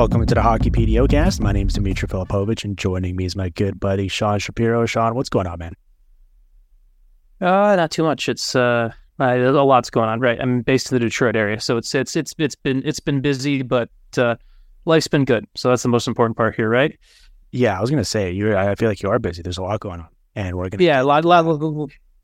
host, 0.00 0.12
Dimitri 0.12 0.26
Filipovic. 0.26 0.26
Welcome 0.26 0.26
to 0.26 0.34
the 0.34 0.42
Hockey 0.42 0.70
PDOcast. 0.70 1.40
My 1.40 1.52
name 1.52 1.68
is 1.68 1.74
Dimitri 1.74 2.08
Filipovic, 2.08 2.64
and 2.64 2.76
joining 2.76 3.16
me 3.16 3.24
is 3.24 3.36
my 3.36 3.50
good 3.50 3.78
buddy 3.78 4.08
Sean 4.08 4.38
Shapiro. 4.38 4.86
Sean, 4.86 5.14
what's 5.14 5.28
going 5.28 5.46
on, 5.46 5.58
man? 5.58 5.74
Uh, 7.40 7.76
not 7.76 7.90
too 7.90 8.02
much. 8.02 8.28
It's 8.28 8.54
uh, 8.54 8.92
a 9.18 9.36
lot's 9.36 9.90
going 9.90 10.08
on. 10.08 10.20
Right, 10.20 10.40
I'm 10.40 10.62
based 10.62 10.90
in 10.90 10.96
the 10.96 11.00
Detroit 11.00 11.36
area, 11.36 11.60
so 11.60 11.76
it's 11.76 11.94
it's 11.94 12.16
it's 12.16 12.34
it's 12.38 12.54
been 12.54 12.82
it's 12.84 13.00
been 13.00 13.20
busy, 13.20 13.62
but 13.62 13.90
uh, 14.16 14.36
life's 14.84 15.08
been 15.08 15.24
good. 15.24 15.46
So 15.54 15.68
that's 15.68 15.82
the 15.82 15.88
most 15.88 16.08
important 16.08 16.36
part 16.36 16.54
here, 16.54 16.68
right? 16.68 16.98
Yeah, 17.52 17.76
I 17.76 17.80
was 17.80 17.90
gonna 17.90 18.04
say 18.04 18.30
you. 18.30 18.56
I 18.56 18.74
feel 18.74 18.88
like 18.88 19.02
you 19.02 19.10
are 19.10 19.18
busy. 19.18 19.42
There's 19.42 19.58
a 19.58 19.62
lot 19.62 19.80
going 19.80 20.00
on, 20.00 20.08
and 20.34 20.56
we're 20.56 20.68
gonna 20.68 20.82
yeah, 20.82 21.02
a 21.02 21.04
lot, 21.04 21.24
lot, 21.24 21.44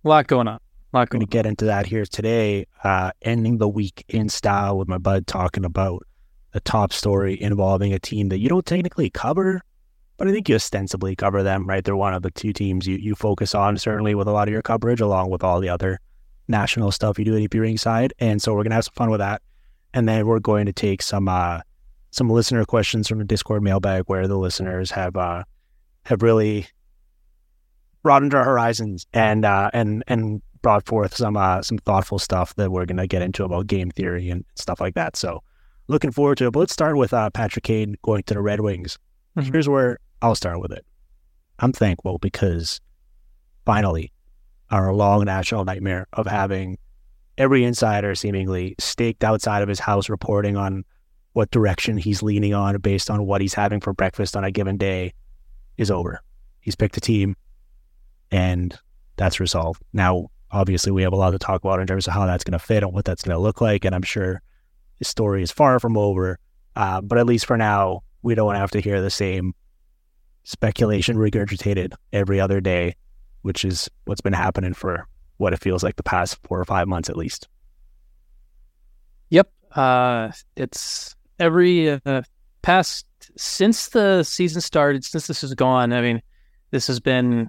lot 0.05 0.27
going 0.27 0.49
on. 0.49 0.61
Not 0.93 1.11
going 1.11 1.21
to 1.21 1.27
get 1.27 1.45
into 1.45 1.67
that 1.67 1.85
here 1.85 2.07
today. 2.07 2.67
Uh, 2.83 3.11
ending 3.21 3.59
the 3.59 3.69
week 3.69 4.05
in 4.09 4.31
style 4.31 4.79
with 4.79 4.89
my 4.89 4.97
bud 4.97 5.27
talking 5.27 5.65
about 5.65 6.07
a 6.57 6.61
top 6.61 6.93
story 6.93 7.41
involving 7.41 7.93
a 7.93 7.99
team 7.99 8.29
that 8.31 8.39
you 8.39 8.49
don't 8.49 8.67
technically 8.67 9.11
cover, 9.11 9.61
but 10.17 10.29
I 10.29 10.33
think 10.33 10.49
you 10.49 10.55
ostensibly 10.55 11.15
cover 11.15 11.43
them, 11.43 11.67
right? 11.67 11.85
They're 11.85 11.97
one 11.97 12.15
of 12.15 12.23
the 12.23 12.31
two 12.31 12.53
teams 12.53 12.87
you, 12.87 12.97
you 12.97 13.15
focus 13.15 13.55
on, 13.55 13.77
certainly 13.77 14.15
with 14.15 14.29
a 14.29 14.33
lot 14.33 14.49
of 14.49 14.53
your 14.53 14.63
coverage, 14.63 15.01
along 15.01 15.31
with 15.31 15.45
all 15.45 15.61
the 15.61 15.69
other 15.69 16.01
national 16.49 16.91
stuff 16.91 17.19
you 17.19 17.25
do 17.25 17.37
at 17.37 17.43
EP 17.43 17.51
Rinkside. 17.51 18.13
And 18.19 18.41
so 18.41 18.53
we're 18.53 18.63
going 18.63 18.71
to 18.71 18.77
have 18.77 18.85
some 18.85 18.95
fun 18.95 19.11
with 19.11 19.21
that. 19.21 19.43
And 19.93 20.09
then 20.09 20.27
we're 20.27 20.41
going 20.41 20.67
to 20.67 20.73
take 20.73 21.03
some 21.03 21.29
uh, 21.29 21.61
some 22.11 22.31
listener 22.31 22.65
questions 22.65 23.09
from 23.09 23.19
the 23.19 23.25
Discord 23.25 23.63
mailbag 23.63 24.05
where 24.07 24.27
the 24.27 24.37
listeners 24.37 24.91
have 24.91 25.17
uh, 25.17 25.45
have 26.05 26.23
really 26.23 26.67
broadened 28.03 28.35
our 28.35 28.45
horizons 28.45 29.07
and 29.13 29.45
uh, 29.45 29.71
and 29.73 30.03
and 30.07 30.43
brought 30.63 30.87
forth 30.87 31.15
some 31.15 31.37
uh, 31.37 31.63
some 31.63 31.79
thoughtful 31.79 32.19
stuff 32.19 32.55
that 32.57 32.71
we're 32.71 32.87
going 32.87 32.97
to 32.97 33.07
get 33.07 33.23
into 33.23 33.45
about 33.45 33.67
game 33.67 33.91
theory 33.91 34.31
and 34.31 34.45
stuff 34.55 34.81
like 34.81 34.95
that. 34.95 35.17
So 35.17 35.43
looking 35.89 36.11
forward 36.11 36.39
to 36.39 36.47
it. 36.47 36.53
But 36.53 36.61
let's 36.61 36.73
start 36.73 36.97
with 36.97 37.13
uh, 37.13 37.31
Patrick 37.31 37.65
Kane 37.65 37.97
going 38.03 38.23
to 38.25 38.35
the 38.35 38.41
Red 38.41 38.61
Wings. 38.61 38.99
Mm-hmm. 39.37 39.53
Here's 39.53 39.69
where 39.69 39.99
I'll 40.23 40.35
start 40.35 40.61
with 40.61 40.73
it. 40.73 40.85
I'm 41.59 41.73
thankful 41.73 42.19
because 42.19 42.81
finally, 43.65 44.13
our 44.71 44.93
long 44.93 45.25
national 45.25 45.65
nightmare 45.65 46.07
of 46.13 46.27
having 46.27 46.79
every 47.39 47.65
insider 47.65 48.15
seemingly 48.15 48.75
staked 48.79 49.25
outside 49.25 49.63
of 49.63 49.69
his 49.69 49.81
house 49.81 50.09
reporting 50.09 50.57
on 50.57 50.85
what 51.33 51.51
direction 51.51 51.99
he's 51.99 52.23
leaning 52.23 52.55
on 52.55 52.79
based 52.79 53.11
on 53.11 53.27
what 53.27 53.41
he's 53.41 53.55
having 53.55 53.81
for 53.81 53.93
breakfast 53.93 54.37
on 54.37 54.45
a 54.45 54.51
given 54.51 54.77
day 54.77 55.13
is 55.77 55.91
over. 55.91 56.21
He's 56.61 56.75
picked 56.75 56.97
a 56.97 57.01
team 57.01 57.37
and 58.31 58.77
that's 59.17 59.39
resolved. 59.39 59.83
Now, 59.93 60.29
obviously 60.51 60.93
we 60.93 61.03
have 61.03 61.13
a 61.13 61.17
lot 61.17 61.33
to 61.33 61.39
talk 61.39 61.63
about 61.63 61.81
in 61.81 61.87
terms 61.87 62.07
of 62.07 62.15
how 62.15 62.27
that's 62.27 62.45
going 62.45 62.59
to 62.59 62.59
fit 62.59 62.83
and 62.83 62.93
what 62.93 63.05
that's 63.05 63.23
going 63.23 63.37
to 63.37 63.41
look 63.41 63.61
like. 63.61 63.85
And 63.85 63.95
I'm 63.95 64.03
sure 64.03 64.43
story 65.03 65.43
is 65.43 65.51
far 65.51 65.81
from 65.81 65.97
over. 65.97 66.39
Uh, 66.75 67.01
but 67.01 67.19
at 67.19 67.27
least 67.27 67.47
for 67.47 67.57
now, 67.57 68.03
we 68.23 68.35
don't 68.35 68.55
have 68.55 68.71
to 68.73 68.81
hear 68.81 69.01
the 69.01 69.11
same 69.11 69.55
speculation 70.45 71.17
regurgitated 71.17 71.95
every 72.13 72.41
other 72.41 72.61
day, 72.61 72.95
which 73.43 73.65
is 73.65 73.89
what's 74.05 74.21
been 74.21 74.33
happening 74.33 74.75
for 74.75 75.07
what 75.39 75.53
it 75.53 75.61
feels 75.61 75.83
like 75.83 75.97
the 75.97 76.03
past 76.03 76.39
four 76.45 76.61
or 76.61 76.65
five 76.65 76.89
months 76.89 77.09
at 77.09 77.17
least. 77.17 77.49
Yep. 79.31 79.51
Uh, 79.73 80.31
it's 80.55 81.17
every 81.39 81.91
uh, 81.91 82.23
past 82.63 83.07
since 83.37 83.89
the 83.89 84.23
season 84.23 84.61
started, 84.61 85.05
since 85.05 85.27
this 85.27 85.41
has 85.43 85.55
gone. 85.55 85.93
I 85.93 86.01
mean, 86.01 86.23
this 86.71 86.87
has 86.87 87.01
been 87.01 87.49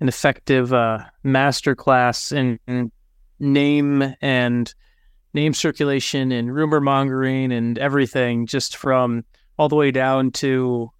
an 0.00 0.08
effective 0.08 0.72
uh, 0.72 1.04
masterclass 1.24 2.32
in, 2.32 2.58
in 2.66 2.92
name 3.40 4.14
and 4.20 4.72
name 5.38 5.54
circulation 5.54 6.32
and 6.32 6.54
rumor 6.54 6.80
mongering 6.80 7.52
and 7.52 7.78
everything, 7.78 8.46
just 8.46 8.76
from 8.76 9.24
all 9.56 9.68
the 9.68 9.76
way 9.76 9.90
down 9.90 10.30
to 10.32 10.90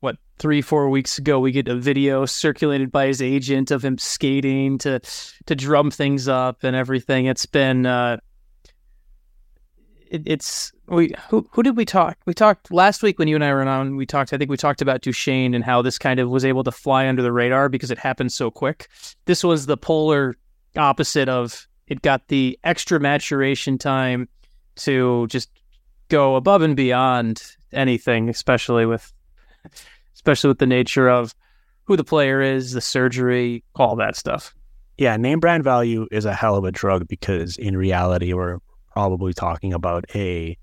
what 0.00 0.16
three 0.38 0.62
four 0.62 0.88
weeks 0.88 1.18
ago 1.18 1.38
we 1.38 1.52
get 1.52 1.68
a 1.68 1.76
video 1.76 2.24
circulated 2.24 2.90
by 2.90 3.06
his 3.06 3.20
agent 3.22 3.70
of 3.70 3.84
him 3.84 3.98
skating 3.98 4.78
to 4.78 4.98
to 5.46 5.54
drum 5.54 5.90
things 5.90 6.26
up 6.28 6.64
and 6.64 6.74
everything 6.74 7.26
it's 7.26 7.44
been 7.46 7.84
uh 7.84 8.16
it, 10.10 10.22
it's 10.26 10.72
we 10.86 11.14
who 11.28 11.48
who 11.52 11.62
did 11.62 11.76
we 11.76 11.84
talk? 11.84 12.18
We 12.26 12.34
talked 12.34 12.72
last 12.72 13.02
week 13.02 13.18
when 13.18 13.28
you 13.28 13.36
and 13.36 13.44
I 13.44 13.52
were 13.52 13.62
on. 13.62 13.94
We 13.94 14.06
talked. 14.06 14.32
I 14.32 14.38
think 14.38 14.50
we 14.50 14.56
talked 14.56 14.82
about 14.82 15.02
Duchene 15.02 15.54
and 15.54 15.62
how 15.62 15.82
this 15.82 15.98
kind 15.98 16.18
of 16.18 16.28
was 16.28 16.44
able 16.44 16.64
to 16.64 16.72
fly 16.72 17.06
under 17.06 17.22
the 17.22 17.32
radar 17.32 17.68
because 17.68 17.92
it 17.92 17.98
happened 17.98 18.32
so 18.32 18.50
quick. 18.50 18.88
This 19.26 19.44
was 19.44 19.66
the 19.66 19.76
polar 19.76 20.36
opposite 20.76 21.28
of 21.28 21.68
it. 21.90 22.02
Got 22.02 22.28
the 22.28 22.58
extra 22.64 22.98
maturation 22.98 23.76
time 23.76 24.28
to 24.76 25.26
just 25.26 25.50
go 26.08 26.36
above 26.36 26.62
and 26.62 26.74
beyond 26.74 27.42
anything, 27.72 28.28
especially 28.28 28.86
with 28.86 29.12
especially 30.14 30.48
with 30.48 30.58
the 30.58 30.66
nature 30.66 31.08
of 31.08 31.34
who 31.84 31.96
the 31.96 32.04
player 32.04 32.40
is, 32.40 32.72
the 32.72 32.80
surgery, 32.80 33.64
all 33.74 33.96
that 33.96 34.16
stuff. 34.16 34.54
Yeah, 34.98 35.16
name 35.16 35.40
brand 35.40 35.64
value 35.64 36.06
is 36.10 36.24
a 36.24 36.34
hell 36.34 36.56
of 36.56 36.64
a 36.64 36.70
drug 36.70 37.08
because 37.08 37.56
in 37.56 37.76
reality, 37.76 38.32
we're 38.34 38.58
probably 38.92 39.32
talking 39.32 39.72
about 39.72 40.04
a, 40.14 40.56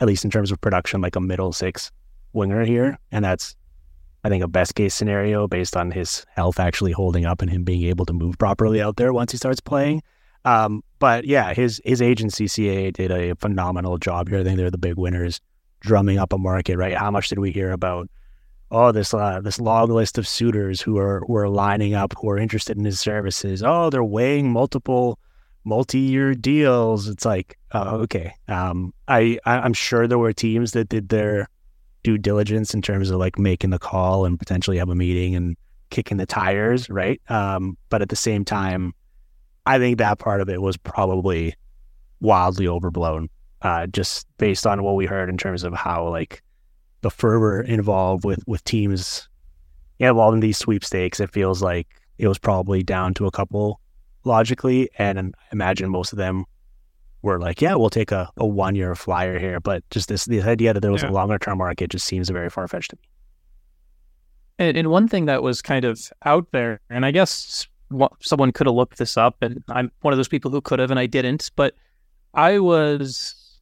at 0.00 0.06
least 0.06 0.24
in 0.24 0.30
terms 0.30 0.52
of 0.52 0.60
production, 0.60 1.00
like 1.00 1.16
a 1.16 1.20
middle 1.20 1.52
six 1.52 1.90
winger 2.34 2.64
here. 2.64 2.98
And 3.10 3.24
that's, 3.24 3.56
I 4.24 4.28
think, 4.28 4.44
a 4.44 4.48
best 4.48 4.74
case 4.74 4.94
scenario 4.94 5.48
based 5.48 5.76
on 5.76 5.90
his 5.90 6.26
health 6.36 6.60
actually 6.60 6.92
holding 6.92 7.24
up 7.24 7.40
and 7.40 7.50
him 7.50 7.64
being 7.64 7.84
able 7.84 8.04
to 8.06 8.12
move 8.12 8.36
properly 8.36 8.82
out 8.82 8.96
there 8.96 9.12
once 9.12 9.32
he 9.32 9.38
starts 9.38 9.60
playing. 9.60 10.02
Um, 10.48 10.82
but 10.98 11.24
yeah, 11.24 11.52
his 11.52 11.80
his 11.84 12.00
agency 12.00 12.46
CAA 12.46 12.92
did 12.92 13.10
a 13.10 13.34
phenomenal 13.36 13.98
job 13.98 14.28
here. 14.28 14.38
I 14.38 14.44
think 14.44 14.56
they're 14.56 14.70
the 14.70 14.78
big 14.78 14.96
winners, 14.96 15.40
drumming 15.80 16.18
up 16.18 16.32
a 16.32 16.38
market. 16.38 16.76
Right? 16.76 16.96
How 16.96 17.10
much 17.10 17.28
did 17.28 17.38
we 17.38 17.52
hear 17.52 17.70
about? 17.70 18.08
Oh, 18.70 18.92
this 18.92 19.14
uh, 19.14 19.40
this 19.40 19.60
long 19.60 19.90
list 19.90 20.18
of 20.18 20.26
suitors 20.26 20.80
who 20.80 20.98
are 20.98 21.20
who 21.26 21.36
are 21.36 21.48
lining 21.48 21.94
up, 21.94 22.14
who 22.20 22.30
are 22.30 22.38
interested 22.38 22.76
in 22.76 22.84
his 22.84 23.00
services. 23.00 23.62
Oh, 23.62 23.90
they're 23.90 24.04
weighing 24.04 24.50
multiple 24.50 25.18
multi-year 25.64 26.34
deals. 26.34 27.08
It's 27.08 27.24
like, 27.24 27.58
oh, 27.72 27.98
okay. 27.98 28.32
Um, 28.48 28.94
I, 29.06 29.38
I 29.44 29.64
am 29.66 29.74
sure 29.74 30.06
there 30.06 30.18
were 30.18 30.32
teams 30.32 30.72
that 30.72 30.88
did 30.88 31.10
their 31.10 31.48
due 32.02 32.16
diligence 32.16 32.72
in 32.72 32.80
terms 32.80 33.10
of 33.10 33.18
like 33.18 33.38
making 33.38 33.70
the 33.70 33.78
call 33.78 34.24
and 34.24 34.38
potentially 34.38 34.78
have 34.78 34.88
a 34.88 34.94
meeting 34.94 35.34
and 35.34 35.56
kicking 35.90 36.16
the 36.16 36.26
tires, 36.26 36.88
right? 36.88 37.20
Um, 37.28 37.76
but 37.90 38.00
at 38.00 38.08
the 38.08 38.16
same 38.16 38.44
time, 38.44 38.94
I 39.68 39.78
think 39.78 39.98
that 39.98 40.18
part 40.18 40.40
of 40.40 40.48
it 40.48 40.62
was 40.62 40.78
probably 40.78 41.54
wildly 42.20 42.66
overblown, 42.66 43.28
uh, 43.60 43.86
just 43.86 44.26
based 44.38 44.66
on 44.66 44.82
what 44.82 44.96
we 44.96 45.04
heard 45.04 45.28
in 45.28 45.36
terms 45.36 45.62
of 45.62 45.74
how 45.74 46.08
like 46.08 46.42
the 47.02 47.10
fervor 47.10 47.60
involved 47.60 48.24
with 48.24 48.42
with 48.46 48.64
teams 48.64 49.28
involved 49.98 50.34
in 50.34 50.40
these 50.40 50.56
sweepstakes. 50.56 51.20
It 51.20 51.30
feels 51.30 51.62
like 51.62 51.86
it 52.16 52.28
was 52.28 52.38
probably 52.38 52.82
down 52.82 53.12
to 53.14 53.26
a 53.26 53.30
couple 53.30 53.78
logically. 54.24 54.88
And 54.96 55.18
I 55.18 55.30
imagine 55.52 55.90
most 55.90 56.12
of 56.12 56.18
them 56.18 56.46
were 57.20 57.38
like, 57.38 57.60
yeah, 57.60 57.74
we'll 57.74 57.90
take 57.90 58.10
a, 58.10 58.30
a 58.38 58.46
one 58.46 58.74
year 58.74 58.94
flyer 58.94 59.38
here. 59.38 59.60
But 59.60 59.88
just 59.90 60.08
this, 60.08 60.24
this 60.24 60.44
idea 60.44 60.72
that 60.72 60.80
there 60.80 60.92
was 60.92 61.02
yeah. 61.02 61.10
a 61.10 61.12
longer 61.12 61.38
term 61.38 61.58
market 61.58 61.90
just 61.90 62.06
seems 62.06 62.30
very 62.30 62.48
far 62.48 62.66
fetched 62.68 62.90
to 62.90 62.96
me. 62.96 63.02
And, 64.60 64.76
and, 64.76 64.88
one 64.88 65.06
thing 65.06 65.26
that 65.26 65.42
was 65.42 65.62
kind 65.62 65.84
of 65.84 66.00
out 66.24 66.48
there, 66.50 66.80
and 66.90 67.06
I 67.06 67.12
guess 67.12 67.68
someone 68.20 68.52
could 68.52 68.66
have 68.66 68.74
looked 68.74 68.98
this 68.98 69.16
up, 69.16 69.36
and 69.42 69.62
I'm 69.68 69.90
one 70.00 70.12
of 70.12 70.18
those 70.18 70.28
people 70.28 70.50
who 70.50 70.60
could 70.60 70.78
have, 70.78 70.90
and 70.90 71.00
I 71.00 71.06
didn't, 71.06 71.50
but 71.56 71.74
I 72.34 72.58
was, 72.58 73.60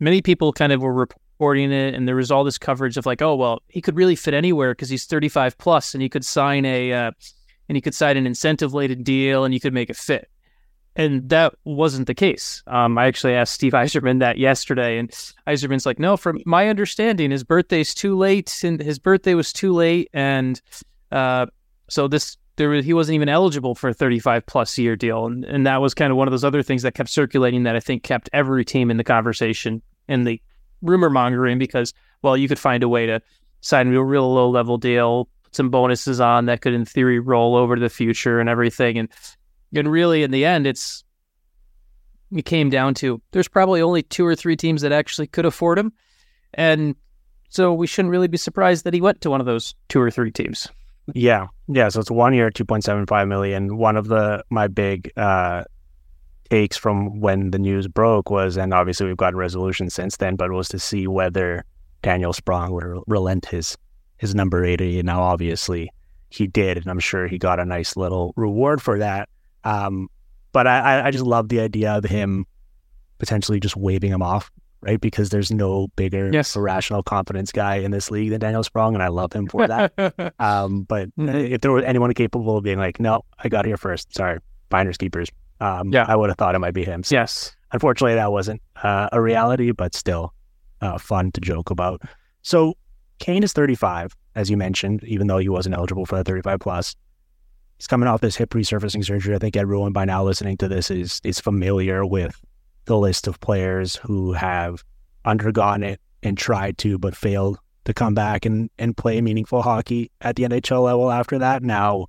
many 0.00 0.22
people 0.22 0.52
kind 0.52 0.72
of 0.72 0.80
were 0.80 0.92
reporting 0.92 1.72
it, 1.72 1.94
and 1.94 2.06
there 2.06 2.16
was 2.16 2.30
all 2.30 2.44
this 2.44 2.58
coverage 2.58 2.96
of 2.96 3.06
like, 3.06 3.22
oh, 3.22 3.36
well, 3.36 3.62
he 3.68 3.80
could 3.80 3.96
really 3.96 4.16
fit 4.16 4.34
anywhere 4.34 4.72
because 4.72 4.88
he's 4.88 5.06
35 5.06 5.58
plus 5.58 5.94
and 5.94 6.02
he 6.02 6.08
could 6.08 6.24
sign 6.24 6.64
a, 6.64 6.92
uh, 6.92 7.10
and 7.68 7.76
he 7.76 7.80
could 7.80 7.94
sign 7.94 8.16
an 8.16 8.26
incentive 8.26 8.74
laden 8.74 9.02
deal 9.02 9.44
and 9.44 9.52
you 9.52 9.60
could 9.60 9.74
make 9.74 9.90
it 9.90 9.96
fit. 9.96 10.28
And 10.96 11.28
that 11.28 11.54
wasn't 11.64 12.06
the 12.06 12.14
case. 12.14 12.62
Um, 12.66 12.96
I 12.96 13.06
actually 13.06 13.34
asked 13.34 13.52
Steve 13.52 13.72
Yzerman 13.74 14.20
that 14.20 14.38
yesterday, 14.38 14.98
and 14.98 15.10
Yzerman's 15.46 15.84
like, 15.84 15.98
"No, 15.98 16.16
from 16.16 16.40
my 16.46 16.68
understanding, 16.68 17.30
his 17.30 17.44
birthday's 17.44 17.92
too 17.94 18.16
late, 18.16 18.64
and 18.64 18.80
his 18.80 18.98
birthday 18.98 19.34
was 19.34 19.52
too 19.52 19.74
late, 19.74 20.08
and 20.14 20.58
uh, 21.12 21.46
so 21.90 22.08
this 22.08 22.38
there 22.56 22.70
was, 22.70 22.84
he 22.84 22.94
wasn't 22.94 23.14
even 23.14 23.28
eligible 23.28 23.74
for 23.74 23.88
a 23.88 23.94
35 23.94 24.46
plus 24.46 24.78
year 24.78 24.96
deal, 24.96 25.26
and 25.26 25.44
and 25.44 25.66
that 25.66 25.80
was 25.80 25.94
kind 25.94 26.10
of 26.10 26.16
one 26.16 26.28
of 26.28 26.32
those 26.32 26.44
other 26.44 26.62
things 26.62 26.82
that 26.82 26.94
kept 26.94 27.10
circulating 27.10 27.64
that 27.64 27.76
I 27.76 27.80
think 27.80 28.02
kept 28.02 28.30
every 28.32 28.64
team 28.64 28.90
in 28.90 28.96
the 28.96 29.04
conversation 29.04 29.82
and 30.08 30.26
the 30.26 30.40
rumor 30.82 31.10
mongering 31.10 31.58
because 31.58 31.92
well, 32.22 32.36
you 32.36 32.48
could 32.48 32.58
find 32.58 32.82
a 32.82 32.88
way 32.88 33.06
to 33.06 33.20
sign 33.60 33.92
a 33.92 34.04
real 34.04 34.32
low 34.32 34.48
level 34.50 34.78
deal, 34.78 35.28
some 35.52 35.70
bonuses 35.70 36.20
on 36.20 36.46
that 36.46 36.60
could, 36.60 36.74
in 36.74 36.84
theory, 36.84 37.18
roll 37.18 37.56
over 37.56 37.76
to 37.76 37.80
the 37.80 37.88
future 37.88 38.40
and 38.40 38.48
everything. 38.48 38.98
And 38.98 39.08
and 39.74 39.90
really, 39.90 40.22
in 40.22 40.30
the 40.30 40.44
end, 40.44 40.66
it's 40.66 41.04
it 42.34 42.44
came 42.44 42.70
down 42.70 42.94
to 42.94 43.20
there's 43.32 43.48
probably 43.48 43.80
only 43.80 44.02
two 44.02 44.26
or 44.26 44.34
three 44.34 44.56
teams 44.56 44.82
that 44.82 44.92
actually 44.92 45.26
could 45.26 45.46
afford 45.46 45.78
him, 45.78 45.92
and 46.54 46.94
so 47.48 47.72
we 47.72 47.86
shouldn't 47.86 48.12
really 48.12 48.28
be 48.28 48.38
surprised 48.38 48.84
that 48.84 48.94
he 48.94 49.00
went 49.00 49.20
to 49.20 49.30
one 49.30 49.40
of 49.40 49.46
those 49.46 49.74
two 49.88 50.00
or 50.00 50.10
three 50.10 50.30
teams. 50.30 50.68
Yeah, 51.14 51.46
yeah. 51.68 51.88
So 51.88 52.00
it's 52.00 52.10
one 52.10 52.34
year, 52.34 52.50
two 52.50 52.64
point 52.64 52.84
seven 52.84 53.06
five 53.06 53.28
million. 53.28 53.76
One 53.76 53.96
of 53.96 54.08
the 54.08 54.44
my 54.50 54.66
big 54.66 55.12
uh, 55.16 55.64
takes 56.50 56.76
from 56.76 57.20
when 57.20 57.50
the 57.50 57.58
news 57.58 57.88
broke 57.88 58.30
was, 58.30 58.56
and 58.56 58.74
obviously 58.74 59.06
we've 59.06 59.16
gotten 59.16 59.38
resolution 59.38 59.90
since 59.90 60.16
then, 60.16 60.36
but 60.36 60.50
was 60.50 60.68
to 60.68 60.78
see 60.78 61.06
whether 61.06 61.64
Daniel 62.02 62.32
Sprong 62.32 62.72
would 62.72 63.02
relent 63.06 63.46
his 63.46 63.76
his 64.18 64.34
number 64.34 64.64
80. 64.64 65.00
And 65.00 65.06
now 65.06 65.22
obviously 65.22 65.90
he 66.30 66.46
did, 66.46 66.78
and 66.78 66.86
I'm 66.86 66.98
sure 66.98 67.26
he 67.26 67.38
got 67.38 67.60
a 67.60 67.64
nice 67.64 67.96
little 67.96 68.32
reward 68.36 68.82
for 68.82 68.98
that. 68.98 69.28
Um, 69.64 70.08
but 70.52 70.66
I, 70.66 71.06
I 71.06 71.10
just 71.10 71.24
love 71.24 71.48
the 71.48 71.60
idea 71.60 71.92
of 71.92 72.04
him 72.04 72.46
potentially 73.18 73.60
just 73.60 73.76
waving 73.76 74.10
him 74.10 74.22
off, 74.22 74.50
right? 74.86 75.00
Because 75.00 75.30
there's 75.30 75.50
no 75.50 75.88
bigger 75.96 76.30
yes. 76.32 76.54
irrational 76.54 77.02
confidence 77.02 77.52
guy 77.52 77.76
in 77.76 77.90
this 77.90 78.10
league 78.10 78.30
than 78.30 78.40
Daniel 78.40 78.62
Sprong, 78.62 78.94
and 78.94 79.02
I 79.02 79.08
love 79.08 79.32
him 79.32 79.48
for 79.48 79.66
that. 79.66 79.92
um, 80.38 80.82
but 80.82 81.08
mm-hmm. 81.16 81.28
if 81.28 81.60
there 81.60 81.72
was 81.72 81.84
anyone 81.84 82.12
capable 82.14 82.56
of 82.56 82.64
being 82.64 82.78
like, 82.78 83.00
no, 83.00 83.22
I 83.38 83.48
got 83.48 83.66
here 83.66 83.76
first, 83.76 84.14
sorry, 84.14 84.38
finders 84.70 84.96
keepers, 84.96 85.28
um, 85.60 85.92
yeah. 85.92 86.04
I 86.06 86.16
would 86.16 86.30
have 86.30 86.38
thought 86.38 86.54
it 86.54 86.60
might 86.60 86.74
be 86.74 86.84
him. 86.84 87.02
So 87.02 87.16
yes. 87.16 87.54
Unfortunately, 87.72 88.14
that 88.14 88.30
wasn't 88.30 88.62
uh, 88.82 89.08
a 89.12 89.20
reality, 89.20 89.72
but 89.72 89.94
still 89.94 90.32
uh, 90.80 90.98
fun 90.98 91.32
to 91.32 91.40
joke 91.40 91.70
about. 91.70 92.00
So 92.42 92.74
Kane 93.18 93.42
is 93.42 93.52
35, 93.52 94.14
as 94.36 94.50
you 94.50 94.56
mentioned, 94.56 95.02
even 95.04 95.26
though 95.26 95.38
he 95.38 95.48
wasn't 95.48 95.74
eligible 95.74 96.06
for 96.06 96.16
the 96.16 96.24
35 96.24 96.60
plus. 96.60 96.96
He's 97.78 97.86
coming 97.86 98.08
off 98.08 98.20
this 98.20 98.36
hip 98.36 98.50
resurfacing 98.50 99.04
surgery. 99.04 99.34
I 99.34 99.38
think 99.38 99.56
everyone 99.56 99.92
by 99.92 100.04
now 100.04 100.24
listening 100.24 100.56
to 100.58 100.68
this 100.68 100.90
is 100.90 101.20
is 101.24 101.40
familiar 101.40 102.06
with 102.06 102.40
the 102.86 102.98
list 102.98 103.26
of 103.26 103.40
players 103.40 103.96
who 103.96 104.32
have 104.32 104.82
undergone 105.24 105.82
it 105.82 106.00
and 106.22 106.38
tried 106.38 106.78
to 106.78 106.98
but 106.98 107.14
failed 107.14 107.58
to 107.84 107.94
come 107.94 108.14
back 108.14 108.44
and, 108.44 108.70
and 108.78 108.96
play 108.96 109.20
meaningful 109.20 109.62
hockey 109.62 110.10
at 110.20 110.36
the 110.36 110.44
NHL 110.44 110.84
level 110.84 111.10
after 111.10 111.38
that. 111.38 111.62
Now, 111.62 112.06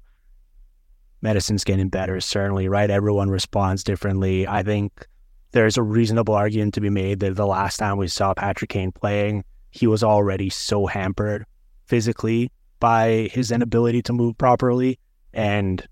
medicine's 1.22 1.64
getting 1.64 1.90
better, 1.90 2.20
certainly, 2.20 2.68
right? 2.68 2.90
Everyone 2.90 3.30
responds 3.30 3.84
differently. 3.84 4.48
I 4.48 4.64
think 4.64 5.08
there's 5.52 5.78
a 5.78 5.84
reasonable 5.84 6.34
argument 6.34 6.74
to 6.76 6.82
be 6.82 6.90
made 6.90 7.20
that 7.20 7.36
the 7.36 7.48
last 7.48 7.78
time 7.78 7.98
we 7.98 8.08
saw 8.08 8.34
Patrick 8.34 8.70
Kane 8.70 8.92
playing, 8.92 9.44
he 9.72 9.88
was 9.88 10.04
already 10.04 10.50
so 10.50 10.86
hampered 10.86 11.46
physically 11.86 12.52
by 12.80 13.30
his 13.32 13.52
inability 13.52 14.02
to 14.04 14.14
move 14.14 14.38
properly. 14.38 15.00
And 15.34 15.86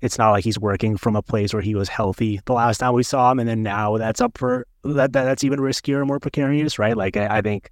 it's 0.00 0.18
not 0.18 0.30
like 0.30 0.44
he's 0.44 0.58
working 0.58 0.96
from 0.96 1.16
a 1.16 1.22
place 1.22 1.52
where 1.52 1.62
he 1.62 1.74
was 1.74 1.88
healthy 1.88 2.40
the 2.46 2.52
last 2.52 2.78
time 2.78 2.94
we 2.94 3.02
saw 3.02 3.30
him. 3.30 3.38
And 3.38 3.48
then 3.48 3.62
now 3.62 3.96
that's 3.98 4.20
up 4.20 4.38
for 4.38 4.66
that, 4.84 5.12
that's 5.12 5.44
even 5.44 5.58
riskier 5.58 6.06
more 6.06 6.18
precarious, 6.18 6.78
right? 6.78 6.96
Like, 6.96 7.16
I, 7.16 7.38
I 7.38 7.40
think 7.42 7.70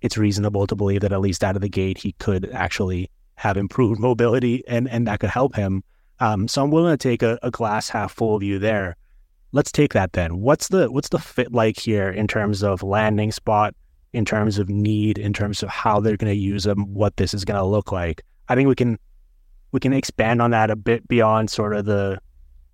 it's 0.00 0.18
reasonable 0.18 0.66
to 0.66 0.74
believe 0.76 1.00
that 1.02 1.12
at 1.12 1.20
least 1.20 1.44
out 1.44 1.56
of 1.56 1.62
the 1.62 1.68
gate, 1.68 1.98
he 1.98 2.12
could 2.12 2.50
actually 2.52 3.10
have 3.36 3.56
improved 3.56 4.00
mobility 4.00 4.64
and, 4.66 4.88
and 4.88 5.06
that 5.06 5.20
could 5.20 5.30
help 5.30 5.54
him. 5.54 5.82
Um, 6.20 6.48
so 6.48 6.64
I'm 6.64 6.70
willing 6.70 6.92
to 6.92 6.96
take 6.96 7.22
a, 7.22 7.38
a 7.42 7.50
glass 7.50 7.88
half 7.88 8.12
full 8.12 8.38
view 8.38 8.58
there. 8.58 8.96
Let's 9.52 9.72
take 9.72 9.92
that 9.94 10.12
then. 10.12 10.40
What's 10.40 10.68
the 10.68 10.90
what's 10.90 11.08
the 11.08 11.18
fit 11.18 11.52
like 11.52 11.78
here 11.78 12.10
in 12.10 12.26
terms 12.26 12.62
of 12.62 12.82
landing 12.82 13.32
spot, 13.32 13.74
in 14.12 14.24
terms 14.24 14.58
of 14.58 14.68
need, 14.68 15.16
in 15.16 15.32
terms 15.32 15.62
of 15.62 15.70
how 15.70 16.00
they're 16.00 16.18
going 16.18 16.32
to 16.32 16.38
use 16.38 16.64
them, 16.64 16.92
what 16.92 17.16
this 17.16 17.32
is 17.32 17.46
going 17.46 17.58
to 17.58 17.64
look 17.64 17.90
like. 17.90 18.22
I 18.48 18.54
think 18.54 18.68
we 18.68 18.74
can 18.74 18.98
we 19.72 19.80
can 19.80 19.92
expand 19.92 20.40
on 20.40 20.50
that 20.52 20.70
a 20.70 20.76
bit 20.76 21.06
beyond 21.08 21.50
sort 21.50 21.74
of 21.74 21.84
the 21.84 22.18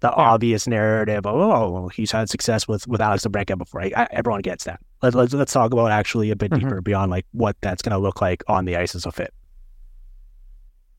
the 0.00 0.12
obvious 0.12 0.66
narrative 0.66 1.24
of 1.24 1.34
oh 1.34 1.88
he's 1.88 2.12
had 2.12 2.28
success 2.28 2.68
with 2.68 2.86
with 2.86 3.00
Alex 3.00 3.24
DeBrincat 3.24 3.58
before. 3.58 3.82
I, 3.82 3.92
I, 3.96 4.08
everyone 4.10 4.42
gets 4.42 4.64
that. 4.64 4.80
Let, 5.02 5.14
let's 5.14 5.32
let's 5.32 5.52
talk 5.52 5.72
about 5.72 5.90
actually 5.90 6.30
a 6.30 6.36
bit 6.36 6.50
mm-hmm. 6.50 6.66
deeper 6.66 6.80
beyond 6.80 7.10
like 7.10 7.26
what 7.32 7.56
that's 7.60 7.82
going 7.82 7.92
to 7.92 7.98
look 7.98 8.20
like 8.20 8.42
on 8.48 8.64
the 8.64 8.76
ice 8.76 8.94
as 8.94 9.06
a 9.06 9.12
fit. 9.12 9.32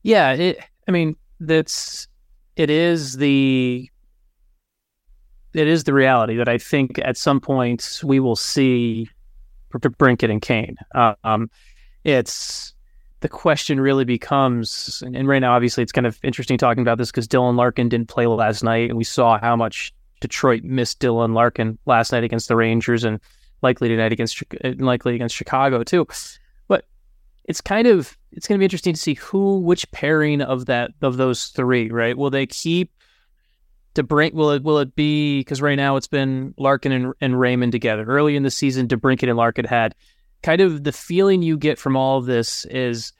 Yeah, 0.02 0.32
it, 0.32 0.58
I 0.88 0.90
mean 0.90 1.16
that's 1.40 2.08
it 2.56 2.70
is 2.70 3.16
the 3.16 3.88
it 5.54 5.68
is 5.68 5.84
the 5.84 5.94
reality 5.94 6.36
that 6.36 6.48
I 6.48 6.58
think 6.58 6.98
at 6.98 7.16
some 7.16 7.40
point 7.40 8.00
we 8.04 8.20
will 8.20 8.36
see 8.36 9.08
Brinkett 9.72 10.30
and 10.30 10.42
Kane. 10.42 10.76
Uh, 10.94 11.14
um, 11.24 11.50
it's 12.04 12.74
the 13.26 13.30
question 13.30 13.80
really 13.80 14.04
becomes, 14.04 15.02
and 15.04 15.26
right 15.26 15.40
now, 15.40 15.52
obviously, 15.52 15.82
it's 15.82 15.90
kind 15.90 16.06
of 16.06 16.16
interesting 16.22 16.56
talking 16.56 16.80
about 16.80 16.96
this 16.96 17.10
because 17.10 17.26
Dylan 17.26 17.56
Larkin 17.56 17.88
didn't 17.88 18.06
play 18.06 18.24
last 18.28 18.62
night, 18.62 18.88
and 18.88 18.96
we 18.96 19.02
saw 19.02 19.36
how 19.36 19.56
much 19.56 19.92
Detroit 20.20 20.62
missed 20.62 21.00
Dylan 21.00 21.34
Larkin 21.34 21.76
last 21.86 22.12
night 22.12 22.22
against 22.22 22.46
the 22.46 22.54
Rangers, 22.54 23.02
and 23.02 23.18
likely 23.62 23.88
tonight 23.88 24.12
against 24.12 24.40
uh, 24.62 24.74
likely 24.78 25.16
against 25.16 25.34
Chicago 25.34 25.82
too. 25.82 26.06
But 26.68 26.84
it's 27.46 27.60
kind 27.60 27.88
of 27.88 28.16
it's 28.30 28.46
going 28.46 28.58
to 28.58 28.60
be 28.60 28.64
interesting 28.64 28.94
to 28.94 29.00
see 29.00 29.14
who, 29.14 29.58
which 29.58 29.90
pairing 29.90 30.40
of 30.40 30.66
that 30.66 30.92
of 31.02 31.16
those 31.16 31.46
three, 31.46 31.90
right? 31.90 32.16
Will 32.16 32.30
they 32.30 32.46
keep 32.46 32.92
DeBrink 33.96 34.34
will 34.34 34.52
it 34.52 34.62
will 34.62 34.78
it 34.78 34.94
be 34.94 35.40
because 35.40 35.60
right 35.60 35.74
now 35.74 35.96
it's 35.96 36.06
been 36.06 36.54
Larkin 36.58 36.92
and, 36.92 37.12
and 37.20 37.40
Raymond 37.40 37.72
together. 37.72 38.04
Early 38.04 38.36
in 38.36 38.44
the 38.44 38.52
season, 38.52 38.86
DeBrincat 38.86 39.28
and 39.28 39.36
Larkin 39.36 39.64
had 39.64 39.96
kind 40.44 40.60
of 40.60 40.84
the 40.84 40.92
feeling 40.92 41.42
you 41.42 41.56
get 41.56 41.76
from 41.76 41.96
all 41.96 42.18
of 42.18 42.26
this 42.26 42.64
is 42.66 43.12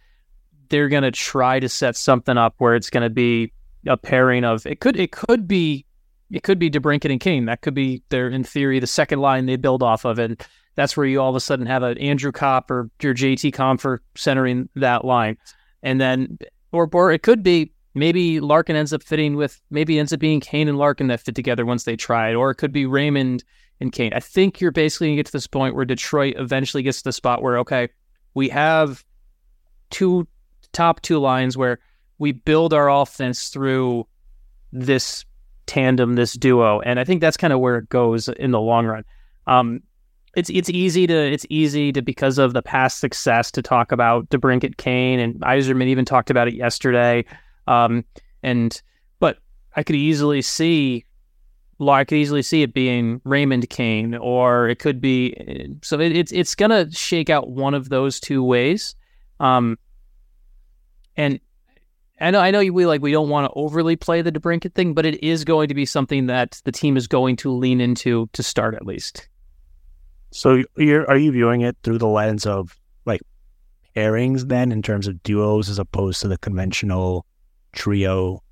they're 0.69 0.89
going 0.89 1.03
to 1.03 1.11
try 1.11 1.61
to 1.61 1.69
set 1.69 1.97
something 1.97 2.37
up 2.37 2.55
where 2.59 2.75
it's 2.75 2.91
going 2.91 3.03
to 3.03 3.11
be 3.11 3.53
a 3.87 3.97
pairing 3.97 4.45
of 4.45 4.67
it 4.67 4.81
could 4.81 4.97
it 4.99 5.13
could 5.13 5.47
be 5.47 5.87
it 6.31 6.43
could 6.43 6.59
be 6.59 6.71
DeBrincat 6.71 7.11
and 7.11 7.21
Kane. 7.21 7.45
That 7.47 7.61
could 7.61 7.75
be 7.75 8.03
their 8.09 8.29
in 8.29 8.45
theory 8.45 8.81
the 8.81 8.87
second 8.87 9.21
line 9.21 9.47
they 9.47 9.57
build 9.57 9.83
off 9.83 10.05
of, 10.05 10.19
and 10.19 10.43
that's 10.75 10.97
where 10.97 11.07
you 11.07 11.21
all 11.21 11.31
of 11.31 11.37
a 11.37 11.41
sudden 11.41 11.67
have 11.67 11.83
an 11.83 11.99
Andrew 11.99 12.33
Copp 12.33 12.71
or 12.71 12.91
your 13.01 13.15
JT 13.15 13.53
Compher 13.55 13.99
centering 14.17 14.69
that 14.75 15.05
line, 15.05 15.37
and 15.83 16.01
then 16.01 16.39
or 16.73 16.89
or 16.93 17.13
it 17.13 17.23
could 17.23 17.43
be 17.43 17.73
maybe 17.95 18.41
Larkin 18.41 18.77
ends 18.77 18.93
up 18.93 19.03
fitting 19.03 19.37
with 19.37 19.61
maybe 19.71 19.99
ends 19.99 20.13
up 20.13 20.21
being 20.21 20.41
Kane 20.41 20.69
and 20.69 20.79
Larkin 20.79 21.07
that 21.09 21.21
fit 21.21 21.35
together 21.35 21.65
once 21.65 21.85
they 21.85 21.97
try 21.97 22.31
it, 22.31 22.35
or 22.35 22.51
it 22.51 22.57
could 22.57 22.73
be 22.73 22.87
Raymond 22.87 23.45
and 23.81 23.93
Kane. 23.93 24.13
I 24.13 24.21
think 24.21 24.61
you're 24.61 24.73
basically 24.73 25.09
gonna 25.09 25.17
get 25.17 25.27
to 25.27 25.33
this 25.33 25.47
point 25.47 25.75
where 25.75 25.85
Detroit 25.85 26.35
eventually 26.39 26.83
gets 26.83 26.99
to 26.99 27.05
the 27.05 27.13
spot 27.13 27.43
where 27.43 27.59
okay, 27.59 27.89
we 28.35 28.49
have 28.49 29.05
two 29.91 30.27
top 30.77 31.01
two 31.01 31.19
lines 31.19 31.57
where 31.57 31.79
we 32.19 32.33
build 32.33 32.75
our 32.75 32.91
offense 32.91 33.49
through 33.49 34.07
this 34.73 35.25
tandem, 35.67 36.15
this 36.15 36.35
duo, 36.35 36.81
and 36.81 37.01
I 37.01 37.05
think 37.05 37.21
that's 37.21 37.37
kind 37.37 37.53
of 37.53 37.61
where 37.61 37.79
it 37.79 37.89
goes 37.89 38.29
in 38.29 38.51
the 38.51 38.61
long 38.61 38.87
run. 38.87 39.05
Um, 39.47 39.83
it's 40.37 40.51
it's 40.51 40.69
easy 40.69 41.07
to 41.07 41.15
it's 41.15 41.47
easy 41.49 41.93
to 41.93 42.03
because 42.03 42.37
of 42.37 42.53
the 42.53 42.61
past 42.61 43.01
success 43.01 43.51
to 43.53 43.63
talk 43.63 43.91
about 43.91 44.29
DeBrincat 44.29 44.77
Kane 44.77 45.19
and 45.19 45.35
Yzerman 45.41 45.87
even 45.87 46.05
talked 46.05 46.31
about 46.31 46.47
it 46.47 46.55
yesterday. 46.55 47.25
Um, 47.67 48.05
and 48.43 48.81
but 49.19 49.39
I 49.75 49.83
could 49.83 49.97
easily 49.97 50.43
see, 50.43 51.07
I 51.81 52.05
could 52.05 52.19
easily 52.19 52.43
see 52.43 52.63
it 52.63 52.75
being 52.75 53.23
Raymond 53.25 53.71
Kane, 53.71 54.15
or 54.15 54.69
it 54.69 54.79
could 54.79 55.01
be. 55.01 55.79
So 55.83 55.99
it, 56.01 56.15
it's 56.15 56.33
it's 56.33 56.55
gonna 56.55 56.93
shake 56.93 57.31
out 57.31 57.49
one 57.49 57.73
of 57.73 57.89
those 57.89 58.21
two 58.21 58.45
ways. 58.45 58.95
Um, 59.41 59.79
and 61.17 61.41
I 62.21 62.31
know 62.31 62.41
I 62.41 62.51
know 62.51 62.61
we 62.73 62.87
like 62.87 63.03
we 63.03 63.13
don't 63.13 63.29
want 63.29 63.51
to 63.51 63.59
overly 63.59 63.97
play 63.97 64.23
the 64.23 64.33
DeBrincat 64.33 64.75
thing, 64.75 64.95
but 64.95 65.05
it 65.05 65.23
is 65.23 65.45
going 65.45 65.69
to 65.69 65.75
be 65.75 65.85
something 65.85 66.27
that 66.27 66.61
the 66.65 66.73
team 66.73 66.97
is 66.97 67.07
going 67.07 67.37
to 67.37 67.53
lean 67.53 67.81
into 67.81 68.29
to 68.33 68.43
start 68.43 68.75
at 68.75 68.87
least. 68.87 69.29
So 70.33 70.63
you're 70.77 71.09
are 71.09 71.19
you 71.19 71.33
viewing 71.33 71.61
it 71.61 71.77
through 71.83 71.99
the 71.99 72.07
lens 72.07 72.47
of 72.47 72.79
like 73.05 73.21
pairings 73.95 74.49
then 74.49 74.73
in 74.73 74.83
terms 74.83 75.07
of 75.07 75.23
duos 75.23 75.69
as 75.69 75.79
opposed 75.79 76.21
to 76.23 76.29
the 76.29 76.39
conventional 76.39 77.27
trio 77.73 78.43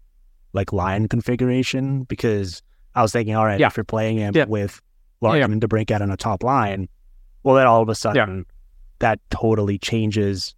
like 0.52 0.72
line 0.72 1.08
configuration 1.08 2.04
because 2.04 2.62
I 2.94 3.02
was 3.02 3.12
thinking, 3.12 3.34
all 3.34 3.44
right, 3.44 3.58
yeah. 3.58 3.66
if 3.66 3.76
you're 3.76 3.84
playing 3.84 4.18
him 4.18 4.34
yeah. 4.36 4.44
with 4.44 4.80
Larkin 5.20 5.52
yeah, 5.52 5.58
to 5.58 5.68
break 5.68 5.90
out 5.90 6.00
on 6.00 6.10
a 6.10 6.16
top 6.16 6.42
line, 6.44 6.88
well, 7.42 7.56
then 7.56 7.66
all 7.66 7.82
of 7.82 7.88
a 7.88 7.94
sudden 7.94 8.46
that 9.00 9.18
totally 9.30 9.78
changes 9.78 10.54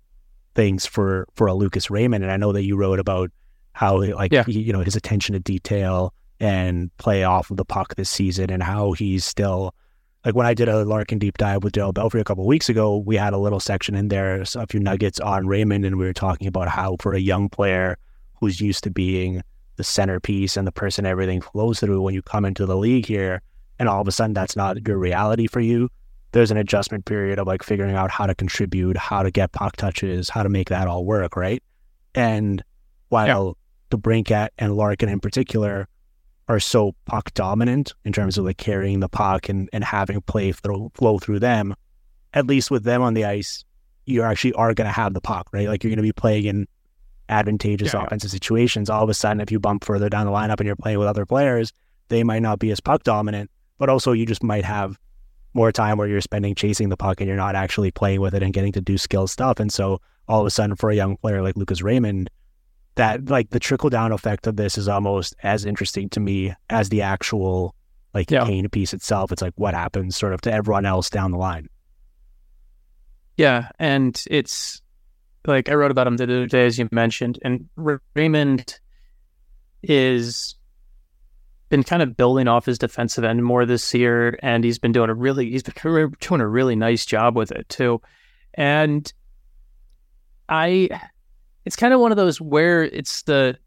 things 0.57 0.87
for 0.87 1.29
for 1.35 1.47
a 1.47 1.55
Lucas 1.55 1.91
Raymond. 1.91 2.25
And 2.25 2.33
I 2.33 2.37
know 2.37 2.53
that 2.53 2.65
you 2.65 2.77
wrote 2.77 2.99
about 2.99 3.31
how 3.73 4.03
like 4.03 4.33
he, 4.33 4.61
you 4.61 4.73
know 4.73 4.81
his 4.81 4.97
attention 4.97 5.35
to 5.35 5.39
detail 5.39 6.13
and 6.41 6.95
play 6.97 7.23
off 7.23 7.51
of 7.51 7.59
the 7.59 7.65
puck 7.65 7.95
this 7.95 8.11
season 8.11 8.51
and 8.51 8.63
how 8.63 8.93
he's 8.93 9.25
still 9.25 9.75
like 10.25 10.35
when 10.35 10.47
I 10.47 10.55
did 10.55 10.69
a 10.69 10.85
Larkin 10.85 11.21
deep 11.21 11.39
dive 11.39 11.63
with 11.63 11.75
Dale 11.75 11.93
Belfry 11.93 12.21
a 12.21 12.25
couple 12.25 12.45
weeks 12.47 12.69
ago, 12.69 12.97
we 12.97 13.17
had 13.17 13.33
a 13.33 13.39
little 13.39 13.61
section 13.61 13.95
in 13.95 14.09
there, 14.09 14.43
a 14.57 14.67
few 14.67 14.81
nuggets 14.81 15.21
on 15.21 15.47
Raymond, 15.47 15.85
and 15.85 15.99
we 15.99 16.05
were 16.05 16.13
talking 16.13 16.49
about 16.49 16.69
how 16.69 16.97
for 17.01 17.15
a 17.15 17.21
young 17.21 17.49
player 17.49 17.97
who's 18.41 18.61
used 18.61 18.83
to 18.85 18.91
being 18.91 19.43
the 19.77 19.85
centerpiece 19.85 20.57
and 20.57 20.67
the 20.67 20.73
person 20.73 21.07
everything 21.07 21.41
flows 21.41 21.81
through 21.81 22.01
when 22.01 22.15
you 22.15 22.23
come 22.23 22.45
into 22.45 22.67
the 22.67 22.77
league 22.77 23.07
here 23.07 23.43
and 23.79 23.89
all 23.89 24.01
of 24.01 24.09
a 24.09 24.13
sudden 24.13 24.33
that's 24.33 24.57
not 24.57 24.87
your 24.87 24.99
reality 24.99 25.47
for 25.47 25.61
you 25.61 25.89
there's 26.37 26.51
an 26.51 26.59
adjustment 26.59 27.07
period 27.07 27.39
of 27.39 27.47
like 27.47 27.63
figuring 27.63 27.95
out 27.95 28.11
how 28.11 28.27
to 28.27 28.35
contribute 28.35 28.97
how 28.97 29.23
to 29.23 29.31
get 29.31 29.53
puck 29.53 29.75
touches 29.77 30.29
how 30.29 30.43
to 30.43 30.51
make 30.51 30.69
that 30.69 30.87
all 30.87 31.05
work 31.05 31.35
right 31.35 31.63
and 32.15 32.63
while 33.09 33.57
yeah. 33.91 33.97
DeBrincat 33.97 34.49
and 34.59 34.77
Larkin 34.77 35.09
in 35.09 35.19
particular 35.19 35.89
are 36.49 36.61
so 36.61 36.95
puck 37.07 37.33
dominant 37.33 37.95
in 38.05 38.13
terms 38.13 38.37
of 38.37 38.45
like 38.45 38.59
carrying 38.59 39.01
the 39.01 39.09
puck 39.09 39.49
and, 39.49 39.71
and 39.73 39.83
having 39.83 40.21
play 40.21 40.53
flow, 40.53 40.93
flow 40.95 41.19
through 41.19 41.39
them 41.39 41.75
at 42.35 42.47
least 42.47 42.71
with 42.71 42.85
them 42.85 43.01
on 43.01 43.15
the 43.15 43.25
ice 43.25 43.65
you 44.05 44.23
actually 44.23 44.53
are 44.53 44.75
going 44.75 44.87
to 44.87 44.93
have 44.93 45.15
the 45.15 45.21
puck 45.23 45.49
right 45.53 45.69
like 45.69 45.83
you're 45.83 45.91
going 45.91 45.97
to 45.97 46.03
be 46.03 46.13
playing 46.13 46.45
in 46.45 46.69
advantageous 47.29 47.93
yeah, 47.93 48.05
offensive 48.05 48.31
situations, 48.31 48.89
all 48.89 49.03
of 49.03 49.09
a 49.09 49.15
sudden, 49.15 49.41
if 49.41 49.51
you 49.51 49.59
bump 49.59 49.85
further 49.85 50.09
down 50.09 50.27
the 50.27 50.33
lineup 50.33 50.59
and 50.61 50.67
you're 50.67 50.77
playing 50.77 50.99
with 50.99 51.09
other 51.09 51.27
players, 51.27 51.73
they 52.09 52.23
might 52.23 52.41
not 52.41 52.59
be 52.59 52.71
as 52.71 52.79
puck 52.81 53.03
dominant. 53.03 53.51
but 53.79 53.89
also 53.89 54.13
you 54.13 54.25
just 54.25 54.43
might 54.43 54.65
have 54.65 54.97
more 55.57 55.73
time 55.73 55.99
where 55.99 56.07
you're 56.07 56.21
spending 56.21 56.55
chasing 56.55 56.91
the 56.91 56.97
puck 56.97 57.21
and 57.21 57.27
you're 57.27 57.37
not 57.37 57.57
actually 57.57 57.91
playing 57.91 58.21
with 58.21 58.35
it 58.35 58.43
and 58.43 58.53
getting 58.53 58.73
to 58.73 58.81
do 58.81 58.97
skill 58.99 59.27
stuff. 59.27 59.59
And 59.59 59.73
so 59.73 60.01
all 60.29 60.41
of 60.41 60.47
a 60.47 60.51
sudden, 60.51 60.77
for 60.77 60.91
a 60.91 60.95
young 60.95 61.17
player 61.17 61.43
like 61.43 61.57
Lucas 61.57 61.83
Raymond, 61.83 62.31
that 62.95 63.29
like 63.29 63.51
the 63.51 63.61
trickle 63.61 63.91
down 63.91 64.13
effect 64.13 64.47
of 64.47 64.57
this 64.57 64.79
is 64.79 64.89
almost 64.89 65.35
as 65.43 65.65
interesting 65.65 66.09
to 66.11 66.21
me 66.21 66.55
as 66.71 66.89
the 66.91 67.03
actual 67.03 67.75
like 68.15 68.31
Yeah. 68.31 68.45
Kane 68.45 68.69
piece 68.69 68.95
itself. 68.95 69.33
It's 69.33 69.43
like 69.43 69.53
what 69.57 69.75
happens 69.75 70.17
sort 70.17 70.33
of 70.33 70.41
to 70.43 70.53
everyone 70.53 70.87
else 70.87 71.11
down 71.11 71.33
the 71.33 71.39
line. 71.39 71.69
Yeah, 73.37 73.69
and 73.79 74.23
it's 74.31 74.81
like 75.47 75.69
I 75.69 75.75
wrote 75.75 75.91
about 75.91 76.07
him 76.07 76.17
the 76.17 76.25
other 76.25 76.47
day, 76.47 76.67
as 76.67 76.79
you 76.79 76.89
mentioned, 76.91 77.39
and 77.43 77.69
Raymond 78.15 78.81
is 79.83 80.55
been 81.69 81.83
kind 81.83 82.03
of 82.03 82.17
building 82.17 82.49
off 82.49 82.67
his 82.67 82.79
defensive 82.79 83.25
end 83.25 83.45
more 83.45 83.67
this 83.67 83.93
year, 83.95 84.39
and 84.43 84.65
he's 84.65 84.79
been 84.79 84.93
doing 84.93 85.11
a 85.11 85.15
really 85.15 85.51
he's 85.51 85.63
been 85.63 86.13
doing 86.21 86.41
a 86.41 86.49
really 86.49 86.77
nice 86.77 87.05
job 87.05 87.37
with 87.37 87.51
it 87.53 87.69
too, 87.69 88.01
and 88.55 89.13
I 90.49 90.89
it's 91.65 91.77
kind 91.77 91.93
of 91.93 92.01
one 92.01 92.13
of 92.13 92.17
those 92.17 92.41
where 92.41 92.85
it's 92.85 93.23
the 93.23 93.59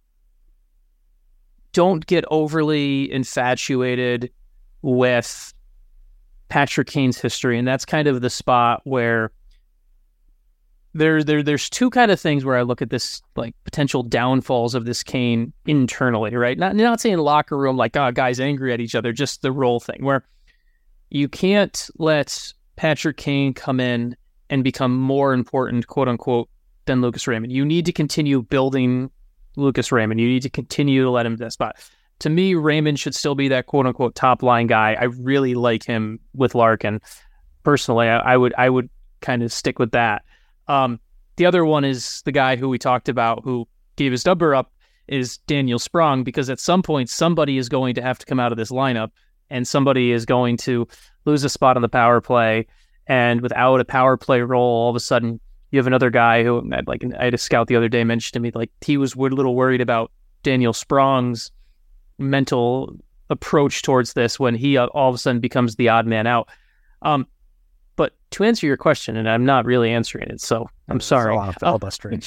don't 1.73 2.05
get 2.07 2.25
overly 2.31 3.11
infatuated 3.11 4.31
with 4.81 5.53
Patrick 6.47 6.87
Kane's 6.87 7.19
history, 7.19 7.59
and 7.59 7.67
that's 7.67 7.85
kind 7.85 8.07
of 8.07 8.21
the 8.21 8.29
spot 8.29 8.81
where 8.85 9.31
there, 10.93 11.23
there 11.23 11.43
there's 11.43 11.69
two 11.69 11.89
kind 11.89 12.11
of 12.11 12.19
things 12.19 12.43
where 12.43 12.57
I 12.57 12.63
look 12.63 12.81
at 12.81 12.89
this 12.89 13.21
like 13.35 13.55
potential 13.63 14.03
downfalls 14.03 14.75
of 14.75 14.85
this 14.85 15.03
Kane 15.03 15.53
internally, 15.65 16.35
right? 16.35 16.57
Not 16.57 16.75
not 16.75 16.99
saying 16.99 17.17
locker 17.17 17.57
room 17.57 17.77
like 17.77 17.95
oh 17.95 18.11
guys 18.11 18.39
angry 18.39 18.73
at 18.73 18.79
each 18.79 18.95
other, 18.95 19.13
just 19.13 19.41
the 19.41 19.51
role 19.51 19.79
thing 19.79 20.03
where 20.03 20.25
you 21.09 21.27
can't 21.27 21.89
let 21.97 22.53
Patrick 22.75 23.17
Kane 23.17 23.53
come 23.53 23.79
in 23.79 24.15
and 24.49 24.63
become 24.63 24.95
more 24.95 25.33
important, 25.33 25.87
quote 25.87 26.07
unquote, 26.07 26.49
than 26.85 27.01
Lucas 27.01 27.27
Raymond. 27.27 27.51
You 27.51 27.65
need 27.65 27.85
to 27.85 27.91
continue 27.91 28.41
building 28.41 29.11
Lucas 29.55 29.91
Raymond. 29.91 30.19
You 30.19 30.27
need 30.27 30.43
to 30.43 30.49
continue 30.49 31.03
to 31.03 31.09
let 31.09 31.25
him 31.25 31.37
that 31.37 31.53
spot. 31.53 31.75
To 32.19 32.29
me, 32.29 32.55
Raymond 32.55 32.99
should 32.99 33.15
still 33.15 33.35
be 33.35 33.47
that 33.49 33.67
quote 33.67 33.85
unquote 33.85 34.15
top 34.15 34.43
line 34.43 34.67
guy. 34.67 34.95
I 34.99 35.05
really 35.05 35.53
like 35.53 35.83
him 35.83 36.19
with 36.33 36.55
Larkin. 36.55 36.99
Personally, 37.63 38.07
I, 38.07 38.33
I 38.33 38.37
would 38.37 38.53
I 38.57 38.69
would 38.69 38.89
kind 39.21 39.43
of 39.43 39.53
stick 39.53 39.79
with 39.79 39.91
that. 39.91 40.23
Um, 40.69 40.99
the 41.35 41.45
other 41.45 41.65
one 41.65 41.83
is 41.83 42.21
the 42.23 42.31
guy 42.31 42.55
who 42.55 42.69
we 42.69 42.77
talked 42.77 43.09
about 43.09 43.43
who 43.43 43.67
gave 43.95 44.11
his 44.11 44.25
number 44.25 44.55
up 44.55 44.71
is 45.07 45.37
Daniel 45.39 45.79
Sprong 45.79 46.23
because 46.23 46.49
at 46.49 46.59
some 46.59 46.83
point 46.83 47.09
somebody 47.09 47.57
is 47.57 47.67
going 47.67 47.95
to 47.95 48.01
have 48.01 48.19
to 48.19 48.25
come 48.25 48.39
out 48.39 48.51
of 48.51 48.57
this 48.57 48.71
lineup 48.71 49.09
and 49.49 49.67
somebody 49.67 50.11
is 50.11 50.25
going 50.25 50.55
to 50.57 50.87
lose 51.25 51.43
a 51.43 51.49
spot 51.49 51.75
on 51.75 51.81
the 51.81 51.89
power 51.89 52.21
play 52.21 52.67
and 53.07 53.41
without 53.41 53.81
a 53.81 53.85
power 53.85 54.15
play 54.15 54.41
role 54.41 54.83
all 54.83 54.89
of 54.89 54.95
a 54.95 54.99
sudden 54.99 55.39
you 55.71 55.79
have 55.79 55.87
another 55.87 56.11
guy 56.11 56.43
who 56.43 56.61
like 56.85 57.03
I 57.19 57.25
had 57.25 57.33
a 57.33 57.37
scout 57.37 57.67
the 57.67 57.75
other 57.75 57.89
day 57.89 58.03
mentioned 58.03 58.33
to 58.33 58.39
me 58.39 58.51
like 58.53 58.71
he 58.81 58.97
was 58.97 59.15
a 59.15 59.19
little 59.19 59.55
worried 59.55 59.81
about 59.81 60.11
Daniel 60.43 60.73
Sprong's 60.73 61.51
mental 62.17 62.95
approach 63.29 63.81
towards 63.81 64.13
this 64.13 64.39
when 64.39 64.55
he 64.55 64.77
uh, 64.77 64.87
all 64.87 65.09
of 65.09 65.15
a 65.15 65.17
sudden 65.17 65.39
becomes 65.39 65.75
the 65.75 65.89
odd 65.89 66.05
man 66.07 66.27
out. 66.27 66.49
Um, 67.01 67.27
to 68.31 68.43
answer 68.43 68.67
your 68.67 68.77
question, 68.77 69.17
and 69.17 69.29
I'm 69.29 69.45
not 69.45 69.65
really 69.65 69.91
answering 69.91 70.29
it, 70.29 70.41
so 70.41 70.69
I'm 70.87 70.97
It's 70.97 71.05
sorry. 71.05 71.33
A 71.33 71.37
lot 71.37 71.49
of 71.49 71.55
Uh, 71.57 71.67
filibustering. 71.67 72.21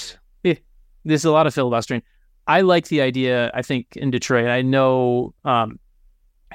there's 1.05 1.25
a 1.25 1.31
lot 1.31 1.47
of 1.47 1.55
filibustering. 1.55 2.03
I 2.47 2.63
like 2.63 2.89
the 2.89 3.01
idea. 3.01 3.51
I 3.55 3.63
think 3.63 3.97
in 3.97 4.11
Detroit, 4.11 4.49
I 4.49 4.63
know 4.63 5.33
um, 5.45 5.79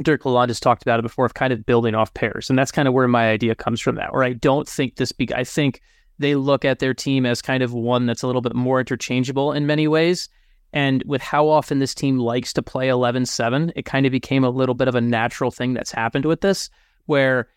Derek 0.03 0.23
Lalonde 0.23 0.49
has 0.49 0.59
talked 0.59 0.81
about 0.81 0.99
it 0.99 1.03
before 1.03 1.25
of 1.25 1.33
kind 1.33 1.53
of 1.53 1.65
building 1.65 1.95
off 1.95 2.13
pairs, 2.13 2.49
and 2.49 2.59
that's 2.59 2.71
kind 2.71 2.87
of 2.87 2.93
where 2.93 3.07
my 3.07 3.29
idea 3.29 3.55
comes 3.55 3.79
from. 3.79 3.95
That 3.95 4.13
where 4.13 4.23
I 4.23 4.33
don't 4.33 4.67
think 4.67 4.95
this. 4.97 5.11
Be- 5.11 5.33
I 5.33 5.43
think 5.43 5.81
they 6.19 6.35
look 6.35 6.65
at 6.65 6.79
their 6.79 6.93
team 6.93 7.25
as 7.25 7.41
kind 7.41 7.63
of 7.63 7.73
one 7.73 8.05
that's 8.05 8.23
a 8.23 8.27
little 8.27 8.41
bit 8.41 8.55
more 8.55 8.79
interchangeable 8.79 9.53
in 9.53 9.65
many 9.67 9.87
ways. 9.87 10.29
And 10.73 11.01
with 11.05 11.21
how 11.21 11.47
often 11.47 11.79
this 11.79 11.95
team 11.95 12.17
likes 12.19 12.51
to 12.53 12.61
play 12.61 12.89
11 12.89 13.25
7, 13.25 13.71
it 13.75 13.85
kind 13.85 14.05
of 14.05 14.11
became 14.11 14.43
a 14.43 14.49
little 14.49 14.75
bit 14.75 14.87
of 14.89 14.95
a 14.95 15.01
natural 15.01 15.51
thing 15.51 15.73
that's 15.73 15.91
happened 15.91 16.25
with 16.25 16.41
this, 16.41 16.69
where 17.05 17.47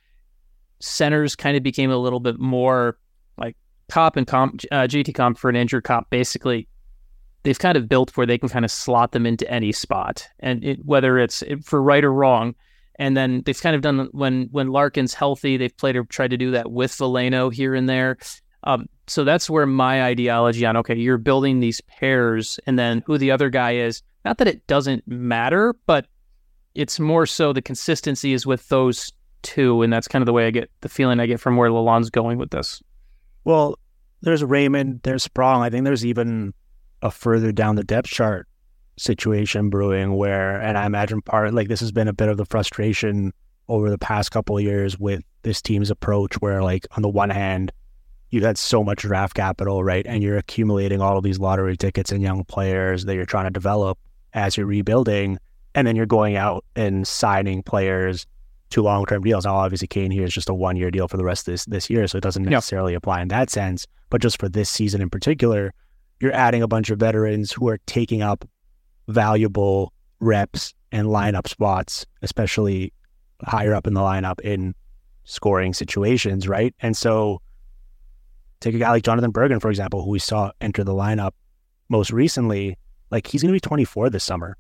centers 0.80 1.36
kind 1.36 1.56
of 1.56 1.62
became 1.62 1.90
a 1.90 1.96
little 1.96 2.20
bit 2.20 2.38
more 2.38 2.98
like 3.36 3.56
Copp 3.88 4.16
and 4.16 4.26
Comp, 4.26 4.60
uh, 4.72 4.82
JT 4.82 5.12
Compher 5.14 5.48
an 5.48 5.56
injured 5.56 5.84
Copp. 5.84 6.10
Basically, 6.10 6.66
they've 7.42 7.58
kind 7.58 7.76
of 7.76 7.88
built 7.88 8.16
where 8.16 8.26
they 8.26 8.38
can 8.38 8.48
kind 8.48 8.64
of 8.64 8.70
slot 8.70 9.12
them 9.12 9.26
into 9.26 9.50
any 9.50 9.72
spot, 9.72 10.26
and 10.40 10.64
it, 10.64 10.84
whether 10.84 11.18
it's 11.18 11.42
for 11.64 11.82
right 11.82 12.04
or 12.04 12.12
wrong. 12.12 12.54
And 12.96 13.16
then 13.16 13.42
they've 13.46 13.60
kind 13.60 13.74
of 13.74 13.82
done 13.82 14.08
when 14.12 14.48
when 14.50 14.68
Larkin's 14.68 15.14
healthy, 15.14 15.56
they've 15.56 15.76
played 15.76 15.96
or 15.96 16.04
tried 16.04 16.30
to 16.30 16.36
do 16.36 16.50
that 16.50 16.70
with 16.70 16.92
Veleno 16.92 17.52
here 17.52 17.74
and 17.74 17.88
there. 17.88 18.18
Um, 18.64 18.88
so 19.06 19.24
that's 19.24 19.48
where 19.48 19.66
my 19.66 20.04
ideology 20.04 20.66
on 20.66 20.76
okay, 20.78 20.94
you're 20.94 21.18
building 21.18 21.60
these 21.60 21.80
pairs, 21.82 22.60
and 22.66 22.78
then 22.78 23.02
who 23.06 23.16
the 23.16 23.30
other 23.30 23.48
guy 23.48 23.76
is. 23.76 24.02
Not 24.24 24.36
that 24.38 24.48
it 24.48 24.66
doesn't 24.66 25.08
matter, 25.08 25.74
but 25.86 26.06
it's 26.74 27.00
more 27.00 27.26
so 27.26 27.52
the 27.52 27.62
consistency 27.62 28.34
is 28.34 28.46
with 28.46 28.68
those 28.68 29.10
two, 29.42 29.82
and 29.82 29.92
that's 29.92 30.08
kind 30.08 30.22
of 30.22 30.26
the 30.26 30.32
way 30.32 30.46
I 30.46 30.50
get 30.50 30.70
the 30.80 30.88
feeling 30.88 31.20
I 31.20 31.26
get 31.26 31.40
from 31.40 31.56
where 31.56 31.70
Lalonde's 31.70 32.10
going 32.10 32.38
with 32.38 32.50
this. 32.50 32.82
Well, 33.44 33.78
there's 34.22 34.44
Raymond, 34.44 35.00
there's 35.02 35.22
Sprong. 35.22 35.62
I 35.62 35.70
think 35.70 35.84
there's 35.84 36.04
even 36.04 36.52
a 37.02 37.10
further 37.10 37.52
down 37.52 37.76
the 37.76 37.84
depth 37.84 38.08
chart 38.08 38.46
situation 38.98 39.70
brewing 39.70 40.16
where, 40.16 40.60
and 40.60 40.76
I 40.76 40.84
imagine 40.84 41.22
part 41.22 41.54
like 41.54 41.68
this 41.68 41.80
has 41.80 41.92
been 41.92 42.08
a 42.08 42.12
bit 42.12 42.28
of 42.28 42.36
the 42.36 42.44
frustration 42.44 43.32
over 43.68 43.88
the 43.88 43.98
past 43.98 44.30
couple 44.30 44.60
years 44.60 44.98
with 44.98 45.22
this 45.42 45.62
team's 45.62 45.90
approach, 45.90 46.34
where 46.40 46.62
like 46.62 46.86
on 46.96 47.02
the 47.02 47.08
one 47.08 47.30
hand, 47.30 47.72
you 48.30 48.44
had 48.44 48.58
so 48.58 48.84
much 48.84 49.02
draft 49.02 49.34
capital, 49.34 49.82
right, 49.82 50.06
and 50.06 50.22
you're 50.22 50.36
accumulating 50.36 51.00
all 51.00 51.16
of 51.16 51.24
these 51.24 51.38
lottery 51.38 51.76
tickets 51.76 52.12
and 52.12 52.22
young 52.22 52.44
players 52.44 53.04
that 53.06 53.14
you're 53.14 53.24
trying 53.24 53.46
to 53.46 53.50
develop 53.50 53.98
as 54.34 54.56
you're 54.56 54.66
rebuilding, 54.66 55.38
and 55.74 55.86
then 55.86 55.96
you're 55.96 56.06
going 56.06 56.36
out 56.36 56.64
and 56.76 57.08
signing 57.08 57.62
players 57.62 58.26
to 58.70 58.82
long 58.82 59.04
term 59.06 59.22
deals. 59.22 59.44
Now, 59.44 59.56
obviously, 59.56 59.88
Kane 59.88 60.10
here 60.10 60.24
is 60.24 60.32
just 60.32 60.48
a 60.48 60.54
one 60.54 60.76
year 60.76 60.90
deal 60.90 61.08
for 61.08 61.16
the 61.16 61.24
rest 61.24 61.46
of 61.48 61.52
this 61.52 61.64
this 61.66 61.90
year, 61.90 62.06
so 62.06 62.18
it 62.18 62.22
doesn't 62.22 62.44
necessarily 62.44 62.94
apply 62.94 63.20
in 63.22 63.28
that 63.28 63.50
sense. 63.50 63.86
But 64.10 64.20
just 64.22 64.38
for 64.40 64.48
this 64.48 64.68
season 64.70 65.00
in 65.00 65.10
particular, 65.10 65.72
you're 66.20 66.32
adding 66.32 66.62
a 66.62 66.68
bunch 66.68 66.90
of 66.90 66.98
veterans 66.98 67.52
who 67.52 67.68
are 67.68 67.78
taking 67.86 68.22
up 68.22 68.44
valuable 69.08 69.92
reps 70.20 70.74
and 70.92 71.08
lineup 71.08 71.48
spots, 71.48 72.06
especially 72.22 72.92
higher 73.44 73.74
up 73.74 73.86
in 73.86 73.94
the 73.94 74.00
lineup 74.00 74.40
in 74.40 74.74
scoring 75.24 75.72
situations, 75.72 76.46
right? 76.48 76.74
And 76.80 76.96
so, 76.96 77.40
take 78.60 78.74
a 78.74 78.78
guy 78.78 78.90
like 78.90 79.02
Jonathan 79.04 79.32
Berggren, 79.32 79.60
for 79.60 79.70
example, 79.70 80.04
who 80.04 80.10
we 80.10 80.18
saw 80.18 80.50
enter 80.60 80.84
the 80.84 80.92
lineup 80.92 81.32
most 81.88 82.12
recently. 82.12 82.76
Like 83.10 83.26
he's 83.26 83.42
going 83.42 83.50
to 83.50 83.56
be 83.56 83.60
24 83.60 84.10
this 84.10 84.22
summer. 84.24 84.56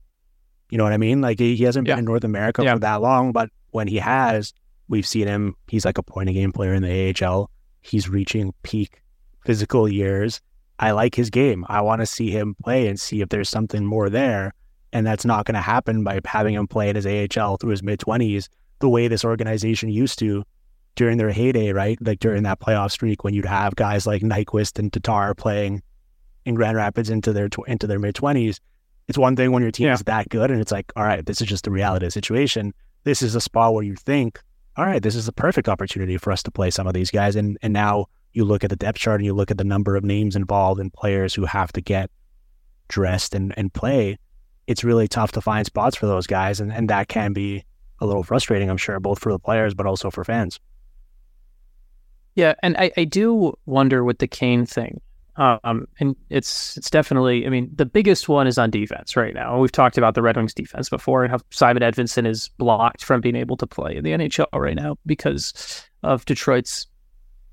You 0.70 0.78
know 0.78 0.84
what 0.84 0.92
I 0.92 0.96
mean? 0.98 1.20
Like 1.20 1.38
he, 1.38 1.56
hasn't 1.58 1.86
Yeah. 1.86 1.94
been 1.94 2.00
in 2.00 2.04
North 2.04 2.24
America 2.24 2.62
Yeah. 2.64 2.74
for 2.74 2.80
that 2.80 3.00
long, 3.02 3.32
but 3.32 3.50
when 3.72 3.88
he 3.88 3.96
has, 3.98 4.52
we've 4.88 5.06
seen 5.06 5.26
him. 5.26 5.54
He's 5.68 5.84
like 5.84 5.98
a 5.98 6.02
point 6.02 6.28
a 6.28 6.32
game 6.32 6.52
player 6.52 6.74
in 6.74 6.82
the 6.82 7.14
AHL. 7.24 7.50
He's 7.82 8.08
reaching 8.08 8.52
peak 8.62 9.02
physical 9.44 9.88
years. 9.88 10.40
I 10.78 10.92
like 10.92 11.14
his 11.14 11.30
game. 11.30 11.64
I 11.68 11.80
want 11.82 12.00
to 12.00 12.06
see 12.06 12.30
him 12.30 12.54
play 12.62 12.86
and 12.88 12.98
see 12.98 13.20
if 13.20 13.28
there's 13.28 13.48
something 13.48 13.84
more 13.84 14.08
there. 14.10 14.52
And 14.92 15.06
that's 15.06 15.24
not 15.24 15.44
going 15.44 15.54
to 15.54 15.60
happen 15.60 16.02
by 16.04 16.20
having 16.24 16.54
him 16.54 16.66
play 16.66 16.88
at 16.90 16.96
his 16.96 17.06
AHL 17.06 17.56
through 17.58 17.70
his 17.70 17.82
mid 17.82 18.00
20s 18.00 18.48
the 18.80 18.88
way 18.88 19.08
this 19.08 19.24
organization 19.24 19.88
used 19.90 20.18
to 20.20 20.42
during 20.96 21.18
their 21.18 21.30
heyday, 21.30 21.72
right? 21.72 21.98
Like 22.00 22.18
during 22.18 22.42
that 22.44 22.60
playoff 22.60 22.90
streak 22.90 23.22
when 23.22 23.34
you'd 23.34 23.44
have 23.44 23.76
guys 23.76 24.06
like 24.06 24.22
Nyquist 24.22 24.78
and 24.78 24.92
Tatar 24.92 25.34
playing 25.34 25.82
in 26.46 26.54
Grand 26.54 26.76
Rapids 26.76 27.10
into 27.10 27.32
their 27.32 27.48
tw- 27.48 27.68
into 27.68 27.86
their 27.86 27.98
mid 27.98 28.14
20s. 28.14 28.58
It's 29.06 29.18
one 29.18 29.36
thing 29.36 29.52
when 29.52 29.62
your 29.62 29.70
team 29.70 29.86
Yeah. 29.88 29.94
is 29.94 30.00
that 30.04 30.28
good 30.28 30.50
and 30.50 30.60
it's 30.60 30.72
like, 30.72 30.92
all 30.96 31.04
right, 31.04 31.24
this 31.24 31.40
is 31.40 31.46
just 31.48 31.64
the 31.64 31.70
reality 31.70 32.06
of 32.06 32.08
the 32.08 32.12
situation. 32.12 32.72
This 33.04 33.22
is 33.22 33.34
a 33.34 33.40
spot 33.40 33.74
where 33.74 33.82
you 33.82 33.96
think, 33.96 34.40
all 34.76 34.84
right, 34.84 35.02
this 35.02 35.14
is 35.14 35.26
the 35.26 35.32
perfect 35.32 35.68
opportunity 35.68 36.16
for 36.16 36.32
us 36.32 36.42
to 36.44 36.50
play 36.50 36.70
some 36.70 36.86
of 36.86 36.94
these 36.94 37.10
guys. 37.10 37.36
And 37.36 37.58
and 37.62 37.72
now 37.72 38.06
you 38.32 38.44
look 38.44 38.62
at 38.64 38.70
the 38.70 38.76
depth 38.76 38.98
chart 38.98 39.20
and 39.20 39.26
you 39.26 39.34
look 39.34 39.50
at 39.50 39.58
the 39.58 39.64
number 39.64 39.96
of 39.96 40.04
names 40.04 40.36
involved 40.36 40.80
and 40.80 40.92
players 40.92 41.34
who 41.34 41.44
have 41.44 41.72
to 41.72 41.80
get 41.80 42.10
dressed 42.88 43.34
and, 43.34 43.54
and 43.56 43.72
play. 43.72 44.18
It's 44.66 44.84
really 44.84 45.08
tough 45.08 45.32
to 45.32 45.40
find 45.40 45.66
spots 45.66 45.96
for 45.96 46.06
those 46.06 46.26
guys. 46.26 46.60
And, 46.60 46.72
and 46.72 46.88
that 46.90 47.08
can 47.08 47.32
be 47.32 47.64
a 48.00 48.06
little 48.06 48.22
frustrating, 48.22 48.70
I'm 48.70 48.76
sure, 48.76 49.00
both 49.00 49.18
for 49.18 49.32
the 49.32 49.38
players, 49.38 49.74
but 49.74 49.86
also 49.86 50.10
for 50.10 50.24
fans. 50.24 50.60
Yeah, 52.36 52.54
and 52.62 52.76
I, 52.76 52.92
I 52.96 53.04
do 53.04 53.58
wonder 53.66 54.04
with 54.04 54.18
the 54.18 54.28
Kane 54.28 54.64
thing. 54.64 55.00
Um, 55.40 55.86
and 55.98 56.14
it's 56.28 56.76
it's 56.76 56.90
definitely. 56.90 57.46
I 57.46 57.48
mean, 57.48 57.70
the 57.74 57.86
biggest 57.86 58.28
one 58.28 58.46
is 58.46 58.58
on 58.58 58.70
defense 58.70 59.16
right 59.16 59.32
now. 59.32 59.58
We've 59.58 59.72
talked 59.72 59.96
about 59.96 60.14
the 60.14 60.20
Red 60.20 60.36
Wings 60.36 60.52
defense 60.52 60.90
before, 60.90 61.24
and 61.24 61.32
how 61.32 61.38
Simon 61.48 61.82
Edvinsson 61.82 62.26
is 62.26 62.50
blocked 62.58 63.02
from 63.02 63.22
being 63.22 63.36
able 63.36 63.56
to 63.56 63.66
play 63.66 63.96
in 63.96 64.04
the 64.04 64.10
NHL 64.10 64.48
right 64.52 64.76
now 64.76 64.98
because 65.06 65.82
of 66.02 66.26
Detroit's 66.26 66.86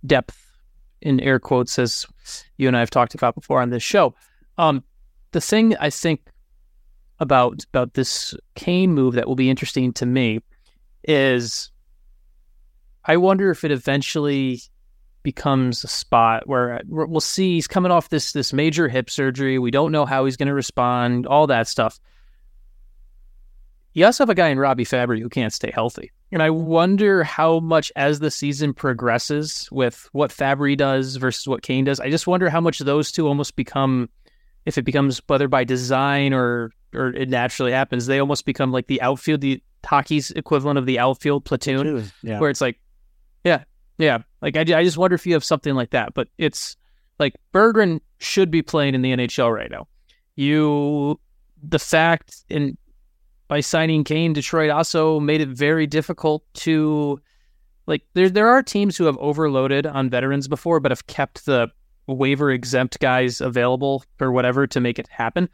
depth, 0.06 0.38
in 1.02 1.22
air 1.22 1.40
quotes, 1.40 1.80
as 1.80 2.06
you 2.58 2.68
and 2.68 2.76
I 2.76 2.82
have 2.82 2.90
talked 2.90 3.16
about 3.16 3.36
before 3.36 3.62
on 3.62 3.70
this 3.70 3.84
show. 3.84 4.14
Um, 4.58 4.84
the 5.32 5.40
thing 5.40 5.78
I 5.78 5.90
think 5.90 6.20
about 7.22 7.64
about 7.70 7.94
this 7.94 8.36
Kane 8.56 8.94
move 8.94 9.14
that 9.14 9.30
will 9.30 9.36
be 9.36 9.50
interesting 9.50 9.94
to 9.94 10.06
me 10.06 10.42
is 11.06 11.72
I 13.06 13.16
wonder 13.16 13.50
if 13.50 13.64
it 13.64 13.72
eventually 13.72 14.60
becomes 15.28 15.84
a 15.84 15.90
spot 15.90 16.48
where 16.48 16.76
uh, 16.76 16.80
we'll 16.88 17.20
see 17.20 17.56
he's 17.56 17.68
coming 17.68 17.92
off 17.92 18.08
this 18.08 18.32
this 18.32 18.54
major 18.54 18.88
hip 18.88 19.10
surgery. 19.10 19.60
We 19.60 19.72
don't 19.72 19.92
know 19.92 20.06
how 20.06 20.24
he's 20.24 20.38
going 20.38 20.48
to 20.48 20.54
respond, 20.54 21.28
all 21.28 21.48
that 21.48 21.68
stuff. 21.68 22.00
You 23.94 24.06
also 24.06 24.24
have 24.24 24.30
a 24.30 24.36
guy 24.36 24.48
in 24.48 24.58
Robbie 24.58 24.86
Fabbri 24.86 25.20
who 25.20 25.28
can't 25.28 25.52
stay 25.52 25.70
healthy. 25.70 26.14
And 26.32 26.42
I 26.42 26.50
wonder 26.50 27.26
how 27.26 27.60
much 27.60 27.92
as 27.98 28.20
the 28.20 28.32
season 28.32 28.74
progresses 28.74 29.68
with 29.70 30.08
what 30.14 30.32
Fabbri 30.32 30.78
does 30.78 31.18
versus 31.18 31.46
what 31.46 31.62
Kane 31.62 31.84
does, 31.84 32.00
I 32.00 32.10
just 32.10 32.26
wonder 32.26 32.50
how 32.50 32.62
much 32.62 32.80
those 32.80 33.12
two 33.12 33.28
almost 33.28 33.58
become 33.58 34.08
if 34.66 34.78
it 34.78 34.84
becomes 34.84 35.22
whether 35.28 35.50
by 35.50 35.66
design 35.66 36.34
or 36.34 36.72
or 36.94 37.08
it 37.08 37.28
naturally 37.28 37.74
happens, 37.74 38.06
they 38.06 38.20
almost 38.20 38.46
become 38.46 38.72
like 38.72 38.88
the 38.88 39.02
outfield, 39.02 39.42
the 39.42 39.62
hockey's 39.86 40.32
equivalent 40.32 40.80
of 40.80 40.86
the 40.86 41.00
outfield 41.00 41.44
platoon, 41.44 42.10
yeah. 42.24 42.40
where 42.40 42.50
it's 42.50 42.62
like, 42.62 42.80
yeah. 43.98 44.20
Like 44.42 44.56
I, 44.56 44.62
I 44.62 44.84
just 44.84 44.98
wonder 44.98 45.16
if 45.16 45.26
you 45.26 45.34
have 45.34 45.44
something 45.44 45.76
like 45.76 45.92
that. 45.92 46.14
But 46.14 46.28
it's 46.38 46.76
like 47.20 47.36
Berggren 47.54 48.00
should 48.20 48.52
be 48.52 48.62
playing 48.62 48.96
in 48.96 49.02
the 49.02 49.12
NHL 49.12 49.54
right 49.54 49.72
now. 49.72 49.88
You, 50.36 51.20
the 51.62 51.80
fact 51.80 52.44
in 52.50 52.78
by 53.48 53.62
signing 53.62 54.04
Kane, 54.04 54.34
Detroit 54.34 54.70
also 54.70 55.20
made 55.20 55.42
it 55.42 55.50
very 55.50 55.88
difficult 55.88 56.44
to 56.56 57.22
like 57.86 58.04
there 58.14 58.30
there 58.30 58.50
are 58.50 58.62
teams 58.62 58.98
who 58.98 59.06
have 59.06 59.18
overloaded 59.18 59.86
on 59.86 60.10
veterans 60.10 60.48
before, 60.48 60.80
but 60.80 60.92
have 60.92 61.08
kept 61.08 61.46
the 61.46 61.70
waiver 62.08 62.52
exempt 62.52 63.00
guys 63.00 63.42
available 63.42 64.04
or 64.20 64.32
whatever 64.32 64.68
to 64.68 64.80
make 64.80 65.00
it 65.00 65.08
happen. 65.10 65.50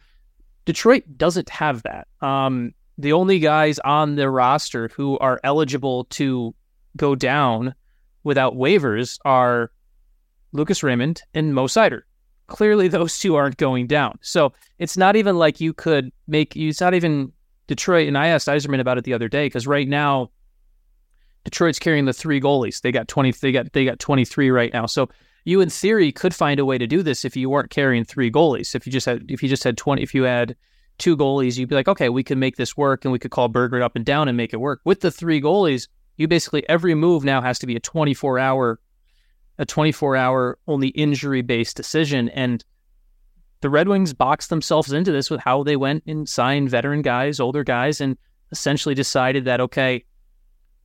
Detroit 0.65 1.03
doesn't 1.17 1.49
have 1.49 1.83
that. 1.83 2.07
Um, 2.21 2.73
the 2.97 3.13
only 3.13 3.39
guys 3.39 3.79
on 3.79 4.15
the 4.15 4.29
roster 4.29 4.89
who 4.95 5.17
are 5.19 5.39
eligible 5.43 6.05
to 6.05 6.53
go 6.95 7.15
down 7.15 7.73
without 8.23 8.55
waivers 8.55 9.19
are 9.25 9.71
Lucas 10.51 10.83
Raymond 10.83 11.21
and 11.33 11.53
Mo 11.53 11.67
Seider. 11.67 12.01
Clearly, 12.47 12.87
those 12.89 13.19
two 13.19 13.35
aren't 13.35 13.57
going 13.57 13.87
down. 13.87 14.17
So 14.21 14.53
it's 14.79 14.97
not 14.97 15.15
even 15.15 15.37
like 15.37 15.59
you 15.59 15.73
could 15.73 16.11
make. 16.27 16.55
It's 16.55 16.81
not 16.81 16.93
even 16.93 17.31
Detroit. 17.67 18.07
And 18.07 18.17
I 18.17 18.27
asked 18.27 18.47
Yzerman 18.47 18.79
about 18.79 18.97
it 18.97 19.03
the 19.03 19.13
other 19.13 19.29
day 19.29 19.45
because 19.45 19.67
right 19.67 19.87
now, 19.87 20.31
Detroit's 21.43 21.79
carrying 21.79 22.05
the 22.05 22.13
three 22.13 22.39
goalies. 22.39 22.81
They 22.81 22.91
got 22.91 23.07
twenty. 23.07 23.31
They 23.31 23.51
got 23.51 23.73
they 23.73 23.85
got 23.85 23.99
twenty 23.99 24.25
three 24.25 24.49
right 24.49 24.71
now. 24.73 24.85
So 24.85 25.09
you, 25.45 25.59
in 25.59 25.69
theory, 25.69 26.11
could 26.11 26.33
find 26.33 26.59
a 26.59 26.65
way 26.65 26.77
to 26.77 26.87
do 26.87 27.03
this 27.03 27.25
if 27.25 27.35
you 27.35 27.49
weren't 27.49 27.69
carrying 27.69 28.05
three 28.05 28.31
goalies. 28.31 28.75
If 28.75 28.85
you 28.85 28.91
just 28.91 29.05
had 29.05 29.29
if 29.29 29.43
you 29.43 29.49
just 29.49 29.63
had 29.63 29.77
twenty. 29.77 30.03
If 30.03 30.13
you 30.13 30.23
had 30.23 30.55
two 30.99 31.17
goalies, 31.17 31.57
you'd 31.57 31.69
be 31.69 31.75
like, 31.75 31.87
okay, 31.87 32.09
we 32.09 32.23
can 32.23 32.39
make 32.39 32.55
this 32.55 32.77
work, 32.77 33.03
and 33.03 33.11
we 33.11 33.19
could 33.19 33.31
call 33.31 33.49
Berggren 33.49 33.81
up 33.81 33.95
and 33.95 34.05
down 34.05 34.27
and 34.27 34.37
make 34.37 34.53
it 34.53 34.57
work. 34.57 34.81
With 34.85 35.01
the 35.01 35.11
three 35.11 35.41
goalies, 35.41 35.87
you 36.17 36.27
basically 36.27 36.67
every 36.69 36.95
move 36.95 37.23
now 37.23 37.41
has 37.41 37.59
to 37.59 37.67
be 37.67 37.75
a 37.75 37.79
24 37.79 38.39
hour 38.39 38.79
a 39.59 39.65
24 39.65 40.15
hour 40.15 40.57
only 40.67 40.87
injury 40.89 41.41
based 41.41 41.77
decision. 41.77 42.29
And 42.29 42.63
the 43.61 43.69
Red 43.69 43.87
Wings 43.87 44.13
boxed 44.13 44.49
themselves 44.49 44.91
into 44.91 45.11
this 45.11 45.29
with 45.29 45.39
how 45.39 45.63
they 45.63 45.75
went 45.75 46.03
and 46.07 46.27
signed 46.27 46.69
veteran 46.69 47.01
guys, 47.01 47.39
older 47.39 47.63
guys 47.63 48.01
and 48.01 48.17
essentially 48.51 48.95
decided 48.95 49.45
that 49.45 49.61
okay, 49.61 50.03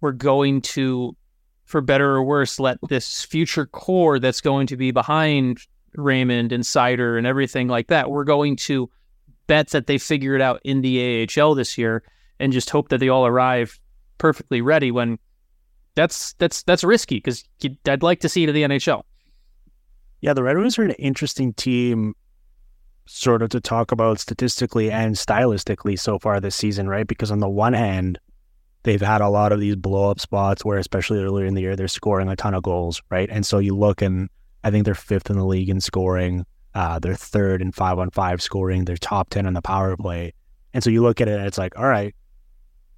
we're 0.00 0.12
going 0.12 0.60
to 0.62 1.16
for 1.64 1.80
better 1.80 2.16
or 2.16 2.22
worse 2.22 2.58
let 2.58 2.78
this 2.88 3.24
future 3.24 3.66
core 3.66 4.18
that's 4.18 4.40
going 4.40 4.66
to 4.66 4.76
be 4.76 4.90
behind 4.90 5.58
Raymond 5.94 6.52
and 6.52 6.64
Seider 6.64 7.18
and 7.18 7.26
everything 7.26 7.68
like 7.68 7.88
that, 7.88 8.10
we're 8.10 8.24
going 8.24 8.56
to 8.56 8.90
bet 9.46 9.68
that 9.68 9.86
they 9.86 9.98
figure 9.98 10.34
it 10.34 10.40
out 10.40 10.60
in 10.64 10.80
the 10.80 11.28
AHL 11.36 11.54
this 11.54 11.76
year 11.76 12.02
and 12.38 12.52
just 12.52 12.70
hope 12.70 12.88
that 12.88 12.98
they 12.98 13.08
all 13.08 13.26
arrive 13.26 13.78
perfectly 14.18 14.60
ready 14.60 14.90
when 14.90 15.18
that's 15.94 16.34
that's 16.34 16.62
that's 16.62 16.84
risky 16.84 17.16
because 17.16 17.44
I'd 17.86 18.02
like 18.02 18.20
to 18.20 18.28
see 18.28 18.44
it 18.44 18.48
in 18.48 18.54
the 18.54 18.62
NHL. 18.62 19.02
Yeah, 20.20 20.32
the 20.32 20.42
Red 20.42 20.58
Wings 20.58 20.78
are 20.78 20.84
an 20.84 20.90
interesting 20.92 21.52
team, 21.54 22.14
sort 23.06 23.42
of 23.42 23.50
to 23.50 23.60
talk 23.60 23.92
about 23.92 24.20
statistically 24.20 24.90
and 24.90 25.14
stylistically 25.14 25.98
so 25.98 26.18
far 26.18 26.40
this 26.40 26.56
season, 26.56 26.88
right? 26.88 27.06
Because 27.06 27.30
on 27.30 27.38
the 27.38 27.48
one 27.48 27.72
hand, 27.72 28.18
they've 28.82 29.00
had 29.00 29.20
a 29.20 29.28
lot 29.28 29.52
of 29.52 29.60
these 29.60 29.76
blow 29.76 30.10
up 30.10 30.20
spots 30.20 30.64
where, 30.64 30.78
especially 30.78 31.22
earlier 31.22 31.46
in 31.46 31.54
the 31.54 31.60
year, 31.62 31.76
they're 31.76 31.88
scoring 31.88 32.28
a 32.28 32.36
ton 32.36 32.54
of 32.54 32.62
goals, 32.62 33.00
right? 33.10 33.28
And 33.30 33.46
so 33.46 33.58
you 33.58 33.76
look 33.76 34.02
and 34.02 34.28
I 34.64 34.70
think 34.70 34.84
they're 34.84 34.94
fifth 34.94 35.30
in 35.30 35.36
the 35.36 35.46
league 35.46 35.70
in 35.70 35.80
scoring. 35.80 36.44
Uh, 36.74 36.98
they're 36.98 37.14
third 37.14 37.62
in 37.62 37.72
five 37.72 37.98
on 37.98 38.10
five 38.10 38.42
scoring. 38.42 38.84
They're 38.84 38.96
top 38.96 39.30
10 39.30 39.46
on 39.46 39.54
the 39.54 39.62
power 39.62 39.96
play. 39.96 40.32
And 40.74 40.82
so 40.82 40.90
you 40.90 41.02
look 41.02 41.20
at 41.20 41.28
it 41.28 41.38
and 41.38 41.46
it's 41.46 41.58
like, 41.58 41.78
all 41.78 41.86
right, 41.86 42.14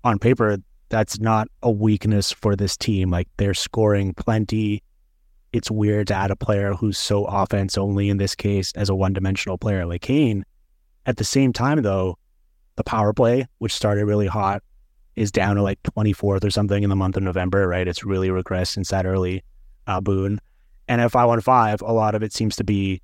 on 0.04 0.18
paper, 0.18 0.58
that's 0.90 1.18
not 1.20 1.48
a 1.62 1.70
weakness 1.70 2.32
for 2.32 2.54
this 2.54 2.76
team. 2.76 3.10
Like 3.10 3.28
they're 3.38 3.54
scoring 3.54 4.12
plenty. 4.12 4.82
It's 5.52 5.70
weird 5.70 6.08
to 6.08 6.14
add 6.14 6.30
a 6.30 6.36
player 6.36 6.74
who's 6.74 6.98
so 6.98 7.24
offense 7.24 7.78
only 7.78 8.10
in 8.10 8.18
this 8.18 8.34
case 8.34 8.72
as 8.72 8.88
a 8.88 8.94
one 8.94 9.12
dimensional 9.12 9.56
player 9.56 9.86
like 9.86 10.02
Kane. 10.02 10.44
At 11.06 11.16
the 11.16 11.24
same 11.24 11.52
time, 11.52 11.80
though, 11.82 12.18
the 12.76 12.84
power 12.84 13.12
play, 13.12 13.46
which 13.58 13.72
started 13.72 14.04
really 14.04 14.26
hot, 14.26 14.62
is 15.16 15.32
down 15.32 15.56
to 15.56 15.62
like 15.62 15.82
24th 15.82 16.44
or 16.44 16.50
something 16.50 16.82
in 16.82 16.90
the 16.90 16.96
month 16.96 17.16
of 17.16 17.22
November, 17.22 17.66
right? 17.66 17.88
It's 17.88 18.04
really 18.04 18.28
regressed 18.28 18.68
since 18.68 18.90
that 18.90 19.06
early 19.06 19.42
uh, 19.86 20.00
boon. 20.00 20.40
And 20.88 21.00
at 21.00 21.10
515, 21.10 21.86
a 21.86 21.92
lot 21.92 22.14
of 22.14 22.22
it 22.22 22.32
seems 22.32 22.56
to 22.56 22.64
be 22.64 23.00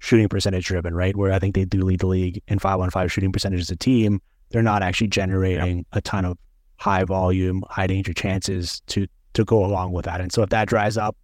shooting 0.00 0.28
percentage 0.28 0.66
driven, 0.66 0.94
right? 0.94 1.16
Where 1.16 1.32
I 1.32 1.38
think 1.38 1.54
they 1.54 1.64
do 1.64 1.82
lead 1.82 2.00
the 2.00 2.06
league 2.06 2.42
in 2.48 2.58
515 2.58 3.08
shooting 3.08 3.32
percentage 3.32 3.60
as 3.60 3.70
a 3.70 3.76
team. 3.76 4.20
They're 4.50 4.62
not 4.62 4.82
actually 4.82 5.08
generating 5.08 5.84
a 5.92 6.00
ton 6.00 6.24
of 6.24 6.38
high 6.78 7.04
volume, 7.04 7.62
high 7.68 7.86
danger 7.86 8.12
chances 8.12 8.80
to 8.86 9.06
to 9.34 9.44
go 9.44 9.64
along 9.64 9.92
with 9.92 10.06
that. 10.06 10.20
And 10.20 10.32
so 10.32 10.42
if 10.42 10.50
that 10.50 10.68
dries 10.68 10.96
up, 10.96 11.16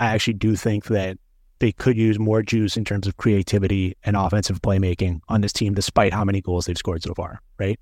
I 0.00 0.06
actually 0.06 0.34
do 0.34 0.56
think 0.56 0.86
that 0.86 1.18
they 1.58 1.72
could 1.72 1.96
use 1.96 2.18
more 2.18 2.42
juice 2.42 2.76
in 2.76 2.84
terms 2.84 3.06
of 3.06 3.18
creativity 3.18 3.94
and 4.04 4.16
offensive 4.16 4.62
playmaking 4.62 5.20
on 5.28 5.42
this 5.42 5.52
team, 5.52 5.74
despite 5.74 6.14
how 6.14 6.24
many 6.24 6.40
goals 6.40 6.64
they've 6.64 6.78
scored 6.78 7.02
so 7.02 7.14
far. 7.14 7.40
Right. 7.58 7.78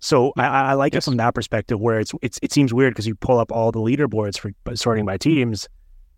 So 0.00 0.32
I, 0.36 0.46
I 0.46 0.72
like 0.74 0.92
yes. 0.92 1.04
it 1.04 1.10
from 1.10 1.16
that 1.18 1.34
perspective, 1.34 1.80
where 1.80 2.00
it's, 2.00 2.12
it's 2.20 2.38
it 2.42 2.52
seems 2.52 2.74
weird 2.74 2.92
because 2.92 3.06
you 3.06 3.14
pull 3.14 3.38
up 3.38 3.52
all 3.52 3.72
the 3.72 3.78
leaderboards 3.78 4.38
for 4.38 4.52
sorting 4.76 5.06
by 5.06 5.16
teams, 5.16 5.68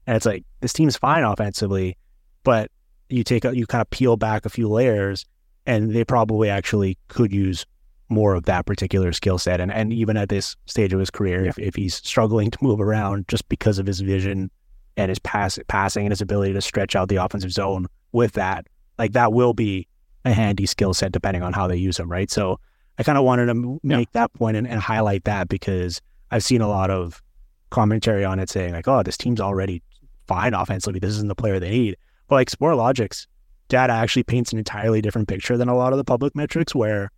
and 0.07 0.17
it's 0.17 0.27
like 0.27 0.45
this 0.61 0.73
team's 0.73 0.97
fine 0.97 1.23
offensively, 1.23 1.97
but 2.43 2.71
you 3.09 3.23
take 3.23 3.45
a, 3.45 3.57
you 3.57 3.67
kind 3.67 3.83
of 3.83 3.91
peel 3.91 4.17
back 4.17 4.47
a 4.47 4.49
few 4.49 4.69
layers, 4.69 5.25
and 5.67 5.95
they 5.95 6.05
probably 6.05 6.49
actually 6.49 6.99
could 7.09 7.33
use 7.33 7.67
more 8.09 8.35
of 8.35 8.45
that 8.45 8.67
particular 8.67 9.13
skill 9.13 9.39
set. 9.39 9.61
And, 9.61 9.73
and 9.73 9.93
even 9.93 10.17
at 10.17 10.29
this 10.29 10.57
stage 10.67 10.93
of 10.93 11.01
his 11.01 11.11
career, 11.11 11.45
yeah. 11.45 11.51
if, 11.51 11.59
if 11.59 11.75
he's 11.75 11.97
struggling 11.97 12.51
to 12.51 12.59
move 12.63 12.81
around 12.81 13.27
just 13.29 13.49
because 13.49 13.79
of 13.79 13.87
his 13.87 14.01
vision 14.01 14.51
and 14.97 15.09
his 15.09 15.19
pass, 15.19 15.59
passing 15.69 16.07
and 16.07 16.13
his 16.13 16.21
ability 16.21 16.53
to 16.53 16.61
stretch 16.61 16.95
out 16.95 17.09
the 17.09 17.17
offensive 17.17 17.53
zone 17.53 17.87
with 18.13 18.33
that, 18.33 18.67
like 18.99 19.13
that 19.13 19.33
will 19.33 19.55
be 19.55 19.87
a 20.25 20.33
handy 20.33 20.67
skill 20.67 20.95
set 20.95 21.13
depending 21.13 21.43
on 21.43 21.53
how 21.53 21.67
they 21.67 21.77
use 21.77 21.99
him, 21.99 22.11
right? 22.11 22.31
So 22.31 22.59
I 22.99 23.03
kind 23.03 23.19
of 23.19 23.25
wanted 23.25 23.47
to 23.47 23.81
make 23.83 24.09
yeah. 24.09 24.21
that 24.21 24.33
point 24.35 24.57
and, 24.57 24.67
and 24.67 24.81
highlight 24.81 25.25
that 25.25 25.49
because 25.49 26.01
I've 26.31 26.45
seen 26.45 26.61
a 26.61 26.69
lot 26.69 26.91
of 26.91 27.23
commentary 27.71 28.25
on 28.25 28.39
it 28.39 28.49
saying 28.49 28.73
like, 28.73 28.89
oh, 28.89 29.03
this 29.03 29.17
team's 29.17 29.41
already 29.41 29.83
fine 30.27 30.55
offensively. 30.55 31.01
This 31.01 31.11
isn't 31.15 31.29
the 31.29 31.35
player 31.35 31.61
they 31.61 31.71
need. 31.71 31.97
But 32.29 32.37
like 32.37 32.51
Sportlogiq's 32.51 33.27
data 33.69 33.93
actually 33.93 34.23
paints 34.23 34.53
an 34.53 34.59
entirely 34.59 35.01
different 35.01 35.29
picture 35.29 35.57
than 35.57 35.69
a 35.69 35.77
lot 35.77 35.93
of 35.93 35.99
the 35.99 36.05
public 36.05 36.35
metrics 36.35 36.75
where 36.75 37.11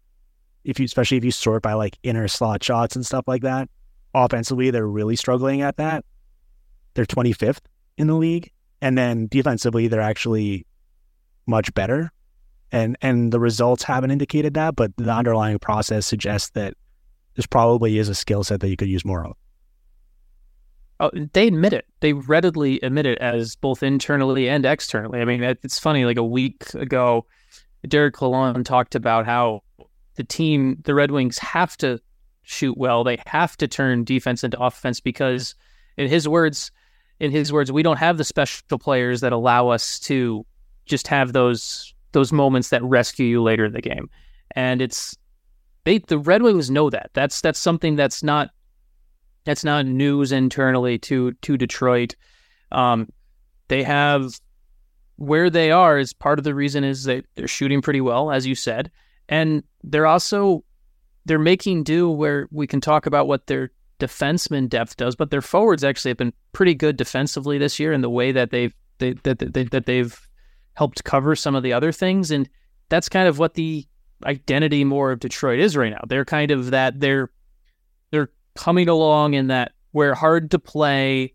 if 0.69 0.79
you 0.79 0.85
especially 0.85 1.17
if 1.17 1.25
you 1.25 1.31
sort 1.31 1.63
by 1.63 1.73
like 1.73 1.99
inner 2.03 2.29
slot 2.29 2.63
shots 2.63 2.95
and 2.95 3.05
stuff 3.05 3.25
like 3.27 3.41
that, 3.41 3.71
offensively 4.15 4.71
they're 4.71 4.87
really 4.87 5.17
struggling 5.17 5.63
at 5.63 5.79
that. 5.79 6.05
They're 6.93 7.07
25th 7.07 7.61
in 7.97 8.07
the 8.07 8.15
league, 8.15 8.53
and 8.83 8.97
then 8.97 9.29
defensively 9.29 9.89
they're 9.89 10.03
actually 10.03 10.67
much 11.47 11.73
better. 11.73 12.13
And 12.71 12.99
and 13.01 13.33
the 13.33 13.41
results 13.41 13.83
haven't 13.83 14.11
indicated 14.11 14.53
that, 14.55 14.77
but 14.77 14.95
the 14.99 15.11
underlying 15.11 15.59
process 15.59 16.07
suggests 16.07 16.51
that 16.51 16.75
this 17.35 17.47
probably 17.47 17.97
is 17.97 18.11
a 18.11 18.15
skill 18.15 18.45
set 18.45 18.61
that 18.61 18.69
you 18.69 18.77
could 18.77 18.91
use 18.91 19.07
more 19.07 19.25
of. 19.25 19.37
Oh, 21.01 21.11
they 21.33 21.47
admit 21.47 21.73
it. 21.73 21.87
They 22.01 22.13
readily 22.13 22.79
admit 22.83 23.07
it 23.07 23.19
as 23.21 23.57
both 23.57 23.83
internally 23.83 24.51
and 24.51 24.67
externally. 24.67 25.21
I 25.21 25.25
mean, 25.25 25.43
it's 25.43 25.79
funny. 25.79 26.05
Like 26.05 26.19
a 26.19 26.25
week 26.25 26.75
ago, 26.75 27.25
Derek 27.87 28.17
Lalonde 28.17 28.67
talked 28.67 28.95
about 28.95 29.25
how 29.25 29.63
the 30.19 30.25
team, 30.25 30.83
the 30.83 30.95
Red 30.95 31.13
Wings, 31.13 31.39
have 31.39 31.77
to 31.77 32.01
shoot 32.43 32.77
well. 32.77 33.05
They 33.05 33.23
have 33.27 33.57
to 33.59 33.69
turn 33.69 34.03
defense 34.03 34.43
into 34.43 34.61
offense 34.61 35.01
because, 35.01 35.55
in 35.97 36.09
his 36.09 36.29
words, 36.29 36.73
in 37.21 37.31
his 37.31 37.53
words, 37.53 37.71
we 37.71 37.85
don't 37.85 37.99
have 37.99 38.19
the 38.19 38.25
special 38.25 38.79
players 38.79 39.21
that 39.21 39.33
allow 39.33 39.69
us 39.69 40.01
to 40.01 40.45
just 40.87 41.07
have 41.07 41.33
those 41.33 41.95
those 42.11 42.33
moments 42.33 42.71
that 42.71 42.83
rescue 42.83 43.27
you 43.27 43.43
later 43.43 43.67
in 43.67 43.73
the 43.73 43.81
game. 43.81 44.11
And 44.57 44.83
it's 44.83 45.17
they 45.85 45.99
the 45.99 46.19
Red 46.19 46.43
Wings 46.43 46.69
know 46.69 46.91
that. 46.91 47.11
That's 47.15 47.41
that's 47.41 47.61
something 47.61 47.95
that's 47.95 48.25
not 48.25 48.51
that's 49.45 49.63
not 49.63 49.87
news 49.87 50.33
internally 50.33 50.99
to 50.99 51.33
to 51.33 51.57
Detroit. 51.57 52.17
Um, 52.73 53.09
they 53.69 53.85
have 53.85 54.41
where 55.15 55.49
they 55.49 55.71
are 55.71 55.97
is 55.97 56.13
part 56.13 56.41
of 56.41 56.45
the 56.45 56.57
reason 56.57 56.83
is 56.83 57.05
that 57.05 57.25
they're 57.37 57.47
shooting 57.47 57.83
pretty 57.83 58.01
well, 58.01 58.33
as 58.33 58.49
you 58.49 58.57
said 58.57 58.91
and 59.29 59.63
they're 59.89 60.07
also 60.07 60.65
they're 61.25 61.39
making 61.39 61.83
do 61.83 62.09
where 62.11 62.49
we 62.51 62.67
can 62.67 62.81
talk 62.81 63.07
about 63.07 63.29
what 63.29 63.47
their 63.47 63.71
defenseman 63.99 64.69
depth 64.69 64.97
does, 64.97 65.17
but 65.17 65.31
their 65.31 65.43
forwards 65.43 65.85
actually 65.85 66.11
have 66.11 66.17
been 66.17 66.33
pretty 66.53 66.75
good 66.75 66.97
defensively 66.97 67.59
this 67.59 67.79
year 67.79 67.93
in 67.93 68.01
the 68.01 68.11
way 68.11 68.33
that 68.33 68.51
they've 68.51 68.75
they, 68.99 69.13
that, 69.25 69.39
that, 69.39 69.71
that 69.71 69.87
they've 69.87 70.29
helped 70.75 71.05
cover 71.05 71.37
some 71.37 71.55
of 71.55 71.63
the 71.63 71.73
other 71.73 71.93
things, 71.93 72.31
and 72.31 72.49
that's 72.89 73.09
kind 73.09 73.29
of 73.29 73.39
what 73.39 73.55
the 73.55 73.87
identity 74.25 74.85
more 74.85 75.13
of 75.13 75.21
Detroit 75.21 75.61
is 75.61 75.77
right 75.77 75.93
now. 75.93 76.03
They're 76.07 76.25
kind 76.25 76.51
of 76.51 76.71
that 76.71 76.99
they're 77.01 77.31
they're 78.11 78.31
coming 78.55 78.89
along 78.89 79.35
in 79.35 79.49
that 79.49 79.73
we're 79.93 80.15
hard 80.15 80.51
to 80.53 80.59
play. 80.59 81.35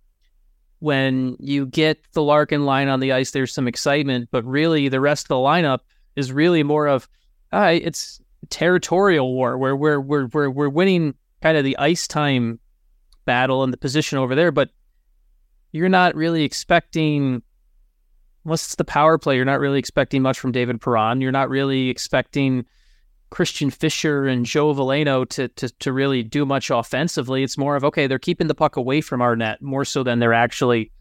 When 0.79 1.37
you 1.39 1.65
get 1.65 2.03
the 2.11 2.21
Larkin 2.21 2.65
line 2.65 2.89
on 2.89 2.99
the 2.99 3.13
ice, 3.13 3.31
there's 3.31 3.53
some 3.53 3.69
excitement, 3.69 4.27
but 4.31 4.43
really 4.43 4.89
the 4.89 4.99
rest 4.99 5.25
of 5.25 5.29
the 5.29 5.35
lineup 5.35 5.79
is 6.17 6.33
really 6.33 6.61
more 6.61 6.87
of 6.87 7.07
uh, 7.53 7.77
it's 7.81 8.19
territorial 8.49 9.33
war 9.33 9.57
where 9.57 9.75
we're 9.75 9.99
we're 9.99 10.27
we're 10.27 10.49
we're 10.49 10.69
winning 10.69 11.15
kind 11.41 11.57
of 11.57 11.63
the 11.63 11.77
ice 11.77 12.07
time 12.07 12.59
battle 13.25 13.63
and 13.63 13.73
the 13.73 13.77
position 13.77 14.17
over 14.17 14.35
there, 14.35 14.51
but 14.51 14.69
you're 15.71 15.89
not 15.89 16.15
really 16.15 16.43
expecting 16.43 17.41
unless 18.45 18.65
it's 18.65 18.75
the 18.75 18.83
power 18.83 19.17
play, 19.17 19.35
you're 19.35 19.45
not 19.45 19.59
really 19.59 19.79
expecting 19.79 20.21
much 20.21 20.39
from 20.39 20.51
David 20.51 20.81
Perron. 20.81 21.21
You're 21.21 21.31
not 21.31 21.49
really 21.49 21.89
expecting 21.89 22.65
Christian 23.29 23.69
Fischer 23.69 24.25
and 24.25 24.45
Joe 24.45 24.73
Veleno 24.73 25.27
to, 25.29 25.47
to 25.47 25.69
to 25.69 25.91
really 25.91 26.23
do 26.23 26.45
much 26.45 26.69
offensively. 26.69 27.43
It's 27.43 27.57
more 27.57 27.75
of 27.75 27.83
okay, 27.83 28.07
they're 28.07 28.19
keeping 28.19 28.47
the 28.47 28.55
puck 28.55 28.75
away 28.75 29.01
from 29.01 29.21
our 29.21 29.35
net 29.35 29.61
more 29.61 29.85
so 29.85 30.03
than 30.03 30.19
they're 30.19 30.33
actually 30.33 30.91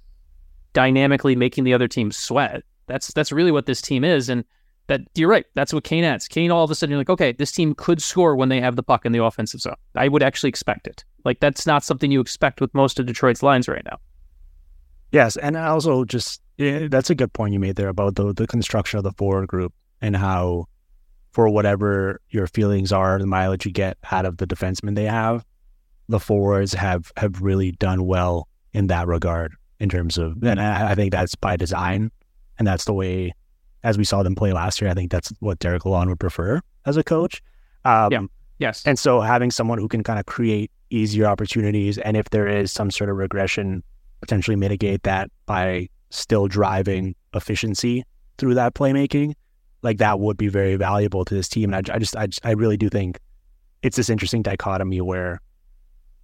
dynamically 0.73 1.37
making 1.37 1.65
the 1.65 1.75
other 1.75 1.89
team 1.89 2.11
sweat. 2.11 2.63
That's 2.87 3.13
that's 3.13 3.33
really 3.33 3.53
what 3.53 3.67
this 3.67 3.83
team 3.83 4.05
is. 4.05 4.29
And 4.29 4.45
that 4.93 5.01
you're 5.15 5.29
right. 5.29 5.47
That's 5.55 5.73
what 5.73 5.85
Kane 5.85 6.05
adds. 6.05 6.29
Kane 6.29 6.51
all 6.51 6.65
of 6.65 6.71
a 6.71 6.75
sudden 6.75 6.91
you're 6.91 7.01
like, 7.01 7.11
okay, 7.11 7.33
this 7.33 7.53
team 7.53 7.75
could 7.75 8.03
score 8.03 8.37
when 8.37 8.49
they 8.49 8.61
have 8.61 8.77
the 8.77 8.83
puck 8.83 9.07
in 9.07 9.13
the 9.13 9.23
offensive 9.23 9.61
zone. 9.61 9.75
I 9.95 10.09
would 10.09 10.23
actually 10.23 10.51
expect 10.51 10.87
it. 10.87 11.05
Like 11.25 11.41
that's 11.41 11.67
not 11.67 11.85
something 11.85 12.11
you 12.11 12.21
expect 12.21 12.61
with 12.61 12.75
most 12.75 12.99
of 12.99 13.07
Detroit's 13.07 13.43
lines 13.43 13.69
right 13.69 13.85
now. 13.85 13.99
Yes, 15.13 15.37
and 15.37 15.57
also 15.57 16.05
just 16.05 16.43
yeah, 16.59 16.89
that's 16.89 17.11
a 17.11 17.15
good 17.15 17.33
point 17.33 17.53
you 17.53 17.61
made 17.61 17.77
there 17.77 17.89
about 17.89 18.17
the 18.17 18.33
the 18.33 18.47
construction 18.47 18.99
of 18.99 19.05
the 19.05 19.13
forward 19.13 19.49
group 19.49 19.73
and 20.01 20.17
how, 20.17 20.67
for 21.33 21.49
whatever 21.49 22.21
your 22.31 22.47
feelings 22.47 22.93
are, 22.93 23.19
the 23.19 23.27
mileage 23.27 23.65
you 23.65 23.73
get 23.73 23.97
out 24.11 24.27
of 24.27 24.39
the 24.39 24.47
defensemen 24.47 24.95
they 24.95 25.05
have, 25.05 25.45
the 26.09 26.21
forwards 26.21 26.73
have 26.75 27.13
have 27.17 27.41
really 27.41 27.73
done 27.73 28.07
well 28.07 28.49
in 28.73 28.89
that 28.89 29.07
regard 29.07 29.55
in 29.81 29.89
terms 29.89 30.19
of, 30.19 30.43
and 30.43 30.61
I, 30.61 30.93
I 30.93 30.95
think 30.95 31.13
that's 31.13 31.35
by 31.35 31.57
design, 31.57 32.11
and 32.59 32.67
that's 32.67 32.85
the 32.85 32.95
way, 32.95 33.35
as 33.85 33.99
we 33.99 34.05
saw 34.05 34.23
them 34.23 34.35
play 34.35 34.53
last 34.53 34.81
year. 34.81 34.91
I 34.91 34.95
think 34.95 35.11
that's 35.11 35.33
what 35.41 35.59
Derek 35.59 35.83
Lalonde 35.83 36.09
would 36.09 36.21
prefer 36.21 36.61
as 36.87 36.97
a 36.97 37.03
coach. 37.03 37.43
Um, 37.85 38.13
Yeah. 38.13 38.23
Yes. 38.59 38.83
and 38.87 38.97
so 38.97 39.21
having 39.21 39.51
someone 39.51 39.79
who 39.79 39.89
can 39.89 40.05
kind 40.05 40.21
of 40.21 40.27
create 40.27 40.71
easier 40.91 41.27
opportunities, 41.27 41.99
and 41.99 42.17
if 42.17 42.31
there 42.31 42.47
is 42.47 42.71
some 42.71 42.91
sort 42.91 43.11
of 43.11 43.17
regression, 43.17 43.83
potentially 44.21 44.57
mitigate 44.57 45.03
that 45.03 45.31
by 45.47 45.89
still 46.11 46.47
driving 46.47 47.17
efficiency 47.35 48.05
through 48.39 48.55
that 48.55 48.75
playmaking, 48.75 49.35
like 49.83 49.99
that 49.99 50.21
would 50.21 50.37
be 50.37 50.47
very 50.47 50.77
valuable 50.77 51.25
to 51.25 51.35
this 51.35 51.49
team. 51.49 51.73
And 51.75 51.91
I, 51.91 51.95
I 51.95 51.99
just, 51.99 52.17
I, 52.17 52.27
just, 52.27 52.45
I 52.47 52.53
really 52.53 52.77
do 52.77 52.89
think 52.89 53.19
it's 53.83 53.97
this 53.97 54.09
interesting 54.09 54.43
dichotomy 54.43 55.01
where 55.01 55.41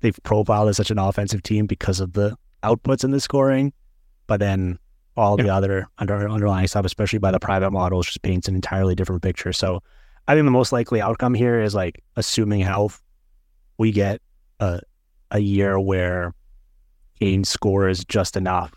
they've 0.01 0.19
profiled 0.23 0.69
as 0.69 0.77
such 0.77 0.93
an 0.93 0.99
offensive 0.99 1.43
team 1.43 1.67
because 1.67 1.99
of 1.99 2.13
the 2.13 2.37
outputs 2.63 3.03
and 3.03 3.13
the 3.13 3.21
scoring, 3.21 3.73
but 4.29 4.39
then 4.39 4.79
all 5.19 5.37
the 5.37 5.49
other 5.49 5.87
under, 5.99 6.29
underlying 6.29 6.67
stuff, 6.67 6.85
especially 6.85 7.19
by 7.19 7.31
the 7.31 7.39
mm-hmm. 7.39 7.47
private 7.47 7.71
models, 7.71 8.07
just 8.07 8.23
paints 8.23 8.49
an 8.49 8.55
entirely 8.55 8.95
different 8.95 9.23
picture. 9.23 9.53
So 9.53 9.83
I 10.27 10.35
think 10.35 10.45
the 10.45 10.51
most 10.51 10.73
likely 10.73 11.01
outcome 11.01 11.35
here 11.35 11.61
is 11.61 11.75
like 11.75 12.03
assuming 12.17 12.61
health, 12.61 13.03
we 13.79 13.93
get 13.93 14.21
a 14.61 14.81
a 15.31 15.41
year 15.41 15.79
where 15.79 16.35
Kane 17.21 17.45
scores 17.45 18.05
just 18.05 18.37
enough 18.37 18.73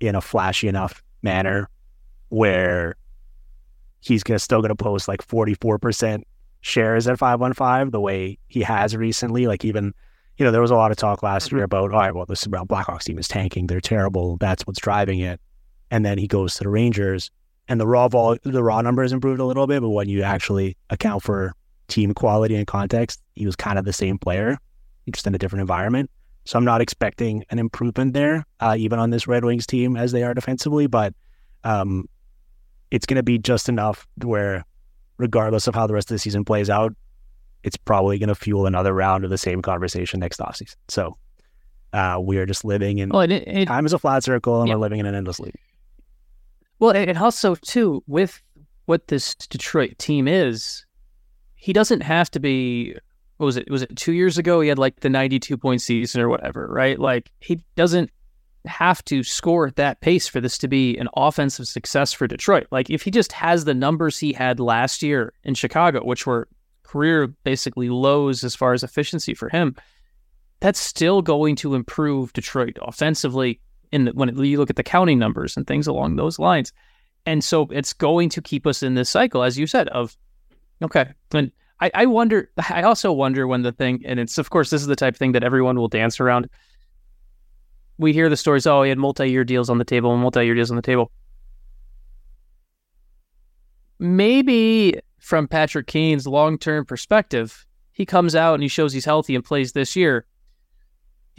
in 0.00 0.14
a 0.14 0.20
flashy 0.20 0.68
enough 0.68 1.02
manner 1.22 1.70
where 2.28 2.94
he's 4.00 4.22
gonna 4.22 4.38
still 4.38 4.60
gonna 4.60 4.76
post 4.76 5.08
like 5.08 5.22
forty 5.22 5.54
four 5.54 5.78
percent 5.78 6.26
shares 6.60 7.06
at 7.06 7.18
five 7.18 7.40
one 7.40 7.52
five 7.52 7.90
the 7.90 8.00
way 8.00 8.38
he 8.48 8.62
has 8.62 8.96
recently. 8.96 9.46
Like 9.46 9.64
even 9.64 9.94
you 10.38 10.44
know, 10.44 10.52
there 10.52 10.60
was 10.60 10.70
a 10.70 10.76
lot 10.76 10.90
of 10.90 10.96
talk 10.96 11.22
last 11.22 11.48
mm-hmm. 11.48 11.56
year 11.56 11.64
about, 11.64 11.92
all 11.92 11.98
right, 11.98 12.14
well, 12.14 12.24
this 12.24 12.44
Blackhawks 12.46 13.04
team 13.04 13.18
is 13.18 13.28
tanking. 13.28 13.66
They're 13.66 13.80
terrible. 13.80 14.36
That's 14.36 14.66
what's 14.66 14.80
driving 14.80 15.18
it. 15.18 15.40
And 15.90 16.04
then 16.04 16.18
he 16.18 16.26
goes 16.26 16.54
to 16.54 16.64
the 16.64 16.68
Rangers 16.68 17.30
and 17.68 17.80
the 17.80 17.86
raw 17.86 18.08
vol 18.08 18.36
the 18.44 18.62
raw 18.62 18.80
numbers 18.80 19.12
improved 19.12 19.40
a 19.40 19.44
little 19.44 19.66
bit, 19.66 19.80
but 19.82 19.90
when 19.90 20.08
you 20.08 20.22
actually 20.22 20.76
account 20.90 21.22
for 21.22 21.54
team 21.88 22.14
quality 22.14 22.54
and 22.54 22.66
context, 22.66 23.20
he 23.34 23.46
was 23.46 23.56
kind 23.56 23.78
of 23.78 23.84
the 23.84 23.92
same 23.92 24.18
player, 24.18 24.58
just 25.10 25.26
in 25.26 25.34
a 25.34 25.38
different 25.38 25.60
environment. 25.62 26.10
So 26.44 26.58
I'm 26.58 26.64
not 26.64 26.80
expecting 26.80 27.44
an 27.50 27.58
improvement 27.58 28.14
there, 28.14 28.44
uh, 28.60 28.74
even 28.78 28.98
on 28.98 29.10
this 29.10 29.26
Red 29.26 29.44
Wings 29.44 29.66
team 29.66 29.96
as 29.96 30.12
they 30.12 30.22
are 30.22 30.32
defensively, 30.32 30.86
but 30.86 31.12
um, 31.64 32.08
it's 32.90 33.04
going 33.04 33.16
to 33.16 33.22
be 33.22 33.38
just 33.38 33.68
enough 33.68 34.06
where, 34.22 34.64
regardless 35.18 35.66
of 35.66 35.74
how 35.74 35.86
the 35.86 35.92
rest 35.94 36.10
of 36.10 36.14
the 36.14 36.18
season 36.18 36.44
plays 36.44 36.70
out, 36.70 36.94
it's 37.64 37.76
probably 37.76 38.18
going 38.18 38.28
to 38.28 38.34
fuel 38.34 38.66
another 38.66 38.94
round 38.94 39.24
of 39.24 39.30
the 39.30 39.36
same 39.36 39.60
conversation 39.60 40.20
next 40.20 40.40
offseason. 40.40 40.76
So 40.88 41.18
uh, 41.92 42.18
we 42.22 42.38
are 42.38 42.46
just 42.46 42.64
living 42.64 42.98
in 42.98 43.10
Well, 43.10 43.22
it, 43.22 43.32
it, 43.32 43.66
time 43.66 43.84
is 43.84 43.92
a 43.92 43.98
flat 43.98 44.24
circle, 44.24 44.60
and 44.60 44.68
Yeah. 44.68 44.74
we're 44.76 44.80
living 44.80 45.00
in 45.00 45.06
an 45.06 45.14
endless 45.14 45.40
loop. 45.40 45.54
Well, 46.78 46.92
and 46.92 47.18
also 47.18 47.54
too 47.56 48.02
with 48.06 48.40
what 48.86 49.08
this 49.08 49.34
Detroit 49.34 49.98
team 49.98 50.28
is, 50.28 50.84
he 51.54 51.72
doesn't 51.72 52.02
have 52.02 52.30
to 52.32 52.40
be. 52.40 52.94
What 53.36 53.46
was 53.46 53.56
it? 53.56 53.70
Was 53.70 53.82
it 53.82 53.96
two 53.96 54.12
years 54.12 54.38
ago? 54.38 54.60
He 54.60 54.68
had 54.68 54.78
like 54.78 55.00
the 55.00 55.10
ninety-two 55.10 55.56
point 55.56 55.82
season 55.82 56.20
or 56.20 56.28
whatever, 56.28 56.68
right? 56.68 56.98
Like 56.98 57.30
he 57.40 57.60
doesn't 57.76 58.10
have 58.64 59.04
to 59.06 59.22
score 59.22 59.68
at 59.68 59.76
that 59.76 60.00
pace 60.00 60.26
for 60.28 60.40
this 60.40 60.58
to 60.58 60.68
be 60.68 60.96
an 60.98 61.08
offensive 61.16 61.68
success 61.68 62.12
for 62.12 62.26
Detroit. 62.26 62.66
Like 62.70 62.90
if 62.90 63.02
he 63.02 63.10
just 63.10 63.32
has 63.32 63.64
the 63.64 63.74
numbers 63.74 64.18
he 64.18 64.32
had 64.32 64.60
last 64.60 65.02
year 65.02 65.32
in 65.44 65.54
Chicago, 65.54 66.04
which 66.04 66.26
were 66.26 66.48
career 66.82 67.28
basically 67.44 67.88
lows 67.88 68.44
as 68.44 68.54
far 68.54 68.72
as 68.72 68.82
efficiency 68.82 69.34
for 69.34 69.48
him, 69.48 69.76
that's 70.60 70.80
still 70.80 71.22
going 71.22 71.54
to 71.56 71.74
improve 71.74 72.32
Detroit 72.32 72.76
offensively 72.82 73.60
in 73.92 74.08
when 74.08 74.36
you 74.44 74.58
look 74.58 74.70
at 74.70 74.76
the 74.76 74.82
counting 74.82 75.18
numbers 75.18 75.56
and 75.56 75.66
things 75.66 75.86
along 75.86 76.16
those 76.16 76.38
lines. 76.38 76.72
And 77.26 77.42
so 77.42 77.68
it's 77.70 77.92
going 77.92 78.28
to 78.30 78.42
keep 78.42 78.66
us 78.66 78.82
in 78.82 78.94
this 78.94 79.10
cycle, 79.10 79.42
as 79.42 79.58
you 79.58 79.66
said, 79.66 79.88
of 79.88 80.16
okay. 80.82 81.12
And 81.32 81.52
I, 81.80 81.90
I 81.94 82.06
wonder 82.06 82.50
I 82.70 82.82
also 82.82 83.12
wonder 83.12 83.46
when 83.46 83.62
the 83.62 83.72
thing 83.72 84.02
and 84.04 84.18
it's 84.20 84.38
of 84.38 84.50
course 84.50 84.70
this 84.70 84.80
is 84.80 84.86
the 84.86 84.96
type 84.96 85.14
of 85.14 85.18
thing 85.18 85.32
that 85.32 85.44
everyone 85.44 85.76
will 85.76 85.88
dance 85.88 86.20
around. 86.20 86.48
We 87.98 88.12
hear 88.12 88.28
the 88.28 88.36
stories, 88.36 88.66
oh, 88.66 88.82
he 88.82 88.90
had 88.90 88.98
multi-year 88.98 89.44
deals 89.44 89.68
on 89.68 89.78
the 89.78 89.84
table 89.84 90.12
and 90.12 90.22
multi-year 90.22 90.54
deals 90.54 90.70
on 90.70 90.76
the 90.76 90.82
table. 90.82 91.10
Maybe 93.98 95.00
from 95.18 95.48
Patrick 95.48 95.88
Kane's 95.88 96.24
long-term 96.24 96.84
perspective, 96.84 97.66
he 97.90 98.06
comes 98.06 98.36
out 98.36 98.54
and 98.54 98.62
he 98.62 98.68
shows 98.68 98.92
he's 98.92 99.04
healthy 99.04 99.34
and 99.34 99.44
plays 99.44 99.72
this 99.72 99.96
year 99.96 100.24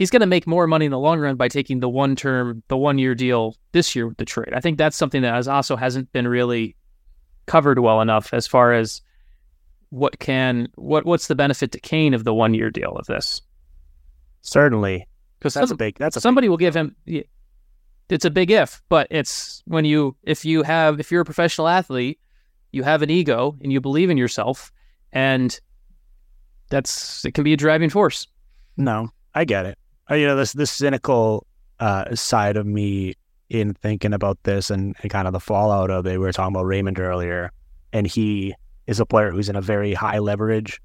he's 0.00 0.10
going 0.10 0.20
to 0.20 0.26
make 0.26 0.46
more 0.46 0.66
money 0.66 0.86
in 0.86 0.90
the 0.90 0.98
long 0.98 1.20
run 1.20 1.36
by 1.36 1.46
taking 1.46 1.80
the 1.80 1.88
one 1.88 2.16
term, 2.16 2.62
the 2.68 2.76
one 2.76 2.98
year 2.98 3.14
deal 3.14 3.54
this 3.72 3.94
year 3.94 4.08
with 4.08 4.16
Detroit. 4.16 4.48
I 4.54 4.60
think 4.60 4.78
that's 4.78 4.96
something 4.96 5.20
that 5.20 5.34
has 5.34 5.46
also 5.46 5.76
hasn't 5.76 6.10
been 6.10 6.26
really 6.26 6.74
covered 7.44 7.78
well 7.78 8.00
enough 8.00 8.32
as 8.32 8.46
far 8.46 8.72
as 8.72 9.02
what 9.90 10.18
can 10.18 10.68
what 10.76 11.04
what's 11.04 11.26
the 11.26 11.34
benefit 11.34 11.72
to 11.72 11.80
Kane 11.80 12.14
of 12.14 12.24
the 12.24 12.32
one 12.32 12.54
year 12.54 12.70
deal 12.70 12.92
of 12.92 13.06
this? 13.06 13.42
Certainly, 14.40 15.06
Because 15.38 15.52
that's 15.52 15.70
a 15.70 15.76
big. 15.76 15.98
That's 15.98 16.16
a 16.16 16.20
somebody 16.20 16.48
will 16.48 16.56
give 16.56 16.74
him. 16.74 16.96
It's 18.08 18.24
a 18.24 18.30
big 18.30 18.50
if, 18.50 18.82
but 18.88 19.06
it's 19.10 19.62
when 19.66 19.84
you 19.84 20.16
if 20.22 20.46
you 20.46 20.62
have 20.62 20.98
if 20.98 21.12
you're 21.12 21.20
a 21.20 21.26
professional 21.26 21.68
athlete, 21.68 22.18
you 22.72 22.84
have 22.84 23.02
an 23.02 23.10
ego 23.10 23.54
and 23.60 23.70
you 23.70 23.82
believe 23.82 24.08
in 24.08 24.16
yourself, 24.16 24.72
and 25.12 25.60
that's 26.70 27.22
it 27.26 27.34
can 27.34 27.44
be 27.44 27.52
a 27.52 27.56
driving 27.58 27.90
force. 27.90 28.26
No, 28.78 29.10
I 29.34 29.44
get 29.44 29.66
it. 29.66 29.76
Uh, 30.10 30.14
you 30.14 30.26
know, 30.26 30.36
this 30.36 30.52
this 30.52 30.70
cynical 30.70 31.46
uh, 31.78 32.14
side 32.14 32.56
of 32.56 32.66
me 32.66 33.14
in 33.48 33.74
thinking 33.74 34.12
about 34.12 34.38
this 34.44 34.70
and, 34.70 34.94
and 35.02 35.10
kind 35.10 35.26
of 35.26 35.32
the 35.32 35.40
fallout 35.40 35.90
of 35.90 36.06
it. 36.06 36.12
We 36.12 36.18
were 36.18 36.32
talking 36.32 36.54
about 36.54 36.66
Raymond 36.66 36.98
earlier, 36.98 37.50
and 37.92 38.06
he 38.06 38.54
is 38.86 39.00
a 39.00 39.06
player 39.06 39.30
who's 39.30 39.48
in 39.48 39.56
a 39.56 39.60
very 39.60 39.94
high 39.94 40.18
leverage 40.18 40.80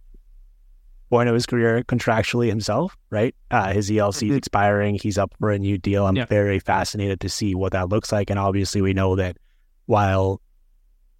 point 1.09 1.29
of 1.29 1.35
his 1.35 1.45
career 1.45 1.83
contractually 1.83 2.47
himself, 2.47 2.95
right? 3.11 3.35
Uh, 3.51 3.71
his 3.71 3.89
ELC 3.91 4.27
is 4.29 4.33
Mhm. 4.33 4.37
expiring. 4.37 4.95
He's 4.95 5.17
up 5.19 5.31
for 5.39 5.51
a 5.51 5.59
new 5.59 5.77
deal. 5.77 6.05
I'm 6.07 6.15
Yeah. 6.15 6.25
very 6.25 6.57
fascinated 6.59 7.19
to 7.21 7.29
see 7.29 7.53
what 7.53 7.73
that 7.73 7.89
looks 7.89 8.11
like. 8.11 8.29
And 8.31 8.39
obviously, 8.39 8.81
we 8.81 8.93
know 8.93 9.15
that 9.15 9.37
while 9.85 10.41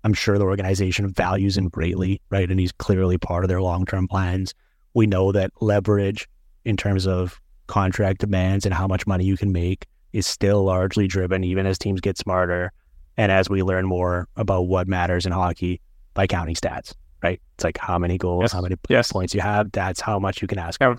I'm 0.03 0.13
sure 0.13 0.37
the 0.39 0.43
organization 0.45 1.07
values 1.09 1.57
him 1.57 1.69
greatly, 1.69 2.19
right? 2.31 2.49
And 2.49 2.59
he's 2.59 2.71
clearly 2.71 3.17
part 3.19 3.43
of 3.43 3.47
their 3.47 3.61
long 3.61 3.85
term 3.85 4.07
plans. 4.07 4.53
We 4.95 5.05
know 5.05 5.31
that 5.31 5.51
leverage 5.61 6.27
in 6.63 6.77
terms 6.77 7.05
of 7.07 7.39
contract 7.67 8.19
demands 8.21 8.65
and 8.65 8.73
how 8.73 8.87
much 8.87 9.05
money 9.07 9.25
you 9.25 9.37
can 9.37 9.51
make 9.51 9.85
is 10.13 10.25
still 10.27 10.63
largely 10.63 11.07
driven, 11.07 11.43
even 11.43 11.65
as 11.65 11.77
teams 11.77 11.99
get 12.01 12.17
smarter 12.17 12.71
and 13.17 13.31
as 13.31 13.49
we 13.49 13.63
learn 13.63 13.85
more 13.85 14.27
about 14.35 14.63
what 14.63 14.87
matters 14.87 15.25
in 15.25 15.31
hockey 15.31 15.81
by 16.13 16.27
counting 16.27 16.55
stats, 16.55 16.93
right? 17.23 17.41
It's 17.55 17.63
like 17.63 17.77
how 17.77 17.97
many 17.97 18.17
goals, 18.17 18.43
Yes. 18.43 18.51
how 18.53 18.61
many 18.61 18.75
Yes. 18.89 19.11
points 19.11 19.33
you 19.33 19.41
have. 19.41 19.71
That's 19.71 19.99
how 20.01 20.19
much 20.19 20.41
you 20.41 20.47
can 20.47 20.59
ask. 20.59 20.79
Yeah. 20.81 20.95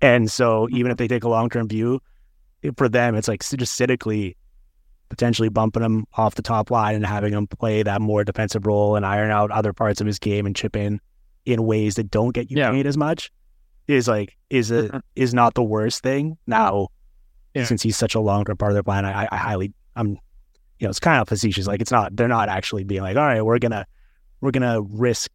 And 0.00 0.30
so 0.30 0.68
even 0.70 0.90
if 0.90 0.96
they 0.98 1.08
take 1.08 1.24
a 1.24 1.28
long 1.28 1.48
term 1.48 1.68
view, 1.68 2.00
for 2.76 2.88
them, 2.88 3.14
it's 3.14 3.28
like 3.28 3.42
just 3.42 3.74
cynically 3.74 4.36
potentially 5.08 5.48
bumping 5.48 5.82
him 5.84 6.04
off 6.14 6.34
the 6.34 6.42
top 6.42 6.70
line 6.70 6.96
and 6.96 7.06
having 7.06 7.32
him 7.32 7.46
play 7.46 7.82
that 7.84 8.00
more 8.00 8.24
defensive 8.24 8.66
role 8.66 8.96
and 8.96 9.06
iron 9.06 9.30
out 9.30 9.50
other 9.52 9.72
parts 9.72 10.00
of 10.00 10.06
his 10.06 10.18
game 10.18 10.46
and 10.46 10.56
chip 10.56 10.74
in 10.74 11.00
in 11.44 11.62
ways 11.64 11.94
that 11.94 12.10
don't 12.10 12.32
get 12.34 12.50
you 12.50 12.58
Yeah. 12.58 12.72
paid 12.72 12.86
as 12.88 12.96
much 12.96 13.30
is 13.88 14.08
like 14.08 14.36
is 14.50 14.70
a 14.70 15.02
is 15.14 15.32
not 15.34 15.54
the 15.54 15.62
worst 15.62 16.02
thing. 16.02 16.36
Now, 16.46 16.88
Yeah. 17.54 17.64
since 17.64 17.82
he's 17.82 17.96
such 17.96 18.14
a 18.14 18.20
long 18.20 18.44
term 18.44 18.56
part 18.56 18.72
of 18.72 18.74
their 18.74 18.82
plan, 18.82 19.04
I, 19.04 19.28
I 19.30 19.36
highly 19.36 19.72
I'm 19.94 20.08
you 20.78 20.82
know 20.86 20.90
it's 20.90 21.00
kind 21.00 21.20
of 21.20 21.28
facetious. 21.28 21.66
Like 21.66 21.80
it's 21.80 21.90
not 21.90 22.14
they're 22.16 22.28
not 22.28 22.48
actually 22.48 22.84
being 22.84 23.02
like, 23.02 23.16
all 23.16 23.22
right, 23.24 23.42
we're 23.42 23.58
gonna 23.58 23.86
we're 24.40 24.50
gonna 24.50 24.82
risk 24.82 25.30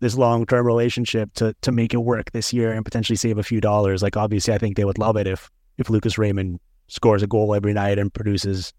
this 0.00 0.16
long 0.16 0.46
term 0.46 0.66
relationship 0.66 1.32
to 1.34 1.54
to 1.62 1.72
make 1.72 1.94
it 1.94 1.98
work 1.98 2.30
this 2.32 2.52
year 2.52 2.72
and 2.72 2.84
potentially 2.84 3.16
save 3.16 3.38
a 3.38 3.42
few 3.42 3.60
dollars. 3.60 4.02
Like 4.02 4.16
obviously, 4.16 4.54
I 4.54 4.58
think 4.58 4.76
they 4.76 4.84
would 4.84 4.98
love 4.98 5.16
it 5.16 5.26
if 5.26 5.50
if 5.78 5.88
Lucas 5.90 6.18
Raymond 6.18 6.60
scores 6.88 7.22
a 7.22 7.26
goal 7.26 7.54
every 7.54 7.72
night 7.72 7.98
and 7.98 8.12
produces 8.12 8.72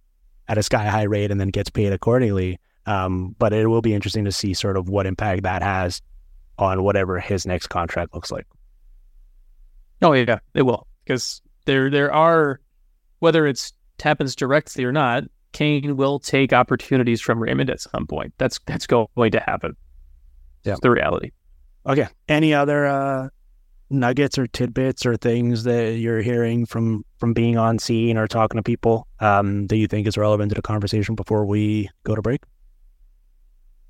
at 0.48 0.58
a 0.58 0.64
sky 0.64 0.86
high 0.86 1.04
rate 1.04 1.32
and 1.32 1.40
then 1.40 1.48
gets 1.50 1.70
paid 1.70 1.92
accordingly. 1.94 2.60
Um, 2.86 3.34
but 3.40 3.54
it 3.54 3.68
will 3.68 3.82
be 3.82 3.94
interesting 3.94 4.26
to 4.26 4.32
see 4.32 4.54
sort 4.54 4.76
of 4.78 4.90
what 4.90 5.06
impact 5.06 5.44
that 5.44 5.64
has 5.64 6.02
on 6.60 6.84
whatever 6.84 7.20
his 7.20 7.46
next 7.48 7.68
contract 7.68 8.14
looks 8.14 8.30
like. 8.30 8.46
Oh 10.04 10.14
yeah, 10.14 10.40
it 10.54 10.64
will 10.64 10.88
because 11.06 11.42
there 11.66 11.90
there 11.90 12.14
are 12.14 12.60
whether 13.20 13.48
it's 13.48 13.74
happens 14.02 14.36
directly 14.36 14.84
or 14.84 14.92
not, 14.92 15.24
Kane 15.54 15.96
will 15.96 16.20
take 16.20 16.52
opportunities 16.52 17.22
from 17.22 17.42
Raymond 17.42 17.70
at 17.70 17.80
some 17.80 18.06
point. 18.06 18.34
That's 18.38 18.60
that's 18.66 18.86
going 18.86 19.32
to 19.32 19.40
happen. 19.40 19.76
Yeah. 20.64 20.74
It's 20.74 20.82
the 20.82 20.92
reality. 20.92 21.32
Okay. 21.86 22.08
Any 22.28 22.54
other 22.54 22.86
uh, 22.86 23.30
nuggets 23.90 24.38
or 24.38 24.48
tidbits 24.48 25.06
or 25.06 25.16
things 25.16 25.64
that 25.64 25.98
you're 25.98 26.22
hearing 26.22 26.66
from 26.66 27.06
from 27.18 27.34
being 27.34 27.58
on 27.58 27.80
scene 27.80 28.18
or 28.18 28.28
talking 28.28 28.58
to 28.58 28.64
people 28.64 29.08
um, 29.20 29.68
that 29.68 29.78
you 29.78 29.88
think 29.88 30.08
is 30.08 30.18
relevant 30.18 30.50
to 30.50 30.56
the 30.56 30.62
conversation 30.62 31.16
before 31.16 31.46
we 31.46 31.90
go 32.04 32.16
to 32.16 32.22
break? 32.22 32.42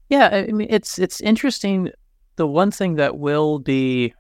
Yeah, 0.10 0.30
I 0.32 0.52
mean 0.52 0.68
it's 0.70 1.00
it's 1.00 1.22
interesting. 1.22 1.92
The 2.36 2.48
one 2.48 2.72
thing 2.72 2.96
that 2.96 3.18
will 3.18 3.60
be 3.60 4.14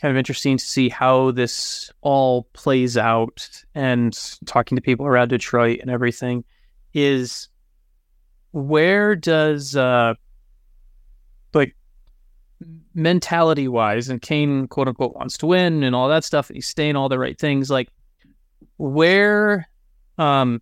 kind 0.00 0.10
of 0.10 0.18
interesting 0.18 0.56
to 0.56 0.64
see 0.64 0.88
how 0.88 1.30
this 1.30 1.92
all 2.00 2.44
plays 2.54 2.96
out 2.96 3.48
and 3.74 4.18
talking 4.46 4.76
to 4.76 4.82
people 4.82 5.06
around 5.06 5.28
Detroit 5.28 5.80
and 5.80 5.90
everything 5.90 6.44
is 6.94 7.48
where 8.52 9.14
does 9.14 9.76
uh 9.76 10.14
like 11.54 11.76
mentality 12.94 13.68
wise 13.68 14.08
and 14.08 14.20
Kane 14.20 14.66
quote 14.66 14.88
unquote 14.88 15.14
wants 15.14 15.38
to 15.38 15.46
win 15.46 15.82
and 15.82 15.94
all 15.94 16.08
that 16.08 16.24
stuff 16.24 16.48
and 16.48 16.56
he's 16.56 16.72
saying 16.74 16.96
all 16.96 17.08
the 17.08 17.18
right 17.18 17.38
things 17.38 17.70
like 17.70 17.88
where 18.78 19.68
um 20.18 20.60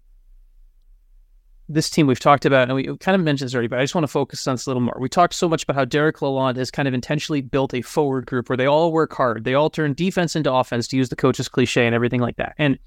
this 1.68 1.90
team 1.90 2.06
we've 2.06 2.18
talked 2.18 2.46
about, 2.46 2.68
and 2.68 2.74
we 2.74 2.96
kind 2.96 3.14
of 3.14 3.22
mentioned 3.22 3.46
this 3.46 3.54
already, 3.54 3.68
but 3.68 3.78
I 3.78 3.82
just 3.82 3.94
want 3.94 4.04
to 4.04 4.08
focus 4.08 4.46
on 4.46 4.54
this 4.54 4.66
a 4.66 4.70
little 4.70 4.80
more. 4.80 4.96
We 4.98 5.08
talked 5.08 5.34
so 5.34 5.48
much 5.48 5.64
about 5.64 5.76
how 5.76 5.84
Derek 5.84 6.16
Lalonde 6.18 6.56
has 6.56 6.70
kind 6.70 6.88
of 6.88 6.94
intentionally 6.94 7.42
built 7.42 7.74
a 7.74 7.82
forward 7.82 8.26
group 8.26 8.48
where 8.48 8.56
they 8.56 8.66
all 8.66 8.90
work 8.90 9.12
hard. 9.12 9.44
They 9.44 9.54
all 9.54 9.68
turn 9.68 9.92
defense 9.92 10.34
into 10.34 10.52
offense, 10.52 10.88
to 10.88 10.96
use 10.96 11.10
the 11.10 11.16
coach's 11.16 11.48
cliche 11.48 11.84
and 11.84 11.94
everything 11.94 12.20
like 12.20 12.36
that. 12.36 12.54
And 12.56 12.78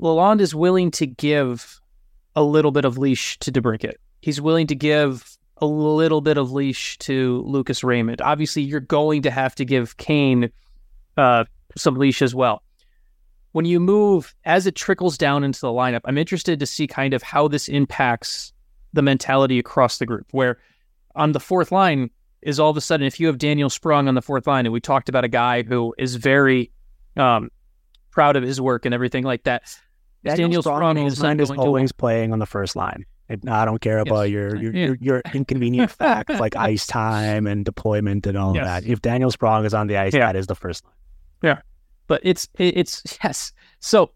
Lalonde 0.00 0.40
is 0.40 0.54
willing 0.54 0.90
to 0.92 1.06
give 1.06 1.80
a 2.34 2.42
little 2.42 2.70
bit 2.70 2.84
of 2.84 2.98
leash 2.98 3.38
to 3.38 3.50
DeBrincat. 3.50 3.94
He's 4.20 4.40
willing 4.40 4.66
to 4.66 4.74
give 4.74 5.38
a 5.58 5.66
little 5.66 6.20
bit 6.20 6.36
of 6.36 6.52
leash 6.52 6.98
to 6.98 7.42
Lucas 7.46 7.82
Raymond. 7.82 8.20
Obviously, 8.20 8.62
you're 8.62 8.80
going 8.80 9.22
to 9.22 9.30
have 9.30 9.54
to 9.54 9.64
give 9.64 9.96
Kane 9.96 10.50
uh, 11.16 11.44
some 11.76 11.96
leash 11.96 12.20
as 12.20 12.34
well 12.34 12.62
when 13.56 13.64
you 13.64 13.80
move 13.80 14.34
as 14.44 14.66
it 14.66 14.74
trickles 14.74 15.16
down 15.16 15.42
into 15.42 15.58
the 15.62 15.68
lineup, 15.68 16.02
I'm 16.04 16.18
interested 16.18 16.60
to 16.60 16.66
see 16.66 16.86
kind 16.86 17.14
of 17.14 17.22
how 17.22 17.48
this 17.48 17.68
impacts 17.68 18.52
the 18.92 19.00
mentality 19.00 19.58
across 19.58 19.96
the 19.96 20.04
group. 20.04 20.26
Where 20.32 20.58
on 21.14 21.32
the 21.32 21.40
fourth 21.40 21.72
line 21.72 22.10
is 22.42 22.60
all 22.60 22.68
of 22.68 22.76
a 22.76 22.82
sudden, 22.82 23.06
if 23.06 23.18
you 23.18 23.28
have 23.28 23.38
Daniel 23.38 23.70
Sprong 23.70 24.08
on 24.08 24.14
the 24.14 24.20
fourth 24.20 24.46
line, 24.46 24.66
and 24.66 24.74
we 24.74 24.80
talked 24.80 25.08
about 25.08 25.24
a 25.24 25.28
guy 25.28 25.62
who 25.62 25.94
is 25.96 26.16
very 26.16 26.70
um, 27.16 27.50
proud 28.10 28.36
of 28.36 28.42
his 28.42 28.60
work 28.60 28.84
and 28.84 28.94
everything 28.94 29.24
like 29.24 29.44
that. 29.44 29.74
Daniel 30.22 30.62
Sprong 30.62 30.98
is 30.98 31.14
is 31.14 31.18
going 31.22 31.38
to- 31.38 31.54
always 31.56 31.92
playing 31.92 32.34
on 32.34 32.38
the 32.40 32.46
first 32.46 32.76
line. 32.76 33.06
I 33.48 33.64
don't 33.64 33.80
care 33.80 34.00
about 34.00 34.24
Yes. 34.24 34.32
your 34.32 34.56
your, 34.56 34.72
Yeah. 34.74 34.86
your 34.88 34.96
your 35.00 35.22
inconvenient 35.32 35.90
facts 36.02 36.38
like 36.38 36.56
ice 36.56 36.86
time 36.86 37.46
and 37.46 37.64
deployment 37.64 38.26
and 38.26 38.36
all 38.36 38.54
Yes. 38.54 38.60
of 38.60 38.66
that. 38.84 38.92
If 38.92 39.00
Daniel 39.00 39.30
Sprong 39.30 39.64
is 39.64 39.72
on 39.72 39.86
the 39.86 39.96
ice, 39.96 40.12
Yeah. 40.12 40.26
that 40.26 40.36
is 40.36 40.46
the 40.46 40.54
first 40.54 40.84
line. 40.84 41.56
But 42.06 42.20
it's 42.24 42.48
it's 42.58 43.02
yes. 43.24 43.52
So 43.80 44.12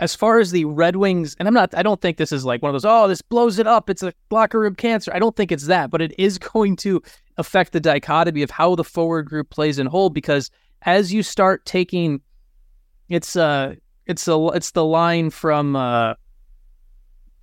as 0.00 0.14
far 0.14 0.40
as 0.40 0.50
the 0.50 0.64
Red 0.64 0.96
Wings, 0.96 1.36
and 1.38 1.46
I'm 1.46 1.54
not, 1.54 1.74
I 1.74 1.82
don't 1.82 2.00
think 2.00 2.16
this 2.16 2.32
is 2.32 2.44
like 2.44 2.62
one 2.62 2.70
of 2.70 2.74
those. 2.74 2.84
Oh, 2.84 3.06
this 3.06 3.22
blows 3.22 3.58
it 3.58 3.66
up. 3.66 3.88
It's 3.88 4.02
a 4.02 4.12
locker 4.30 4.58
room 4.58 4.74
cancer. 4.74 5.12
I 5.14 5.18
don't 5.18 5.36
think 5.36 5.52
it's 5.52 5.66
that, 5.66 5.90
but 5.90 6.02
it 6.02 6.12
is 6.18 6.38
going 6.52 6.76
to 6.76 7.02
affect 7.36 7.72
the 7.72 7.80
dichotomy 7.80 8.42
of 8.42 8.50
how 8.50 8.74
the 8.74 8.84
forward 8.84 9.28
group 9.28 9.50
plays 9.50 9.78
in 9.78 9.86
whole 9.86 10.10
because 10.10 10.50
as 10.82 11.12
you 11.12 11.22
start 11.22 11.64
taking, 11.64 12.20
it's 13.08 13.36
uh, 13.36 13.74
it's 14.06 14.26
a 14.28 14.46
it's 14.54 14.72
the 14.72 14.84
line 14.84 15.30
from 15.30 15.76
uh, 15.76 16.14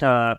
uh, 0.02 0.36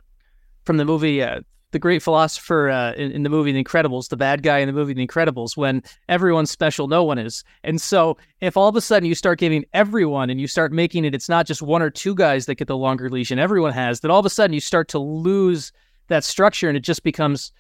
from 0.64 0.77
the 0.77 0.85
movie. 0.85 1.22
Uh, 1.22 1.40
the 1.73 1.79
great 1.79 2.03
philosopher 2.03 2.71
uh, 2.71 2.93
in, 2.93 3.11
in 3.11 3.23
the 3.23 3.29
movie 3.29 3.53
The 3.53 3.63
Incredibles, 3.63 4.09
the 4.09 4.17
bad 4.17 4.43
guy 4.43 4.59
in 4.59 4.67
the 4.67 4.73
movie 4.73 4.95
The 4.95 5.07
Incredibles, 5.07 5.57
when 5.57 5.83
everyone's 6.09 6.51
special, 6.51 6.87
no 6.87 7.03
one 7.03 7.19
is. 7.19 7.43
And 7.65 7.81
so, 7.81 8.17
if 8.41 8.57
all 8.57 8.69
of 8.69 8.77
a 8.77 8.81
sudden 8.81 9.09
you 9.09 9.15
start 9.15 9.39
giving 9.39 9.65
everyone 9.73 10.31
and 10.31 10.41
you 10.41 10.47
start 10.47 10.73
making 10.73 11.05
it, 11.05 11.15
it's 11.15 11.29
not 11.29 11.47
just 11.47 11.63
one 11.63 11.83
or 11.83 11.91
two 11.91 12.15
guys 12.15 12.47
that 12.47 12.55
get 12.55 12.69
the 12.69 12.77
longer 12.77 13.11
leash 13.11 13.31
and 13.31 13.41
everyone 13.41 13.73
has, 13.73 14.01
then 14.01 14.11
all 14.11 14.21
of 14.21 14.27
a 14.27 14.31
sudden 14.31 14.55
you 14.55 14.61
start 14.61 14.89
to 14.89 14.99
lose 14.99 15.73
that 16.09 16.25
structure 16.25 16.69
and 16.69 16.77
it 16.77 16.85
just 16.85 17.03
becomes 17.03 17.53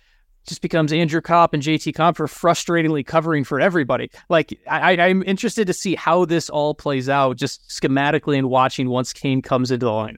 just 0.44 0.60
becomes 0.60 0.92
Andrew 0.92 1.20
Copp 1.20 1.54
and 1.54 1.62
JT 1.62 1.94
Compher 1.94 2.26
frustratingly 2.26 3.06
covering 3.06 3.44
for 3.44 3.60
everybody. 3.60 4.10
Like 4.28 4.58
I, 4.68 4.96
I'm 4.96 5.22
interested 5.22 5.68
to 5.68 5.72
see 5.72 5.94
how 5.94 6.24
this 6.24 6.50
all 6.50 6.74
plays 6.74 7.08
out, 7.08 7.36
just 7.36 7.68
schematically 7.68 8.38
and 8.38 8.50
watching 8.50 8.88
once 8.88 9.12
Kane 9.12 9.40
comes 9.40 9.70
into 9.70 9.86
the 9.86 9.92
lineup. 9.92 10.16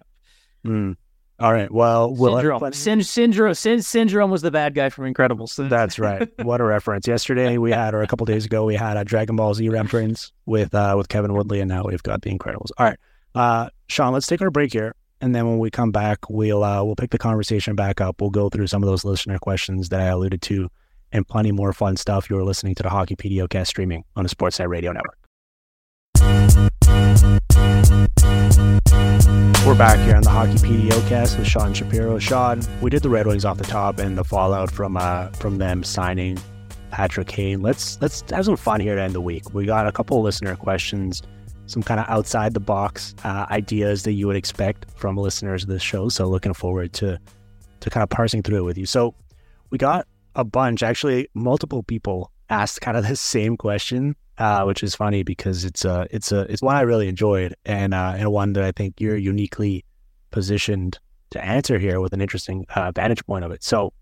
Hmm. 0.65 0.93
All 1.41 1.53
right. 1.53 1.71
Well, 1.71 2.15
we'll 2.15 2.37
syndrome. 2.37 3.03
syndrome. 3.03 3.55
Syn- 3.55 3.83
syndrome 3.83 4.31
was 4.31 4.43
the 4.43 4.53
bad 4.53 4.75
guy 4.75 4.89
from 4.89 5.13
Incredibles. 5.13 5.69
That's 5.69 5.99
right. 5.99 6.29
What 6.45 6.61
a 6.61 6.65
reference. 6.65 7.09
Yesterday 7.09 7.59
we 7.59 7.73
had, 7.73 7.93
or 7.93 8.03
a 8.03 8.07
couple 8.07 8.25
days 8.25 8.45
ago, 8.45 8.65
we 8.65 8.77
had 8.77 8.97
a 8.97 9.05
Dragon 9.05 9.35
Ball 9.35 9.53
Z 9.55 9.69
reference 9.69 10.33
with 10.47 10.75
uh, 10.75 10.95
with 10.97 11.09
Kevin 11.09 11.33
Woodley, 11.33 11.61
and 11.61 11.69
now 11.69 11.83
we've 11.85 12.03
got 12.03 12.23
The 12.23 12.31
Incredibles. 12.31 12.71
All 12.79 12.87
right, 12.87 12.99
uh, 13.35 13.69
Sean, 13.89 14.13
let's 14.13 14.29
take 14.29 14.43
our 14.43 14.51
break 14.51 14.73
here, 14.73 14.95
and 15.21 15.35
then 15.35 15.47
when 15.49 15.59
we 15.59 15.71
come 15.73 15.91
back, 15.91 16.31
we'll 16.31 16.63
uh, 16.63 16.85
we'll 16.85 16.95
pick 16.97 17.11
the 17.11 17.19
conversation 17.19 17.75
back 17.75 18.01
up. 18.01 18.21
We'll 18.21 18.31
go 18.31 18.49
through 18.49 18.69
some 18.69 18.83
of 18.85 18.89
those 18.89 19.05
listener 19.05 19.39
questions 19.41 19.89
that 19.89 20.01
I 20.01 20.05
alluded 20.07 20.41
to, 20.43 20.71
and 21.11 21.27
plenty 21.27 21.51
more 21.51 21.73
fun 21.73 21.97
stuff. 21.97 22.31
You're 22.31 22.45
listening 22.45 22.77
to 22.77 22.85
the 22.85 22.91
Hockey 22.91 23.17
PDOcast 23.17 23.67
streaming 23.67 24.05
on 24.15 24.23
the 24.23 24.31
Sportsnet 24.31 24.69
Radio 24.69 24.93
Network. 24.93 25.19
We're 29.67 29.75
back 29.75 29.99
here 30.01 30.15
on 30.15 30.23
the 30.23 30.31
Hockey 30.31 30.55
PDOcast 30.55 31.39
with 31.39 31.47
Sean 31.47 31.73
Shapiro. 31.73 32.19
Sean, 32.19 32.61
we 32.81 32.91
did 32.91 33.03
the 33.03 33.09
Red 33.09 33.27
Wings 33.27 33.45
off 33.45 33.59
the 33.59 33.65
top 33.65 33.99
and 33.99 34.17
the 34.17 34.25
fallout 34.25 34.71
from 34.71 34.97
uh 34.97 35.29
from 35.29 35.59
them 35.59 35.83
signing 35.83 36.39
Patrick 36.91 37.29
Kane. 37.29 37.63
Let's 37.63 38.01
let's 38.01 38.23
have 38.31 38.45
some 38.45 38.57
fun 38.57 38.81
here 38.81 38.95
to 38.95 39.03
end 39.03 39.15
the 39.15 39.21
week. 39.21 39.53
We 39.55 39.67
got 39.67 39.87
a 39.87 39.93
couple 39.93 40.19
of 40.19 40.25
listener 40.25 40.55
questions, 40.55 41.23
some 41.67 41.83
kind 41.83 41.99
of 41.99 42.07
outside 42.09 42.55
the 42.55 42.61
box 42.61 43.15
uh, 43.25 43.47
ideas 43.51 44.03
that 44.05 44.13
you 44.13 44.27
would 44.27 44.37
expect 44.37 44.87
from 44.97 45.17
listeners 45.17 45.65
of 45.65 45.71
this 45.71 45.83
show. 45.83 46.09
So 46.09 46.29
looking 46.29 46.55
forward 46.55 46.93
to 46.95 47.19
to 47.81 47.91
kind 47.91 48.03
of 48.03 48.11
parsing 48.11 48.43
through 48.43 48.59
it 48.59 48.65
with 48.65 48.79
you. 48.79 48.87
So 48.87 49.15
we 49.71 49.79
got 49.79 50.07
a 50.37 50.45
bunch, 50.45 50.83
actually, 50.83 51.29
multiple 51.35 51.83
people 51.83 52.31
asked 52.49 52.81
kind 52.81 52.97
of 52.97 53.05
the 53.09 53.17
same 53.17 53.57
question, 53.57 54.17
uh, 54.39 54.65
which 54.65 54.83
is 54.83 54.95
funny 54.95 55.23
because 55.23 55.65
it's 55.65 55.85
a 55.85 56.07
it's 56.11 56.33
a 56.33 56.41
it's 56.43 56.63
one 56.63 56.77
I 56.77 56.83
really 56.83 57.09
enjoyed 57.09 57.55
and 57.65 57.95
uh, 57.95 58.15
and 58.17 58.31
one 58.33 58.53
that 58.55 58.65
I 58.65 58.73
think 58.73 59.01
you're 59.01 59.17
uniquely 59.17 59.85
positioned 60.31 60.99
to 61.31 61.45
answer 61.45 61.79
here 61.79 62.01
with 62.01 62.13
an 62.13 62.21
interesting 62.21 62.67
uh, 62.75 62.93
vantage 62.95 63.25
point 63.27 63.45
of 63.45 63.53
it. 63.53 63.63
So 63.63 63.93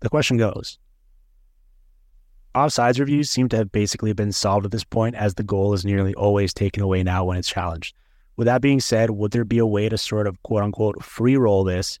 the 0.00 0.08
question 0.08 0.36
goes 0.36 0.78
Offsides 2.54 3.00
reviews 3.00 3.30
seem 3.30 3.48
to 3.48 3.56
have 3.56 3.72
basically 3.72 4.12
been 4.12 4.30
solved 4.30 4.64
at 4.64 4.70
this 4.70 4.84
point, 4.84 5.16
as 5.16 5.34
the 5.34 5.42
goal 5.42 5.72
is 5.72 5.84
nearly 5.84 6.14
always 6.14 6.54
taken 6.54 6.84
away 6.84 7.02
now 7.02 7.24
when 7.24 7.36
it's 7.36 7.48
challenged. 7.48 7.96
With 8.36 8.46
that 8.46 8.62
being 8.62 8.80
said, 8.80 9.10
would 9.10 9.32
there 9.32 9.44
be 9.44 9.58
a 9.58 9.66
way 9.66 9.88
to 9.88 9.98
sort 9.98 10.28
of 10.28 10.40
quote 10.44 10.62
unquote 10.62 11.02
free 11.02 11.36
roll 11.36 11.64
this 11.64 11.98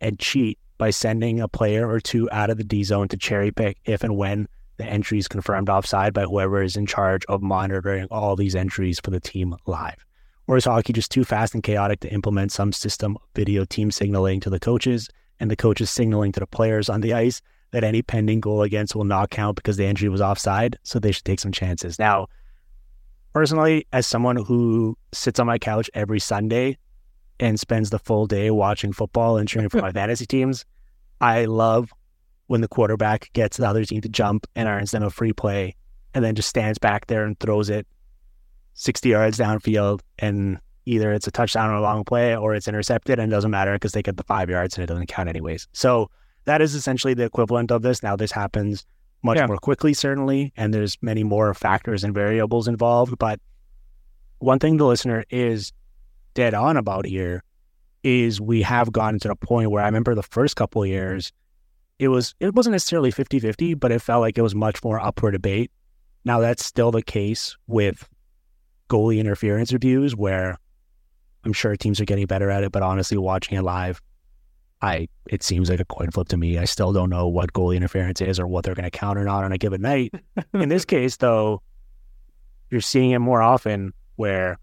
and 0.00 0.18
cheat 0.18 0.58
by 0.78 0.90
sending 0.90 1.40
a 1.40 1.46
player 1.46 1.88
or 1.88 2.00
two 2.00 2.28
out 2.32 2.50
of 2.50 2.56
the 2.56 2.64
D 2.64 2.82
zone 2.82 3.06
to 3.08 3.16
cherry 3.16 3.52
pick 3.52 3.78
if 3.84 4.02
and 4.02 4.16
when 4.16 4.48
the 4.82 4.90
entry 4.90 5.18
is 5.18 5.28
confirmed 5.28 5.68
offside 5.68 6.12
by 6.12 6.24
whoever 6.24 6.62
is 6.62 6.76
in 6.76 6.86
charge 6.86 7.24
of 7.26 7.40
monitoring 7.40 8.06
all 8.10 8.34
these 8.34 8.56
entries 8.56 8.98
for 9.00 9.10
the 9.10 9.20
team 9.20 9.54
live? 9.66 10.04
Or 10.48 10.56
is 10.56 10.64
hockey 10.64 10.92
just 10.92 11.12
too 11.12 11.24
fast 11.24 11.54
and 11.54 11.62
chaotic 11.62 12.00
to 12.00 12.12
implement 12.12 12.50
some 12.50 12.72
system 12.72 13.16
of 13.16 13.22
video 13.34 13.64
team 13.64 13.92
signaling 13.92 14.40
to 14.40 14.50
the 14.50 14.58
coaches 14.58 15.08
and 15.38 15.50
the 15.50 15.56
coaches 15.56 15.88
signaling 15.88 16.32
to 16.32 16.40
the 16.40 16.46
players 16.46 16.88
on 16.88 17.00
the 17.00 17.14
ice 17.14 17.40
that 17.70 17.84
any 17.84 18.02
pending 18.02 18.40
goal 18.40 18.62
against 18.62 18.96
will 18.96 19.04
not 19.04 19.30
count 19.30 19.54
because 19.54 19.76
the 19.76 19.86
entry 19.86 20.08
was 20.08 20.20
offside? 20.20 20.76
So 20.82 20.98
they 20.98 21.12
should 21.12 21.24
take 21.24 21.40
some 21.40 21.52
chances. 21.52 21.98
Now, 21.98 22.26
personally, 23.32 23.86
as 23.92 24.06
someone 24.06 24.36
who 24.36 24.98
sits 25.12 25.38
on 25.38 25.46
my 25.46 25.58
couch 25.58 25.88
every 25.94 26.18
Sunday 26.18 26.76
and 27.38 27.58
spends 27.58 27.90
the 27.90 28.00
full 28.00 28.26
day 28.26 28.50
watching 28.50 28.92
football 28.92 29.36
and 29.36 29.48
cheering 29.48 29.68
for 29.68 29.80
my 29.80 29.92
fantasy 29.92 30.26
teams, 30.26 30.64
I 31.20 31.44
love 31.44 31.92
when 32.52 32.60
the 32.60 32.68
quarterback 32.68 33.30
gets 33.32 33.56
the 33.56 33.66
other 33.66 33.82
team 33.82 34.02
to 34.02 34.10
jump 34.10 34.46
and 34.54 34.68
earns 34.68 34.90
them 34.90 35.02
a 35.02 35.08
free 35.08 35.32
play 35.32 35.74
and 36.12 36.22
then 36.22 36.34
just 36.34 36.50
stands 36.50 36.78
back 36.78 37.06
there 37.06 37.24
and 37.24 37.40
throws 37.40 37.70
it 37.70 37.86
60 38.74 39.08
yards 39.08 39.38
downfield 39.38 40.00
and 40.18 40.58
either 40.84 41.14
it's 41.14 41.26
a 41.26 41.30
touchdown 41.30 41.70
or 41.70 41.76
a 41.76 41.80
long 41.80 42.04
play 42.04 42.36
or 42.36 42.54
it's 42.54 42.68
intercepted 42.68 43.18
and 43.18 43.32
it 43.32 43.34
doesn't 43.34 43.50
matter 43.50 43.72
because 43.72 43.92
they 43.92 44.02
get 44.02 44.18
the 44.18 44.22
five 44.24 44.50
yards 44.50 44.76
and 44.76 44.84
it 44.84 44.86
doesn't 44.86 45.06
count 45.06 45.30
anyways. 45.30 45.66
So 45.72 46.10
that 46.44 46.60
is 46.60 46.74
essentially 46.74 47.14
the 47.14 47.24
equivalent 47.24 47.70
of 47.72 47.80
this. 47.80 48.02
Now 48.02 48.16
this 48.16 48.32
happens 48.32 48.84
much 49.22 49.38
Yeah. 49.38 49.46
more 49.46 49.56
quickly, 49.56 49.94
certainly, 49.94 50.52
and 50.54 50.74
there's 50.74 50.98
many 51.00 51.24
more 51.24 51.54
factors 51.54 52.04
and 52.04 52.12
variables 52.12 52.68
involved. 52.68 53.16
But 53.18 53.40
one 54.40 54.58
thing 54.58 54.76
the 54.76 54.84
listener 54.86 55.24
is 55.30 55.72
dead 56.34 56.52
on 56.52 56.76
about 56.76 57.06
here 57.06 57.44
is 58.02 58.42
we 58.42 58.60
have 58.60 58.92
gotten 58.92 59.20
to 59.20 59.28
the 59.28 59.36
point 59.36 59.70
where 59.70 59.82
I 59.82 59.86
remember 59.86 60.14
the 60.14 60.22
first 60.22 60.54
couple 60.56 60.82
of 60.82 60.88
years, 60.90 61.32
it 62.02 62.08
was 62.08 62.34
it 62.40 62.52
wasn't 62.52 62.72
necessarily 62.72 63.12
50-50, 63.12 63.78
but 63.78 63.92
it 63.92 64.02
felt 64.02 64.22
like 64.22 64.36
it 64.36 64.42
was 64.42 64.56
much 64.56 64.82
more 64.82 64.98
up 64.98 65.20
for 65.20 65.30
debate. 65.30 65.70
Now 66.24 66.40
that's 66.40 66.64
still 66.64 66.90
the 66.90 67.00
case 67.00 67.56
with 67.68 68.08
goalie 68.90 69.20
interference 69.20 69.72
reviews 69.72 70.16
where 70.16 70.58
I'm 71.44 71.52
sure 71.52 71.76
teams 71.76 72.00
are 72.00 72.04
getting 72.04 72.26
better 72.26 72.50
at 72.50 72.64
it, 72.64 72.72
but 72.72 72.82
honestly 72.82 73.18
watching 73.18 73.56
it 73.56 73.62
live, 73.62 74.02
I 74.80 75.06
it 75.26 75.44
seems 75.44 75.70
like 75.70 75.78
a 75.78 75.84
coin 75.84 76.10
flip 76.10 76.26
to 76.28 76.36
me. 76.36 76.58
I 76.58 76.64
still 76.64 76.92
don't 76.92 77.08
know 77.08 77.28
what 77.28 77.52
goalie 77.52 77.76
interference 77.76 78.20
is 78.20 78.40
or 78.40 78.48
what 78.48 78.64
they're 78.64 78.74
going 78.74 78.90
to 78.90 78.90
count 78.90 79.16
or 79.16 79.24
not 79.24 79.44
on 79.44 79.52
a 79.52 79.58
given 79.58 79.80
night. 79.80 80.12
In 80.54 80.68
this 80.68 80.84
case, 80.84 81.18
though, 81.18 81.62
you're 82.70 82.80
seeing 82.80 83.12
it 83.12 83.20
more 83.20 83.42
often 83.42 83.92
where 84.16 84.58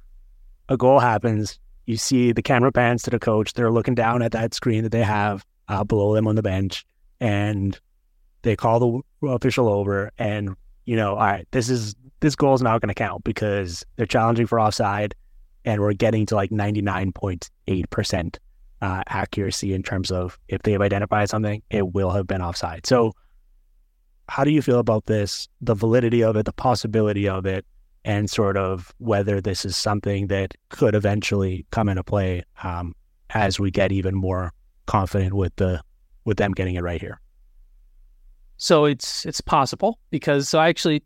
a 0.67 0.75
goal 0.75 0.99
happens. 0.99 1.57
You 1.85 1.95
see 1.95 2.33
the 2.33 2.41
camera 2.41 2.73
pans 2.73 3.03
to 3.03 3.11
the 3.11 3.19
coach. 3.19 3.53
They're 3.53 3.71
looking 3.71 3.95
down 3.95 4.21
at 4.23 4.33
that 4.33 4.53
screen 4.53 4.83
that 4.83 4.91
they 4.91 5.03
have 5.03 5.45
uh, 5.69 5.85
below 5.85 6.13
them 6.13 6.27
on 6.27 6.35
the 6.35 6.43
bench, 6.43 6.85
and 7.19 7.79
they 8.41 8.55
call 8.55 9.03
the 9.21 9.27
official 9.27 9.67
over. 9.67 10.11
And 10.17 10.55
you 10.85 10.95
know, 10.95 11.11
all 11.11 11.17
right, 11.17 11.47
this 11.51 11.69
is 11.69 11.95
this 12.19 12.35
goal 12.35 12.53
is 12.53 12.61
not 12.61 12.81
going 12.81 12.89
to 12.89 12.95
count 12.95 13.23
because 13.23 13.85
they're 13.95 14.05
challenging 14.05 14.47
for 14.47 14.59
offside, 14.59 15.15
and 15.65 15.81
we're 15.81 15.93
getting 15.93 16.25
to 16.27 16.35
like 16.35 16.51
ninety 16.51 16.81
nine 16.81 17.11
point 17.11 17.49
eight 17.67 17.89
percent 17.89 18.39
uh, 18.81 19.03
accuracy 19.07 19.73
in 19.73 19.83
terms 19.83 20.11
of 20.11 20.39
if 20.47 20.61
they've 20.63 20.81
identified 20.81 21.29
something, 21.29 21.61
it 21.69 21.93
will 21.93 22.11
have 22.11 22.27
been 22.27 22.41
offside. 22.41 22.85
So, 22.85 23.13
how 24.27 24.43
do 24.43 24.51
you 24.51 24.61
feel 24.61 24.79
about 24.79 25.05
this? 25.05 25.47
The 25.61 25.75
validity 25.75 26.23
of 26.23 26.35
it, 26.35 26.45
the 26.45 26.53
possibility 26.53 27.27
of 27.27 27.45
it, 27.45 27.65
and 28.05 28.29
sort 28.29 28.57
of 28.57 28.93
whether 28.97 29.41
this 29.41 29.65
is 29.65 29.75
something 29.75 30.27
that 30.27 30.55
could 30.69 30.95
eventually 30.95 31.65
come 31.71 31.89
into 31.89 32.03
play 32.03 32.43
um, 32.63 32.95
as 33.31 33.59
we 33.59 33.71
get 33.71 33.91
even 33.91 34.15
more 34.15 34.53
confident 34.85 35.33
with 35.33 35.55
the 35.57 35.81
with 36.25 36.37
them 36.37 36.51
getting 36.51 36.75
it 36.75 36.83
right 36.83 37.01
here. 37.01 37.19
So 38.57 38.85
it's 38.85 39.25
it's 39.25 39.41
possible 39.41 39.99
because 40.09 40.49
so 40.49 40.59
I 40.59 40.67
actually 40.67 41.03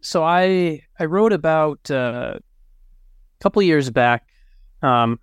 so 0.00 0.22
I 0.22 0.82
I 0.98 1.04
wrote 1.04 1.32
about 1.32 1.90
uh, 1.90 2.34
a 2.36 3.42
couple 3.42 3.62
years 3.62 3.90
back 3.90 4.28
um 4.82 5.18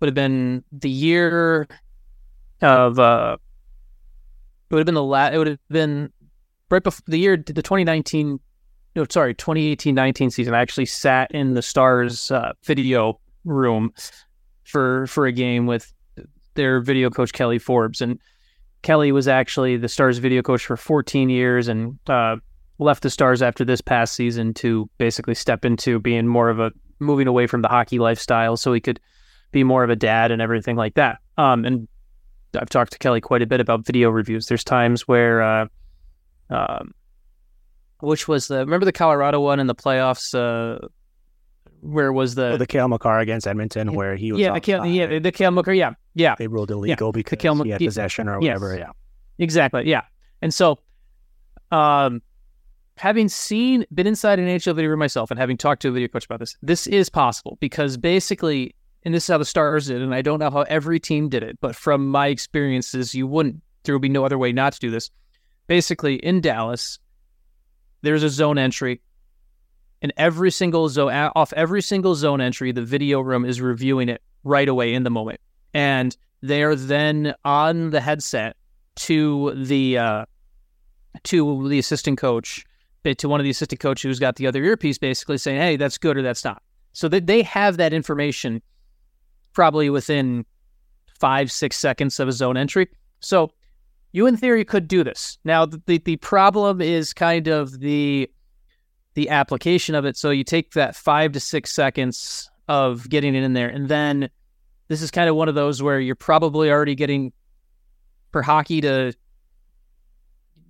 would 0.00 0.08
have 0.08 0.14
been 0.14 0.64
the 0.72 0.88
year 0.88 1.68
of 2.62 2.98
uh 2.98 3.36
it 4.70 4.74
would 4.74 4.80
have 4.80 4.86
been 4.86 4.94
the 4.94 5.02
la- 5.02 5.28
it 5.28 5.36
would 5.36 5.46
have 5.46 5.58
been 5.68 6.10
right 6.70 6.82
before 6.82 7.04
the 7.06 7.18
year 7.18 7.36
the 7.36 7.62
2019 7.62 8.40
no 8.96 9.06
sorry 9.10 9.34
2018-19 9.34 10.32
season 10.32 10.54
I 10.54 10.60
actually 10.60 10.86
sat 10.86 11.30
in 11.32 11.54
the 11.54 11.62
Stars 11.62 12.30
uh, 12.30 12.52
video 12.64 13.20
room 13.44 13.92
for 14.64 15.06
for 15.06 15.26
a 15.26 15.32
game 15.32 15.66
with 15.66 15.92
their 16.54 16.80
video 16.80 17.10
coach 17.10 17.32
Kelly 17.32 17.58
Forbes 17.58 18.00
and 18.00 18.18
Kelly 18.82 19.12
was 19.12 19.28
actually 19.28 19.76
the 19.76 19.88
Stars 19.88 20.18
video 20.18 20.42
coach 20.42 20.66
for 20.66 20.76
14 20.76 21.28
years 21.28 21.68
and 21.68 21.98
uh, 22.08 22.36
left 22.78 23.02
the 23.02 23.10
Stars 23.10 23.40
after 23.40 23.64
this 23.64 23.80
past 23.80 24.14
season 24.14 24.52
to 24.54 24.90
basically 24.98 25.34
step 25.34 25.64
into 25.64 26.00
being 26.00 26.26
more 26.26 26.48
of 26.48 26.58
a 26.58 26.72
moving 26.98 27.26
away 27.26 27.46
from 27.46 27.62
the 27.62 27.68
hockey 27.68 27.98
lifestyle 27.98 28.56
so 28.56 28.72
he 28.72 28.80
could 28.80 29.00
be 29.52 29.64
more 29.64 29.84
of 29.84 29.90
a 29.90 29.96
dad 29.96 30.30
and 30.30 30.42
everything 30.42 30.76
like 30.76 30.94
that. 30.94 31.18
Um, 31.38 31.64
and 31.64 31.88
I've 32.58 32.70
talked 32.70 32.92
to 32.92 32.98
Kelly 32.98 33.20
quite 33.20 33.42
a 33.42 33.46
bit 33.46 33.60
about 33.60 33.86
video 33.86 34.10
reviews. 34.10 34.46
There's 34.46 34.64
times 34.64 35.06
where, 35.06 35.42
uh, 35.42 35.66
um, 36.50 36.92
which 38.00 38.26
was 38.26 38.48
the 38.48 38.58
remember 38.58 38.84
the 38.84 38.92
Colorado 38.92 39.40
one 39.40 39.60
in 39.60 39.66
the 39.66 39.74
playoffs? 39.74 40.34
Uh, 40.34 40.86
where 41.82 42.12
was 42.12 42.34
the, 42.34 42.52
Oh, 42.52 42.56
the 42.56 42.66
Cale 42.66 42.88
Makar 42.88 43.20
against 43.20 43.46
Edmonton, 43.46 43.92
where 43.94 44.16
he 44.16 44.32
was 44.32 44.40
yeah 44.40 44.54
the 44.54 44.60
Cale, 44.60 44.86
yeah 44.86 45.18
the 45.18 45.32
Cale 45.32 45.50
Makar, 45.50 45.74
yeah 45.74 45.94
yeah 46.14 46.34
they 46.38 46.46
ruled 46.46 46.70
illegal 46.70 47.12
because 47.12 47.38
Cale 47.38 47.62
he 47.62 47.70
had 47.70 47.80
possession 47.80 48.28
or 48.28 48.40
yes. 48.40 48.60
whatever. 48.60 48.78
Yeah, 48.78 48.92
Exactly. 49.38 49.88
Yeah. 49.88 50.02
And 50.40 50.52
so, 50.52 50.78
um, 51.70 52.22
having 52.96 53.28
seen, 53.28 53.84
been 53.92 54.06
inside 54.06 54.38
an 54.38 54.46
NHL 54.46 54.76
video 54.76 54.90
room 54.90 54.98
myself 54.98 55.30
and 55.30 55.38
having 55.40 55.56
talked 55.56 55.82
to 55.82 55.88
a 55.88 55.92
video 55.92 56.08
coach 56.08 56.24
about 56.24 56.40
this, 56.40 56.56
this 56.62 56.86
is 56.86 57.08
possible 57.08 57.58
because 57.60 57.96
basically, 57.96 58.74
and 59.04 59.14
this 59.14 59.24
is 59.24 59.28
how 59.28 59.38
the 59.38 59.44
Stars 59.44 59.86
did, 59.86 60.02
and 60.02 60.14
I 60.14 60.22
don't 60.22 60.38
know 60.38 60.50
how 60.50 60.62
every 60.62 61.00
team 61.00 61.28
did 61.28 61.42
it, 61.42 61.58
but 61.60 61.74
from 61.74 62.06
my 62.08 62.28
experiences, 62.28 63.14
you 63.14 63.26
wouldn't, 63.26 63.60
there 63.84 63.94
would 63.94 64.02
be 64.02 64.08
no 64.08 64.24
other 64.24 64.38
way 64.38 64.52
not 64.52 64.74
to 64.74 64.80
do 64.80 64.90
this. 64.90 65.10
Basically, 65.66 66.16
in 66.16 66.40
Dallas, 66.40 66.98
there's 68.02 68.22
a 68.22 68.28
zone 68.28 68.58
entry. 68.58 69.00
And 70.02 70.12
every 70.16 70.50
single 70.50 70.88
zone, 70.88 71.12
off 71.12 71.52
every 71.54 71.80
single 71.80 72.14
zone 72.16 72.40
entry, 72.40 72.72
the 72.72 72.82
video 72.82 73.20
room 73.20 73.44
is 73.44 73.60
reviewing 73.60 74.08
it 74.08 74.20
right 74.44 74.68
away 74.68 74.92
in 74.92 75.04
the 75.04 75.10
moment. 75.10 75.40
And 75.72 76.16
they 76.42 76.64
are 76.64 76.74
then 76.74 77.34
on 77.44 77.90
the 77.90 78.00
headset 78.00 78.56
to 78.96 79.54
the 79.54 79.96
uh, 79.96 80.24
to 81.24 81.68
the 81.68 81.78
assistant 81.78 82.18
coach, 82.18 82.64
eh, 83.04 83.14
to 83.14 83.28
one 83.28 83.40
of 83.40 83.44
the 83.44 83.50
assistant 83.50 83.80
coach 83.80 84.02
who's 84.02 84.18
got 84.18 84.36
the 84.36 84.46
other 84.46 84.62
earpiece, 84.62 84.98
basically 84.98 85.38
saying, 85.38 85.60
"Hey, 85.60 85.76
that's 85.76 85.98
good 85.98 86.16
or 86.16 86.22
that's 86.22 86.44
not." 86.44 86.62
So 86.92 87.08
that 87.08 87.26
they 87.26 87.42
have 87.42 87.76
that 87.76 87.92
information 87.92 88.60
probably 89.52 89.88
within 89.88 90.44
five 91.20 91.50
six 91.52 91.76
seconds 91.76 92.18
of 92.18 92.28
a 92.28 92.32
zone 92.32 92.56
entry. 92.56 92.88
So 93.20 93.52
you, 94.10 94.26
in 94.26 94.36
theory, 94.36 94.64
could 94.64 94.88
do 94.88 95.04
this. 95.04 95.38
Now 95.44 95.64
the, 95.64 95.98
the 95.98 96.16
problem 96.16 96.80
is 96.80 97.14
kind 97.14 97.46
of 97.46 97.78
the 97.80 98.28
the 99.14 99.28
application 99.28 99.94
of 99.94 100.04
it. 100.04 100.16
So 100.16 100.30
you 100.30 100.44
take 100.44 100.72
that 100.72 100.96
five 100.96 101.32
to 101.32 101.40
six 101.40 101.72
seconds 101.72 102.50
of 102.68 103.08
getting 103.08 103.34
it 103.34 103.42
in 103.42 103.52
there, 103.52 103.68
and 103.68 103.88
then 103.88 104.30
this 104.88 105.02
is 105.02 105.10
kind 105.10 105.28
of 105.28 105.36
one 105.36 105.48
of 105.48 105.54
those 105.54 105.82
where 105.82 105.98
you're 106.00 106.14
probably 106.14 106.70
already 106.70 106.94
getting 106.94 107.32
for 108.30 108.42
hockey 108.42 108.80
to 108.80 109.12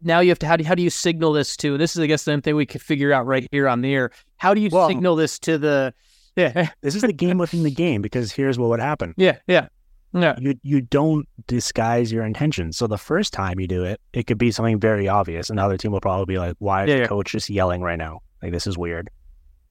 now 0.02 0.20
you 0.20 0.30
have 0.30 0.38
to 0.40 0.46
how 0.46 0.56
do, 0.56 0.64
how 0.64 0.74
do 0.74 0.82
you 0.82 0.90
signal 0.90 1.32
this 1.32 1.56
to 1.56 1.78
this 1.78 1.94
is 1.94 2.00
i 2.02 2.06
guess 2.06 2.24
the 2.24 2.40
thing 2.40 2.56
we 2.56 2.66
could 2.66 2.82
figure 2.82 3.12
out 3.12 3.24
right 3.26 3.46
here 3.52 3.68
on 3.68 3.82
the 3.82 3.94
air 3.94 4.10
how 4.36 4.52
do 4.52 4.60
you 4.60 4.68
Well- 4.72 4.88
signal 4.88 5.14
this 5.16 5.38
to 5.40 5.58
the 5.58 5.94
yeah 6.36 6.70
this 6.82 6.94
is 6.96 7.02
the 7.02 7.12
game 7.12 7.38
within 7.38 7.62
the 7.62 7.70
game 7.70 8.02
because 8.02 8.32
here's 8.32 8.58
what 8.58 8.68
would 8.70 8.80
happen. 8.80 9.14
yeah 9.16 9.36
yeah 9.46 9.68
yeah 10.12 10.34
You 10.40 10.54
you 10.62 10.80
don't 10.80 11.26
disguise 11.46 12.10
your 12.12 12.24
intentions. 12.24 12.76
So 12.76 12.86
the 12.86 12.98
first 12.98 13.32
time 13.32 13.58
you 13.60 13.66
do 13.68 13.84
it, 13.84 13.98
it 14.12 14.26
could 14.26 14.36
be 14.38 14.50
something 14.50 14.78
very 14.78 15.08
obvious. 15.08 15.48
Another 15.50 15.78
team 15.78 15.90
will 15.92 16.00
probably 16.02 16.34
be 16.34 16.38
like, 16.38 16.54
"Why 16.58 16.82
is 16.84 16.88
Yeah, 16.90 16.94
the 16.96 17.00
yeah. 17.02 17.06
coach 17.06 17.32
just 17.32 17.48
yelling 17.48 17.80
right 17.80 17.96
now? 17.98 18.20
Like 18.42 18.52
this 18.52 18.66
is 18.66 18.76
weird." 18.76 19.08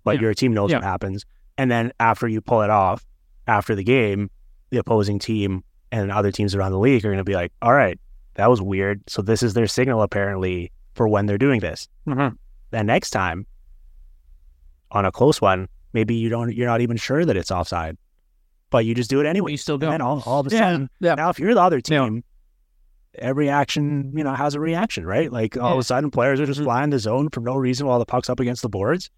But 0.04 0.16
Yeah. 0.16 0.22
your 0.22 0.34
team 0.34 0.54
knows 0.54 0.72
Yeah. 0.72 0.78
what 0.78 0.84
happens, 0.86 1.26
and 1.58 1.70
then 1.70 1.92
after 2.00 2.28
you 2.28 2.42
pull 2.42 2.62
it 2.62 2.70
off, 2.70 3.06
after 3.48 3.76
the 3.76 3.84
game, 3.84 4.30
the 4.72 4.78
opposing 4.78 5.20
team 5.20 5.64
and 5.92 6.12
other 6.12 6.32
teams 6.32 6.56
around 6.56 6.72
the 6.72 6.80
league 6.80 7.04
are 7.06 7.10
going 7.10 7.18
to 7.18 7.24
be 7.24 7.36
like, 7.36 7.52
"All 7.62 7.74
right, 7.74 8.00
that 8.36 8.50
was 8.50 8.62
weird." 8.62 9.02
So 9.08 9.22
this 9.22 9.44
is 9.44 9.54
their 9.54 9.68
signal 9.68 10.02
apparently 10.02 10.72
for 10.94 11.08
when 11.08 11.26
they're 11.26 11.38
doing 11.38 11.60
this. 11.60 11.88
Mhm. 12.08 12.36
Then 12.72 12.86
next 12.86 13.10
time, 13.12 13.46
on 14.92 15.06
a 15.06 15.12
close 15.12 15.42
one, 15.42 15.68
maybe 15.94 16.16
you 16.16 16.30
don't, 16.30 16.54
you're 16.56 16.68
not 16.68 16.82
even 16.82 16.98
sure 16.98 17.26
that 17.26 17.38
it's 17.38 17.52
offside, 17.52 17.98
but 18.70 18.86
you 18.86 18.96
just 18.96 19.10
do 19.10 19.20
it 19.20 19.26
anyway. 19.26 19.52
you 19.52 19.58
still 19.58 19.76
And 19.76 19.82
go 19.82 19.92
then 19.92 20.02
all, 20.02 20.22
all 20.26 20.40
of 20.42 20.48
a 20.48 20.50
Yeah, 20.50 20.60
sudden, 20.60 20.90
yeah. 21.00 21.16
now 21.16 21.30
if 21.30 21.40
you're 21.40 21.54
the 21.54 21.62
other 21.62 21.80
team, 21.82 22.24
every 23.16 23.50
action, 23.50 24.12
you 24.16 24.24
know, 24.24 24.34
has 24.34 24.56
a 24.56 24.60
reaction, 24.60 25.06
right? 25.06 25.32
Like 25.32 25.58
all 25.58 25.74
of 25.74 25.80
a 25.80 25.84
sudden 25.84 26.12
players 26.12 26.40
are 26.40 26.46
just 26.46 26.60
Mhm. 26.62 26.64
flying 26.66 26.90
the 26.92 27.00
zone 27.00 27.30
for 27.30 27.42
no 27.42 27.56
reason 27.56 27.86
while 27.88 28.00
the 28.00 28.06
puck's 28.06 28.30
up 28.30 28.40
against 28.40 28.62
the 28.62 28.70
boards. 28.70 29.10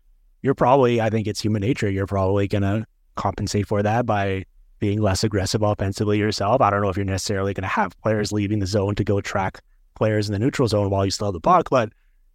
You're 0.42 0.56
probably, 0.56 1.00
I 1.00 1.10
think 1.10 1.28
it's 1.28 1.42
human 1.42 1.62
nature. 1.62 1.90
You're 1.90 2.08
probably 2.08 2.48
going 2.48 2.64
to 2.64 2.86
compensate 3.16 3.68
for 3.68 3.84
that 3.84 4.06
by 4.06 4.46
being 4.80 5.00
less 5.00 5.24
aggressive 5.24 5.62
offensively 5.62 6.18
yourself. 6.18 6.60
I 6.60 6.70
don't 6.70 6.82
know 6.82 6.90
if 6.90 6.98
you're 6.98 7.06
necessarily 7.06 7.54
going 7.54 7.62
to 7.64 7.68
have 7.70 7.96
players 8.02 8.32
leaving 8.32 8.60
the 8.60 8.66
zone 8.68 8.96
to 8.96 9.04
go 9.04 9.22
track 9.22 9.62
players 9.96 10.28
in 10.28 10.34
the 10.34 10.40
neutral 10.40 10.68
zone 10.68 10.90
while 10.90 11.06
you 11.06 11.12
still 11.12 11.28
have 11.28 11.34
the 11.34 11.40
puck, 11.40 11.70
but 11.70 11.90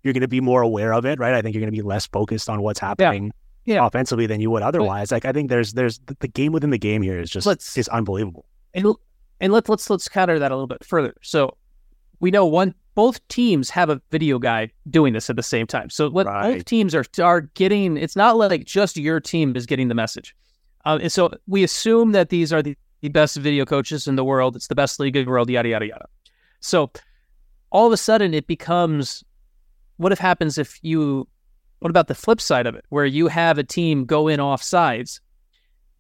you're 0.04 0.14
going 0.14 0.20
to 0.22 0.28
be 0.28 0.40
more 0.40 0.62
aware 0.62 0.94
of 0.94 1.04
it, 1.04 1.18
right? 1.18 1.34
I 1.34 1.42
think 1.42 1.54
you're 1.54 1.61
going 1.61 1.72
to 1.72 1.76
be 1.76 1.82
less 1.86 2.06
focused 2.06 2.48
on 2.48 2.62
what's 2.62 2.78
happening 2.78 3.32
Yeah. 3.64 3.84
offensively 3.84 4.26
than 4.26 4.40
you 4.40 4.50
would 4.52 4.62
otherwise. 4.62 5.11
Like 5.12 5.24
I 5.24 5.32
think 5.32 5.50
there's 5.50 5.72
there's 5.74 5.98
the, 6.20 6.28
game 6.28 6.52
within 6.52 6.70
the 6.70 6.78
game 6.78 7.02
here 7.02 7.18
is 7.18 7.28
just 7.30 7.46
is 7.76 7.88
unbelievable. 7.88 8.46
and 8.72 8.94
and 9.41 9.53
let's 9.53 9.68
let's 9.68 9.89
let's 9.91 10.09
counter 10.09 10.39
that 10.39 10.51
a 10.51 10.55
little 10.55 10.66
bit 10.66 10.84
further. 10.84 11.14
So 11.22 11.57
we 12.20 12.30
know 12.30 12.47
one 12.47 12.74
both 12.95 13.26
teams 13.28 13.70
have 13.70 13.91
a 13.91 14.01
video 14.11 14.41
guy 14.41 14.70
doing 14.91 15.12
this 15.12 15.30
at 15.30 15.36
the 15.36 15.43
same 15.43 15.68
time. 15.68 15.89
So 15.89 16.09
let, 16.09 16.26
Right. 16.26 16.57
both 16.57 16.64
teams 16.64 16.95
are 16.95 17.05
are 17.22 17.43
getting. 17.43 17.97
It's 17.97 18.16
not 18.16 18.36
like 18.36 18.64
just 18.64 18.97
your 18.97 19.20
team 19.20 19.55
is 19.57 19.66
getting 19.66 19.89
the 19.89 19.95
message. 19.95 20.34
Uh, 20.84 20.99
and 21.03 21.12
so 21.12 21.30
we 21.47 21.62
assume 21.62 22.12
that 22.12 22.30
these 22.30 22.53
are 22.53 22.62
the, 22.62 22.76
the 23.01 23.09
best 23.09 23.36
video 23.36 23.64
coaches 23.64 24.09
in 24.09 24.16
the 24.16 24.24
world. 24.24 24.57
It's 24.57 24.68
the 24.68 24.74
best 24.74 24.99
league 24.99 25.16
in 25.16 25.24
the 25.26 25.30
world. 25.30 25.49
Yada 25.49 25.68
yada 25.68 25.86
yada. 25.86 26.07
So 26.61 26.91
all 27.70 27.86
of 27.86 27.93
a 27.93 27.97
sudden, 27.97 28.34
it 28.34 28.47
becomes 28.47 29.22
what 29.99 30.11
if 30.12 30.18
happens 30.18 30.59
if 30.59 30.78
you 30.82 31.28
what 31.80 31.91
about 31.91 32.09
the 32.09 32.14
flip 32.14 32.41
side 32.41 32.66
of 32.66 32.74
it 32.74 32.84
where 32.89 33.07
you 33.07 33.28
have 33.28 33.59
a 33.59 33.62
team 33.64 34.05
go 34.05 34.26
in 34.26 34.41
off 34.41 34.62
sides 34.62 35.20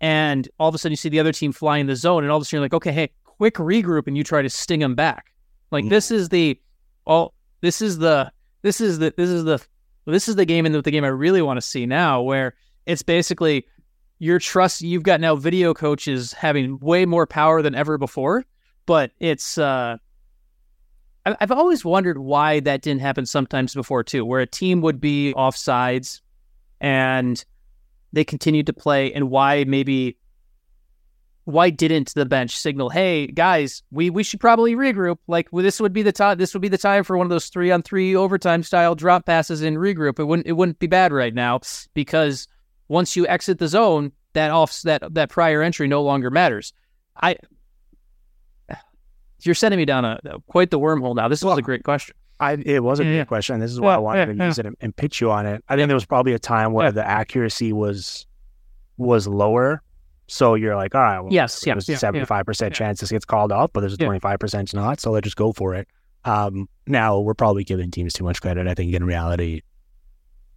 and 0.00 0.48
all 0.58 0.68
of 0.68 0.74
a 0.74 0.78
sudden 0.78 0.92
you 0.92 0.96
see 0.96 1.08
the 1.08 1.20
other 1.20 1.32
team 1.32 1.52
fly 1.52 1.78
in 1.78 1.86
the 1.86 1.94
zone 1.96 2.24
and 2.24 2.30
all 2.32 2.38
of 2.38 2.42
a 2.42 2.44
sudden 2.44 2.56
you're 2.58 2.64
like 2.64 2.74
okay 2.74 2.92
hey 2.92 3.10
quick 3.38 3.54
regroup 3.54 4.06
and 4.06 4.16
you 4.16 4.24
try 4.24 4.42
to 4.42 4.50
sting 4.50 4.80
them 4.80 4.94
back 4.94 5.32
like 5.70 5.84
Mm. 5.84 5.90
this 5.90 6.10
is 6.10 6.28
the 6.28 6.60
all 7.06 7.34
this 7.60 7.80
is 7.80 7.98
the 7.98 8.30
this 8.62 8.80
is 8.80 8.98
the 8.98 9.14
this 9.16 9.30
is 9.30 9.44
the 9.44 9.60
this 10.06 10.28
is 10.28 10.36
the 10.36 10.44
game 10.44 10.66
and 10.66 10.74
the, 10.74 10.82
the 10.82 10.90
game 10.90 11.04
I 11.04 11.08
really 11.08 11.42
want 11.42 11.56
to 11.58 11.62
see 11.66 11.86
now 11.86 12.22
where 12.22 12.54
it's 12.86 13.02
basically 13.02 13.66
your 14.18 14.38
trust 14.38 14.80
you've 14.80 15.02
got 15.04 15.20
now 15.20 15.36
video 15.36 15.72
coaches 15.74 16.32
having 16.32 16.78
way 16.80 17.04
more 17.06 17.26
power 17.26 17.62
than 17.62 17.74
ever 17.74 17.96
before 17.98 18.44
but 18.86 19.12
it's 19.20 19.58
uh 19.58 19.96
I- 21.26 21.36
I've 21.40 21.52
always 21.52 21.84
wondered 21.84 22.18
why 22.18 22.60
that 22.60 22.82
didn't 22.82 23.00
happen 23.02 23.26
sometimes 23.26 23.74
before 23.74 24.02
too, 24.02 24.24
where 24.24 24.40
a 24.40 24.46
team 24.46 24.80
would 24.80 25.00
be 25.00 25.32
off 25.34 25.56
sides 25.56 26.22
and 26.80 27.44
they 28.12 28.24
continued 28.24 28.66
to 28.66 28.72
play, 28.72 29.12
and 29.12 29.28
why 29.30 29.64
maybe 29.64 30.16
why 31.48 31.70
didn't 31.70 32.12
the 32.14 32.26
bench 32.26 32.54
signal, 32.58 32.90
"Hey 32.90 33.26
guys, 33.28 33.82
we 33.90 34.10
we 34.10 34.22
should 34.22 34.38
probably 34.38 34.74
regroup. 34.76 35.16
Like 35.28 35.48
well, 35.50 35.62
this 35.62 35.80
would 35.80 35.94
be 35.94 36.02
the 36.02 36.12
time. 36.12 36.36
This 36.36 36.52
would 36.52 36.60
be 36.60 36.68
the 36.68 36.76
time 36.76 37.04
for 37.04 37.16
one 37.16 37.24
of 37.24 37.30
those 37.30 37.48
three 37.48 37.70
on 37.70 37.80
three 37.82 38.14
overtime 38.14 38.62
style 38.62 38.94
drop 38.94 39.24
passes 39.24 39.62
and 39.62 39.78
regroup. 39.78 40.18
It 40.18 40.24
wouldn't 40.24 40.46
it 40.46 40.52
wouldn't 40.52 40.78
be 40.78 40.86
bad 40.86 41.10
right 41.10 41.32
now 41.32 41.60
because 41.94 42.46
once 42.88 43.16
you 43.16 43.26
exit 43.26 43.58
the 43.58 43.68
zone, 43.68 44.12
that 44.34 44.50
off 44.50 44.82
that 44.82 45.14
that 45.14 45.30
prior 45.30 45.62
entry 45.62 45.88
no 45.88 46.02
longer 46.02 46.30
matters. 46.30 46.74
I 47.16 47.36
you're 49.42 49.54
sending 49.54 49.78
me 49.78 49.86
down 49.86 50.04
a 50.04 50.18
quite 50.48 50.70
the 50.70 50.78
wormhole 50.78 51.14
now. 51.14 51.28
This 51.28 51.40
was 51.42 51.48
Well, 51.48 51.58
a 51.58 51.62
great 51.62 51.82
question. 51.84 52.14
I, 52.40 52.52
it 52.64 52.82
was 52.84 53.00
a 53.00 53.04
Yeah, 53.04 53.10
good 53.10 53.16
yeah. 53.16 53.24
question. 53.24 53.58
This 53.58 53.72
is 53.72 53.80
why 53.80 53.94
I 53.94 53.98
wanted 53.98 54.26
to 54.38 54.44
use 54.44 54.58
it 54.58 54.66
and, 54.66 54.76
and 54.80 54.94
pitch 54.94 55.20
you 55.20 55.30
on 55.30 55.44
it. 55.46 55.64
I 55.68 55.74
think 55.76 55.88
there 55.88 55.96
was 55.96 56.04
probably 56.06 56.34
a 56.34 56.38
time 56.38 56.72
where 56.72 56.92
the 56.92 57.04
accuracy 57.06 57.72
was 57.72 58.26
was 58.98 59.26
lower. 59.26 59.82
So 60.28 60.54
you're 60.54 60.76
like, 60.76 60.94
all 60.94 61.00
right, 61.00 61.20
well, 61.20 61.32
Yes, 61.32 61.66
yeah, 61.66 61.74
there's 61.74 61.88
a 61.88 61.96
75 61.96 62.44
percent 62.44 62.74
yeah. 62.74 62.78
chance 62.78 63.00
this 63.00 63.10
gets 63.10 63.24
called 63.24 63.50
off, 63.50 63.70
but 63.72 63.80
there's 63.80 63.94
a 63.94 63.98
25 63.98 64.38
percent 64.38 64.74
not. 64.74 65.00
So 65.00 65.10
let's 65.10 65.24
just 65.24 65.36
go 65.36 65.52
for 65.52 65.74
it. 65.74 65.88
Um, 66.24 66.68
now 66.86 67.18
we're 67.18 67.34
probably 67.34 67.64
giving 67.64 67.90
teams 67.90 68.12
too 68.12 68.24
much 68.24 68.40
credit. 68.42 68.66
I 68.68 68.74
think 68.74 68.94
in 68.94 69.04
reality, 69.04 69.62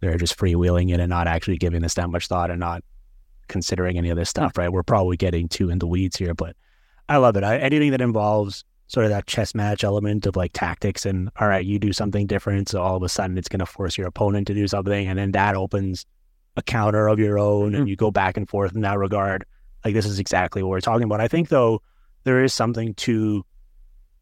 they're 0.00 0.18
just 0.18 0.38
freewheeling 0.38 0.92
it 0.92 1.00
and 1.00 1.08
not 1.08 1.26
actually 1.26 1.56
giving 1.56 1.80
this 1.80 1.94
that 1.94 2.10
much 2.10 2.26
thought 2.26 2.50
and 2.50 2.60
not 2.60 2.84
considering 3.48 3.96
any 3.96 4.10
of 4.10 4.16
this 4.16 4.28
stuff. 4.28 4.58
Right? 4.58 4.70
We're 4.70 4.82
probably 4.82 5.16
getting 5.16 5.48
too 5.48 5.70
in 5.70 5.78
the 5.78 5.86
weeds 5.86 6.16
here, 6.16 6.34
but 6.34 6.54
I 7.08 7.16
love 7.16 7.36
it. 7.36 7.44
I, 7.44 7.56
anything 7.58 7.92
that 7.92 8.00
involves 8.00 8.64
sort 8.88 9.06
of 9.06 9.10
that 9.10 9.26
chess 9.26 9.54
match 9.54 9.84
element 9.84 10.26
of 10.26 10.36
like 10.36 10.52
tactics 10.52 11.06
and 11.06 11.30
all 11.40 11.48
right, 11.48 11.64
you 11.64 11.78
do 11.78 11.94
something 11.94 12.26
different, 12.26 12.68
so 12.68 12.82
all 12.82 12.96
of 12.96 13.02
a 13.02 13.08
sudden 13.08 13.38
it's 13.38 13.48
going 13.48 13.60
to 13.60 13.66
force 13.66 13.96
your 13.96 14.06
opponent 14.06 14.46
to 14.48 14.54
do 14.54 14.68
something, 14.68 15.08
and 15.08 15.18
then 15.18 15.32
that 15.32 15.54
opens 15.54 16.04
a 16.56 16.62
counter 16.62 17.08
of 17.08 17.18
your 17.18 17.38
own, 17.38 17.74
and 17.74 17.88
you 17.88 17.96
go 17.96 18.10
back 18.10 18.36
and 18.36 18.46
forth 18.48 18.74
in 18.74 18.82
that 18.82 18.98
regard. 18.98 19.46
Like 19.84 19.94
this 19.94 20.06
is 20.06 20.18
exactly 20.18 20.62
what 20.62 20.70
we're 20.70 20.80
talking 20.80 21.04
about. 21.04 21.20
I 21.20 21.28
think 21.28 21.48
though 21.48 21.82
there 22.24 22.42
is 22.44 22.52
something 22.52 22.94
to 22.94 23.44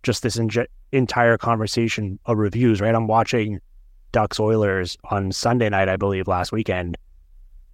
just 0.02 0.22
this 0.22 0.36
enj- 0.36 0.66
entire 0.92 1.36
conversation 1.38 2.18
of 2.26 2.38
reviews. 2.38 2.80
Right? 2.80 2.94
I'm 2.94 3.06
watching 3.06 3.60
Ducks 4.12 4.40
Oilers 4.40 4.96
on 5.04 5.32
Sunday 5.32 5.68
night, 5.68 5.88
I 5.88 5.96
believe, 5.96 6.26
last 6.26 6.52
weekend, 6.52 6.96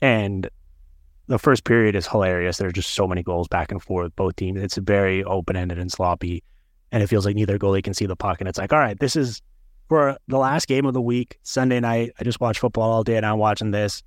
and 0.00 0.48
the 1.28 1.38
first 1.38 1.64
period 1.64 1.96
is 1.96 2.06
hilarious. 2.06 2.58
There's 2.58 2.72
just 2.72 2.94
so 2.94 3.06
many 3.06 3.22
goals 3.22 3.48
back 3.48 3.72
and 3.72 3.82
forth, 3.82 4.14
both 4.16 4.36
teams. 4.36 4.60
It's 4.60 4.76
very 4.76 5.24
open 5.24 5.56
ended 5.56 5.78
and 5.78 5.90
sloppy, 5.90 6.42
and 6.92 7.02
it 7.02 7.08
feels 7.08 7.26
like 7.26 7.36
neither 7.36 7.58
goalie 7.58 7.82
can 7.82 7.94
see 7.94 8.06
the 8.06 8.16
puck. 8.16 8.40
And 8.40 8.48
it's 8.48 8.58
like, 8.58 8.72
all 8.72 8.78
right, 8.78 8.98
this 8.98 9.16
is 9.16 9.42
for 9.88 10.16
the 10.28 10.38
last 10.38 10.68
game 10.68 10.86
of 10.86 10.94
the 10.94 11.00
week, 11.00 11.38
Sunday 11.42 11.80
night. 11.80 12.12
I 12.18 12.24
just 12.24 12.40
watched 12.40 12.60
football 12.60 12.90
all 12.90 13.02
day, 13.02 13.16
and 13.16 13.26
I'm 13.26 13.38
watching 13.38 13.70
this. 13.70 14.02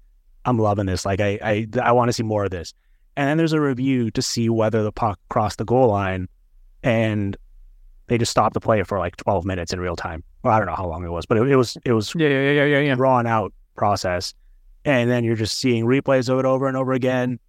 I'm 0.45 0.57
loving 0.57 0.85
this. 0.85 1.05
Like 1.05 1.19
I, 1.19 1.39
I, 1.41 1.67
I 1.81 1.91
want 1.91 2.09
to 2.09 2.13
see 2.13 2.23
more 2.23 2.45
of 2.45 2.51
this. 2.51 2.73
And 3.19 3.27
then 3.27 3.35
there's 3.35 3.51
a 3.51 3.59
review 3.59 4.11
to 4.11 4.21
see 4.21 4.47
whether 4.47 4.81
the 4.81 4.93
puck 4.93 5.19
crossed 5.27 5.57
the 5.57 5.65
goal 5.65 5.89
line, 5.89 6.29
and 6.83 7.35
they 8.07 8.17
just 8.17 8.31
stopped 8.31 8.53
the 8.53 8.61
play 8.61 8.81
for 8.83 8.97
like 8.97 9.17
12 9.17 9.43
minutes 9.43 9.73
in 9.73 9.81
real 9.81 9.97
time. 9.97 10.23
Well, 10.41 10.53
I 10.53 10.57
don't 10.57 10.67
know 10.67 10.75
how 10.75 10.87
long 10.87 11.03
it 11.03 11.09
was, 11.11 11.25
but 11.25 11.37
it, 11.37 11.49
it 11.49 11.57
was 11.57 11.77
it 11.83 11.91
was 11.91 12.15
Yeah, 12.15 12.29
yeah, 12.29 12.51
yeah, 12.51 12.63
yeah, 12.63 12.79
yeah. 12.79 12.95
drawn 12.95 13.27
out 13.27 13.51
process. 13.75 14.33
And 14.85 15.09
then 15.11 15.25
you're 15.25 15.35
just 15.35 15.57
seeing 15.57 15.83
replays 15.83 16.29
of 16.29 16.39
it 16.39 16.45
over 16.45 16.69
and 16.69 16.77
over 16.77 16.93
again. 16.93 17.39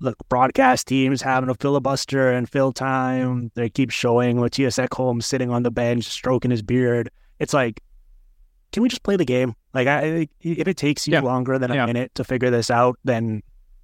The 0.00 0.14
broadcast 0.30 0.88
teams 0.88 1.20
having 1.20 1.50
a 1.50 1.54
filibuster 1.54 2.32
and 2.32 2.48
fill 2.48 2.72
time. 2.72 3.50
They 3.56 3.68
keep 3.68 3.90
showing 3.90 4.38
Mattias 4.38 4.82
Ekholm 4.82 5.22
sitting 5.22 5.50
on 5.50 5.62
the 5.62 5.70
bench, 5.70 6.04
stroking 6.06 6.50
his 6.50 6.62
beard. 6.62 7.10
It's 7.38 7.52
like, 7.52 7.82
can 8.72 8.82
we 8.82 8.88
just 8.88 9.02
play 9.02 9.16
the 9.16 9.26
game? 9.26 9.54
Like, 9.74 9.88
I, 9.88 10.26
if 10.40 10.66
it 10.68 10.78
takes 10.78 11.06
you 11.06 11.12
Yeah. 11.12 11.20
longer 11.20 11.58
than 11.58 11.70
a 11.70 11.74
Yeah. 11.74 11.84
minute 11.84 12.14
to 12.14 12.24
figure 12.24 12.48
this 12.48 12.70
out, 12.70 12.98
then 13.04 13.42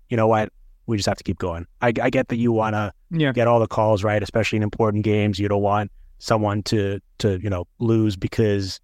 you 0.08 0.16
know 0.16 0.26
what? 0.26 0.50
We 0.90 0.96
just 0.98 1.08
have 1.08 1.16
to 1.16 1.24
keep 1.24 1.38
going. 1.38 1.66
I, 1.80 1.92
I 2.02 2.10
get 2.10 2.28
that 2.28 2.36
you 2.36 2.52
want 2.52 2.74
to 2.74 2.92
Yeah. 3.10 3.32
get 3.32 3.46
all 3.48 3.60
the 3.60 3.66
calls 3.66 4.04
right, 4.04 4.22
especially 4.22 4.56
in 4.58 4.62
important 4.62 5.04
games. 5.04 5.38
You 5.38 5.48
don't 5.48 5.62
want 5.62 5.90
someone 6.18 6.62
to 6.64 7.00
to 7.18 7.38
you 7.42 7.48
know 7.48 7.66
lose 7.78 8.16
because 8.16 8.78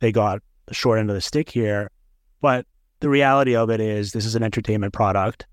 they 0.00 0.12
got 0.12 0.40
the 0.66 0.74
short 0.74 0.98
end 1.00 1.10
of 1.10 1.14
the 1.14 1.20
stick 1.20 1.50
here. 1.50 1.90
But 2.40 2.66
the 3.00 3.08
reality 3.08 3.56
of 3.56 3.70
it 3.70 3.80
is, 3.80 4.12
this 4.12 4.24
is 4.24 4.34
an 4.36 4.42
entertainment 4.42 4.92
product. 4.92 5.46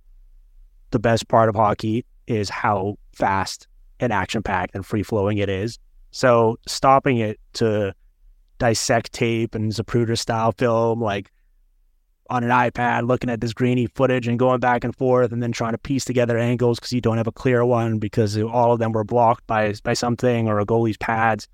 The 0.91 0.99
best 0.99 1.28
part 1.28 1.49
of 1.49 1.56
hockey 1.56 2.06
is 2.28 2.49
how 2.49 2.97
fast 3.16 3.68
and 3.99 4.14
action 4.14 4.43
packed 4.43 4.76
and 4.76 4.86
free 4.86 5.04
flowing 5.04 5.38
it 5.39 5.49
is. 5.49 5.80
So 6.12 6.58
stopping 6.68 7.18
it 7.18 7.39
to 7.54 7.93
dissect 8.60 9.12
tape 9.14 9.56
and 9.56 9.72
Zapruder 9.72 10.18
style 10.18 10.51
film, 10.51 11.01
like 11.01 11.32
on 12.34 12.44
an 12.44 12.50
iPad, 12.50 13.08
looking 13.08 13.30
at 13.30 13.42
this 13.42 13.54
grainy 13.54 13.86
footage 13.86 14.28
and 14.28 14.40
going 14.40 14.60
back 14.60 14.84
and 14.84 14.96
forth, 14.96 15.32
and 15.32 15.44
then 15.44 15.52
trying 15.52 15.74
to 15.74 15.78
piece 15.78 16.04
together 16.04 16.36
angles 16.36 16.80
because 16.80 16.92
you 16.92 17.00
don't 17.00 17.18
have 17.18 17.28
a 17.28 17.32
clear 17.32 17.64
one 17.64 18.00
because 18.00 18.36
all 18.40 18.74
of 18.74 18.80
them 18.80 18.92
were 18.92 19.04
blocked 19.04 19.46
by 19.46 19.76
by 19.84 19.94
something 19.94 20.48
or 20.48 20.60
a 20.60 20.66
goalie's 20.66 20.98
pads. 20.98 21.48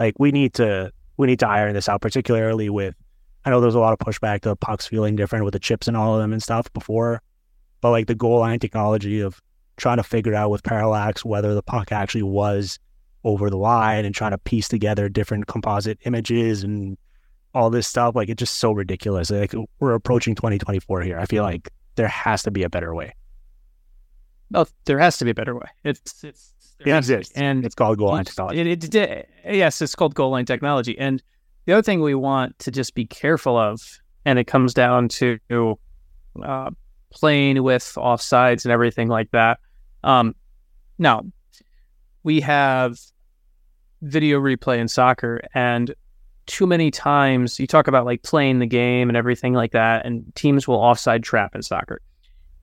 Like 0.00 0.14
we 0.18 0.32
need 0.32 0.54
to 0.54 0.90
we 1.18 1.26
need 1.26 1.38
to 1.40 1.48
iron 1.48 1.74
this 1.74 1.86
out, 1.86 2.00
particularly 2.00 2.70
with. 2.70 2.94
I 3.44 3.50
know 3.50 3.60
there's 3.60 3.74
a 3.74 3.80
lot 3.80 3.92
of 3.92 3.98
pushback 3.98 4.40
to 4.42 4.56
pucks 4.56 4.86
feeling 4.86 5.16
different 5.16 5.44
with 5.44 5.52
the 5.52 5.58
chips 5.58 5.86
and 5.86 5.96
all 5.98 6.14
of 6.14 6.22
them 6.22 6.32
and 6.32 6.42
stuff 6.42 6.72
before, 6.72 7.20
but 7.82 7.90
like 7.90 8.06
the 8.06 8.14
goal 8.14 8.38
line 8.40 8.58
technology 8.58 9.20
of 9.20 9.38
trying 9.76 9.98
to 9.98 10.02
figure 10.02 10.34
out 10.34 10.50
with 10.50 10.62
parallax 10.62 11.26
whether 11.26 11.54
the 11.54 11.62
puck 11.62 11.92
actually 11.92 12.22
was 12.22 12.78
over 13.24 13.50
the 13.50 13.58
line 13.58 14.06
and 14.06 14.14
trying 14.14 14.30
to 14.30 14.38
piece 14.38 14.68
together 14.68 15.10
different 15.10 15.46
composite 15.46 15.98
images 16.06 16.64
and 16.64 16.96
all 17.54 17.70
this 17.70 17.86
stuff. 17.86 18.14
Like 18.16 18.28
it's 18.28 18.38
just 18.38 18.58
so 18.58 18.72
ridiculous. 18.72 19.30
Like 19.30 19.54
we're 19.80 19.94
approaching 19.94 20.34
2024 20.34 21.02
here. 21.02 21.18
I 21.18 21.26
feel 21.26 21.42
like 21.42 21.70
there 21.96 22.08
has 22.08 22.42
to 22.44 22.50
be 22.50 22.62
a 22.62 22.70
better 22.70 22.94
way. 22.94 23.14
Oh, 24.54 24.66
there 24.84 24.98
has 24.98 25.18
to 25.18 25.24
be 25.24 25.30
a 25.30 25.34
better 25.34 25.54
way. 25.54 25.66
It's 25.84 26.22
it's 26.24 26.52
there 26.78 26.88
It 26.88 26.92
has 26.94 27.06
to 27.06 27.12
be. 27.12 27.16
exists. 27.18 27.32
and 27.38 27.64
It's 27.64 27.74
called 27.74 27.98
goal 27.98 28.08
line 28.10 28.20
It- 28.22 28.26
technology. 28.28 28.60
It, 28.60 28.94
it, 28.94 29.28
yes, 29.44 29.80
it's 29.80 29.94
called 29.94 30.14
goal 30.14 30.30
line 30.30 30.44
technology. 30.44 30.98
And 30.98 31.22
the 31.64 31.72
other 31.74 31.82
thing 31.82 32.00
we 32.00 32.14
want 32.14 32.58
to 32.60 32.70
just 32.70 32.94
be 32.94 33.06
careful 33.06 33.56
of, 33.56 33.80
and 34.24 34.38
it 34.38 34.44
comes 34.46 34.74
down 34.74 35.08
to 35.08 35.38
uh, 36.42 36.70
playing 37.10 37.62
with 37.62 37.82
offsides 37.96 38.64
and 38.64 38.72
everything 38.72 39.08
like 39.08 39.30
that. 39.30 39.60
Um, 40.04 40.34
now, 40.98 41.22
we 42.24 42.40
have 42.40 42.98
video 44.02 44.40
replay 44.40 44.78
in 44.78 44.88
soccer, 44.88 45.40
and 45.54 45.94
too 46.46 46.66
many 46.66 46.90
times 46.90 47.58
you 47.58 47.66
talk 47.66 47.86
about 47.86 48.04
like 48.04 48.22
playing 48.22 48.58
the 48.58 48.66
game 48.66 49.08
and 49.08 49.16
everything 49.16 49.54
like 49.54 49.72
that, 49.72 50.04
and 50.04 50.34
teams 50.34 50.66
will 50.66 50.76
offside 50.76 51.22
trap 51.22 51.54
in 51.54 51.62
soccer. 51.62 52.00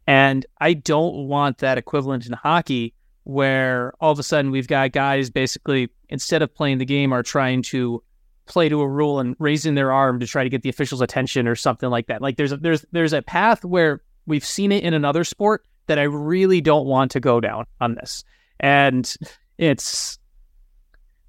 And 0.08 0.46
I 0.60 0.74
don't 0.74 1.28
want 1.28 1.60
that 1.60 1.78
equivalent 1.78 2.26
in 2.26 2.34
hockey 2.34 2.94
where 3.24 3.94
all 4.00 4.12
of 4.12 4.20
a 4.20 4.24
sudden 4.24 4.52
we've 4.52 4.68
got 4.68 4.92
guys 4.92 5.30
basically 5.30 5.90
instead 6.10 6.42
of 6.42 6.54
playing 6.54 6.80
the 6.80 6.86
game 6.86 7.14
are 7.14 7.22
trying 7.24 7.62
to 7.62 8.04
play 8.48 8.68
to 8.68 8.82
a 8.82 8.88
rule 8.88 9.20
and 9.20 9.36
raising 9.40 9.76
their 9.76 9.92
arm 9.92 10.20
to 10.20 10.28
try 10.28 10.44
to 10.44 10.50
get 10.50 10.64
the 10.64 10.70
official's 10.70 11.02
attention 11.02 11.48
or 11.48 11.56
something 11.56 11.90
like 11.90 12.08
that. 12.08 12.22
Like 12.22 12.38
there's 12.38 12.52
a, 12.52 12.58
there's 12.58 12.86
there's 12.92 13.14
a 13.14 13.22
path 13.22 13.64
where 13.64 14.02
we've 14.26 14.46
seen 14.46 14.72
it 14.72 14.84
in 14.84 14.94
another 14.94 15.24
sport 15.24 15.64
that 15.88 16.00
I 16.00 16.04
really 16.04 16.62
don't 16.62 16.86
want 16.86 17.12
to 17.12 17.20
go 17.20 17.40
down 17.40 17.66
on 17.80 17.96
this. 17.96 18.24
And 18.60 19.12
it's 19.58 20.19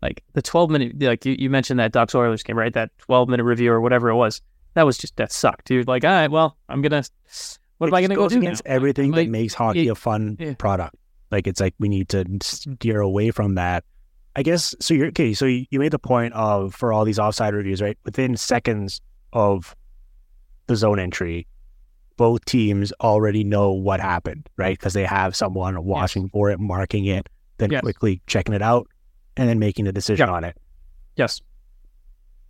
like 0.03 0.23
the 0.33 0.43
12 0.43 0.71
minute 0.71 1.01
like 1.03 1.25
you, 1.25 1.37
you 1.39 1.51
mentioned 1.51 1.79
that 1.81 1.93
Ducks 1.93 2.15
Oilers 2.15 2.43
game, 2.43 2.57
right? 2.59 2.73
That 2.73 2.91
12 2.99 3.29
minute 3.29 3.45
review 3.45 3.73
or 3.73 3.81
whatever 3.81 4.09
it 4.09 4.17
was. 4.17 4.41
That 4.75 4.87
was 4.87 4.97
just 4.97 5.17
that 5.17 5.33
sucked, 5.33 5.67
dude. 5.67 5.89
Like, 5.89 6.05
all 6.05 6.11
right, 6.11 6.31
well, 6.31 6.57
I'm 6.69 6.81
gonna 6.81 7.03
what 7.79 7.89
am 7.89 7.95
I 7.95 8.03
gonna 8.03 8.15
just 8.15 8.19
go 8.19 8.29
do 8.29 8.39
against 8.39 8.65
now? 8.65 8.73
everything 8.73 9.11
Like, 9.11 9.27
that 9.27 9.31
makes 9.31 9.55
hockey 9.55 9.89
it- 9.89 9.91
a 9.91 9.95
fun 9.95 10.37
yeah. 10.39 10.55
product. 10.55 10.97
Like 11.31 11.47
it's 11.47 11.61
like 11.61 11.75
we 11.79 11.89
need 11.89 12.09
to 12.11 12.25
mm-hmm. 12.25 12.39
steer 12.41 13.01
away 13.01 13.31
from 13.31 13.55
that. 13.55 13.85
I 14.37 14.43
guess 14.43 14.75
so. 14.81 14.95
You're 14.95 15.09
okay. 15.09 15.35
So 15.35 15.45
you, 15.47 15.67
made 15.73 15.93
the 15.93 15.99
point 15.99 16.35
of 16.35 16.75
for 16.75 16.93
all 16.93 17.05
these 17.05 17.19
offside 17.19 17.55
reviews, 17.55 17.83
right? 17.83 17.99
Within 18.05 18.37
seconds 18.37 19.01
of 19.33 19.75
the 20.67 20.77
zone 20.77 20.99
entry, 21.01 21.47
both 22.17 22.45
teams 22.45 22.93
already 23.01 23.43
know 23.43 23.73
what 23.73 23.99
happened, 23.99 24.49
right? 24.57 24.79
Because 24.79 24.93
they 24.93 25.05
have 25.05 25.35
someone 25.35 25.83
watching 25.85 26.29
for 26.29 26.51
it, 26.51 26.61
marking 26.61 27.07
it, 27.07 27.29
then 27.59 27.71
Yes. 27.71 27.81
quickly 27.81 28.23
checking 28.27 28.55
it 28.55 28.63
out, 28.63 28.87
and 29.37 29.49
then 29.49 29.59
making 29.59 29.87
a 29.87 29.93
decision 29.93 30.29
Yeah. 30.29 30.35
on 30.35 30.45
it. 30.45 30.57
Yes. 31.17 31.41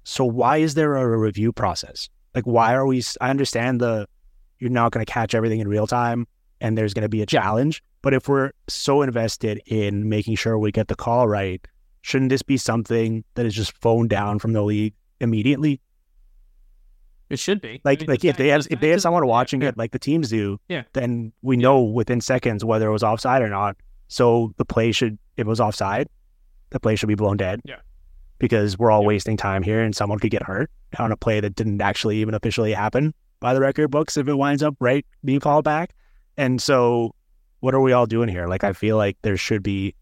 So 0.04 0.24
why 0.24 0.58
is 0.58 0.74
there 0.74 0.96
a 0.96 1.18
review 1.18 1.52
process? 1.52 2.08
Like, 2.34 2.44
why 2.44 2.74
are 2.74 2.86
we? 2.86 3.02
I 3.20 3.30
understand 3.30 3.80
the 3.80 4.06
you're 4.58 4.70
not 4.70 4.92
going 4.92 5.04
to 5.04 5.10
catch 5.10 5.34
everything 5.34 5.60
in 5.60 5.68
real 5.68 5.86
time, 5.86 6.26
and 6.60 6.76
there's 6.76 6.94
going 6.94 7.02
to 7.02 7.08
be 7.08 7.22
a 7.22 7.26
challenge. 7.26 7.82
But 8.02 8.14
if 8.14 8.28
we're 8.28 8.52
so 8.68 9.02
invested 9.02 9.60
in 9.66 10.08
making 10.08 10.36
sure 10.36 10.58
we 10.58 10.70
get 10.72 10.88
the 10.88 10.94
call 10.96 11.28
right, 11.28 11.66
shouldn't 12.02 12.30
this 12.30 12.42
be 12.42 12.56
something 12.56 13.24
that 13.34 13.46
is 13.46 13.54
just 13.54 13.76
phoned 13.78 14.10
down 14.10 14.38
from 14.38 14.52
the 14.52 14.62
league 14.62 14.94
immediately? 15.20 15.80
It 17.28 17.38
should 17.38 17.60
be. 17.60 17.80
Like, 17.84 18.00
I 18.00 18.02
mean, 18.02 18.08
like 18.10 18.24
if 18.24 18.36
they 18.36 18.48
have 18.48 18.66
if 18.70 18.80
they 18.80 18.88
have 18.88 19.00
someone 19.02 19.26
watching 19.26 19.62
yeah. 19.62 19.68
it, 19.68 19.78
like 19.78 19.92
the 19.92 19.98
teams 19.98 20.30
do, 20.30 20.58
Yeah. 20.68 20.82
then 20.94 21.32
we 21.42 21.56
know 21.56 21.80
within 21.82 22.20
seconds 22.20 22.64
whether 22.64 22.88
it 22.88 22.92
was 22.92 23.02
offside 23.04 23.42
or 23.42 23.48
not. 23.48 23.76
So 24.08 24.52
the 24.56 24.64
play 24.64 24.90
should, 24.92 25.18
if 25.36 25.42
it 25.42 25.46
was 25.46 25.60
offside, 25.60 26.08
the 26.70 26.80
play 26.80 26.96
should 26.96 27.08
be 27.08 27.14
blown 27.14 27.36
dead. 27.36 27.60
Yeah. 27.64 27.76
Because 28.38 28.78
we're 28.78 28.90
all 28.90 29.02
Yeah. 29.02 29.08
wasting 29.08 29.36
time 29.36 29.62
here, 29.62 29.80
and 29.82 29.94
someone 29.94 30.18
could 30.18 30.30
get 30.30 30.42
hurt 30.42 30.70
on 30.98 31.12
a 31.12 31.16
play 31.16 31.40
that 31.40 31.54
didn't 31.54 31.80
actually 31.82 32.18
even 32.18 32.34
officially 32.34 32.72
happen 32.72 33.12
by 33.40 33.54
the 33.54 33.60
record 33.60 33.88
books 33.90 34.16
if 34.16 34.28
it 34.28 34.34
winds 34.34 34.62
up 34.62 34.74
right 34.80 35.04
being 35.24 35.40
called 35.40 35.64
back. 35.64 35.94
And 36.36 36.60
so, 36.60 37.14
what 37.60 37.74
are 37.74 37.80
we 37.80 37.92
all 37.92 38.06
doing 38.06 38.28
here? 38.28 38.46
Like, 38.46 38.64
I 38.64 38.72
feel 38.72 38.96
like 38.96 39.18
there 39.22 39.36
should 39.36 39.62
be 39.62 39.94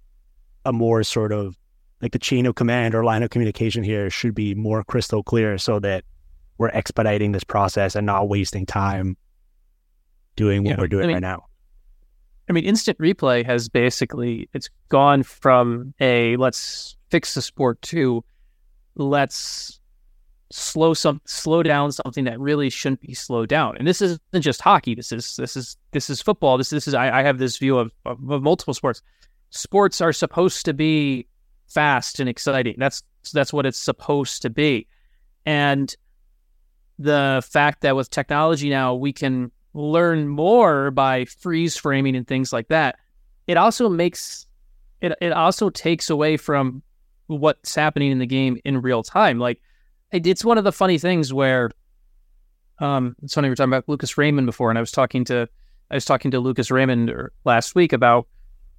a 0.64 0.72
more 0.72 1.02
sort 1.02 1.32
of 1.32 1.56
like 2.00 2.12
the 2.12 2.18
chain 2.18 2.46
of 2.46 2.54
command 2.54 2.94
or 2.94 3.02
line 3.04 3.24
of 3.24 3.30
communication 3.30 3.82
here 3.82 4.08
should 4.08 4.34
be 4.34 4.54
more 4.54 4.84
crystal 4.84 5.22
clear 5.24 5.58
so 5.58 5.80
that 5.80 6.04
we're 6.58 6.68
expediting 6.68 7.32
this 7.32 7.42
process 7.42 7.96
and 7.96 8.06
not 8.06 8.28
wasting 8.28 8.64
time 8.66 9.16
doing 10.36 10.62
what 10.62 10.70
Yeah. 10.70 10.80
we're 10.80 10.86
doing 10.88 11.04
I 11.04 11.06
mean, 11.08 11.14
right 11.16 11.20
now. 11.22 11.46
I 12.48 12.52
mean, 12.52 12.64
instant 12.64 12.98
replay 12.98 13.44
has 13.44 13.68
basically 13.68 14.48
it's 14.52 14.70
gone 14.88 15.22
from 15.22 15.94
a 16.00 16.36
let's 16.36 16.96
fix 17.10 17.34
the 17.34 17.42
sport 17.42 17.80
to 17.82 18.24
let's 18.96 19.80
slow 20.50 20.94
some 20.94 21.20
slow 21.26 21.62
down 21.62 21.92
something 21.92 22.24
that 22.24 22.40
really 22.40 22.70
shouldn't 22.70 23.02
be 23.02 23.14
slowed 23.14 23.48
down. 23.48 23.76
And 23.76 23.86
this 23.86 24.00
isn't 24.00 24.20
just 24.40 24.62
hockey. 24.62 24.94
This 24.94 25.12
is 25.12 25.36
this 25.36 25.56
is 25.56 25.76
this 25.92 26.08
is 26.08 26.22
football. 26.22 26.56
This 26.56 26.70
this 26.70 26.88
is 26.88 26.94
I, 26.94 27.20
I 27.20 27.22
have 27.22 27.38
this 27.38 27.58
view 27.58 27.78
of, 27.78 27.92
of, 28.06 28.30
of 28.30 28.42
multiple 28.42 28.74
sports. 28.74 29.02
Sports 29.50 30.00
are 30.00 30.12
supposed 30.12 30.64
to 30.64 30.74
be 30.74 31.26
fast 31.68 32.18
and 32.18 32.28
exciting. 32.28 32.76
That's 32.78 33.02
that's 33.32 33.52
what 33.52 33.66
it's 33.66 33.80
supposed 33.80 34.42
to 34.42 34.50
be. 34.50 34.86
And 35.44 35.94
the 36.98 37.46
fact 37.48 37.82
that 37.82 37.94
with 37.94 38.10
technology 38.10 38.70
now 38.70 38.94
we 38.94 39.12
can 39.12 39.52
learn 39.78 40.26
more 40.28 40.90
by 40.90 41.24
freeze 41.24 41.76
framing 41.76 42.16
and 42.16 42.26
things 42.26 42.52
like 42.52 42.68
that. 42.68 42.98
It 43.46 43.56
also 43.56 43.88
makes 43.88 44.46
it 45.00 45.12
it 45.20 45.32
also 45.32 45.70
takes 45.70 46.10
away 46.10 46.36
from 46.36 46.82
what's 47.28 47.74
happening 47.74 48.10
in 48.10 48.18
the 48.18 48.26
game 48.26 48.58
in 48.64 48.82
real 48.82 49.02
time. 49.02 49.38
Like 49.38 49.60
it's 50.10 50.44
one 50.44 50.58
of 50.58 50.64
the 50.64 50.72
funny 50.72 50.98
things 50.98 51.32
where 51.32 51.70
um 52.80 53.14
it's 53.22 53.34
funny 53.34 53.46
we 53.46 53.50
were 53.50 53.56
talking 53.56 53.72
about 53.72 53.88
Lucas 53.88 54.18
Raymond 54.18 54.46
before 54.46 54.70
and 54.70 54.78
I 54.78 54.82
was 54.82 54.92
talking 54.92 55.24
to 55.26 55.48
I 55.90 55.94
was 55.94 56.04
talking 56.04 56.30
to 56.32 56.40
Lucas 56.40 56.70
Raymond 56.70 57.10
er, 57.10 57.32
last 57.44 57.74
week 57.74 57.92
about 57.92 58.26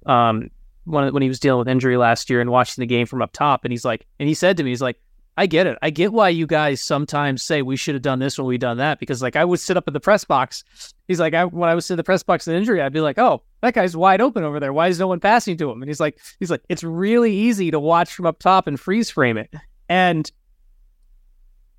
um 0.06 0.50
when 0.84 1.12
when 1.12 1.22
he 1.22 1.28
was 1.28 1.40
dealing 1.40 1.60
with 1.60 1.68
injury 1.68 1.96
last 1.96 2.28
year 2.28 2.40
and 2.40 2.50
watching 2.50 2.82
the 2.82 2.86
game 2.86 3.06
from 3.06 3.22
up 3.22 3.32
top 3.32 3.64
and 3.64 3.72
he's 3.72 3.84
like 3.84 4.06
and 4.18 4.28
he 4.28 4.34
said 4.34 4.56
to 4.56 4.64
me 4.64 4.70
he's 4.70 4.82
like 4.82 5.00
I 5.36 5.46
get 5.46 5.66
it. 5.66 5.78
I 5.80 5.90
get 5.90 6.12
why 6.12 6.28
you 6.28 6.46
guys 6.46 6.80
sometimes 6.80 7.42
say 7.42 7.62
we 7.62 7.76
should 7.76 7.94
have 7.94 8.02
done 8.02 8.18
this 8.18 8.36
when 8.36 8.46
we 8.46 8.58
done 8.58 8.78
that 8.78 8.98
because 8.98 9.22
like 9.22 9.36
I 9.36 9.44
would 9.44 9.60
sit 9.60 9.76
up 9.76 9.86
in 9.88 9.94
the 9.94 10.00
press 10.00 10.24
box. 10.24 10.64
He's 11.08 11.20
like 11.20 11.34
I, 11.34 11.44
when 11.44 11.70
I 11.70 11.74
was 11.74 11.90
in 11.90 11.96
the 11.96 12.04
press 12.04 12.22
box 12.22 12.46
in 12.46 12.54
injury, 12.54 12.82
I'd 12.82 12.92
be 12.92 13.00
like, 13.00 13.18
"Oh, 13.18 13.42
that 13.62 13.74
guy's 13.74 13.96
wide 13.96 14.20
open 14.20 14.44
over 14.44 14.60
there. 14.60 14.72
Why 14.72 14.88
is 14.88 14.98
no 14.98 15.06
one 15.06 15.20
passing 15.20 15.56
to 15.58 15.70
him?" 15.70 15.82
And 15.82 15.88
he's 15.88 16.00
like, 16.00 16.18
"He's 16.40 16.50
like 16.50 16.62
it's 16.68 16.84
really 16.84 17.34
easy 17.34 17.70
to 17.70 17.80
watch 17.80 18.12
from 18.12 18.26
up 18.26 18.38
top 18.38 18.66
and 18.66 18.78
freeze 18.78 19.10
frame 19.10 19.36
it." 19.36 19.52
And 19.88 20.30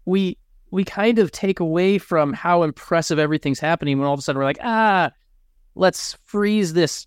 we 0.06 0.38
we 0.72 0.84
kind 0.84 1.20
of 1.20 1.32
take 1.32 1.60
away 1.60 1.98
from 1.98 2.34
how 2.34 2.64
impressive 2.64 3.20
everything's 3.20 3.60
happening 3.60 4.00
when 4.00 4.08
all 4.08 4.14
of 4.14 4.20
a 4.20 4.24
sudden 4.24 4.40
we're 4.40 4.46
like, 4.46 4.60
"Ah, 4.62 5.12
let's 5.76 6.18
freeze 6.26 6.74
this 6.74 7.06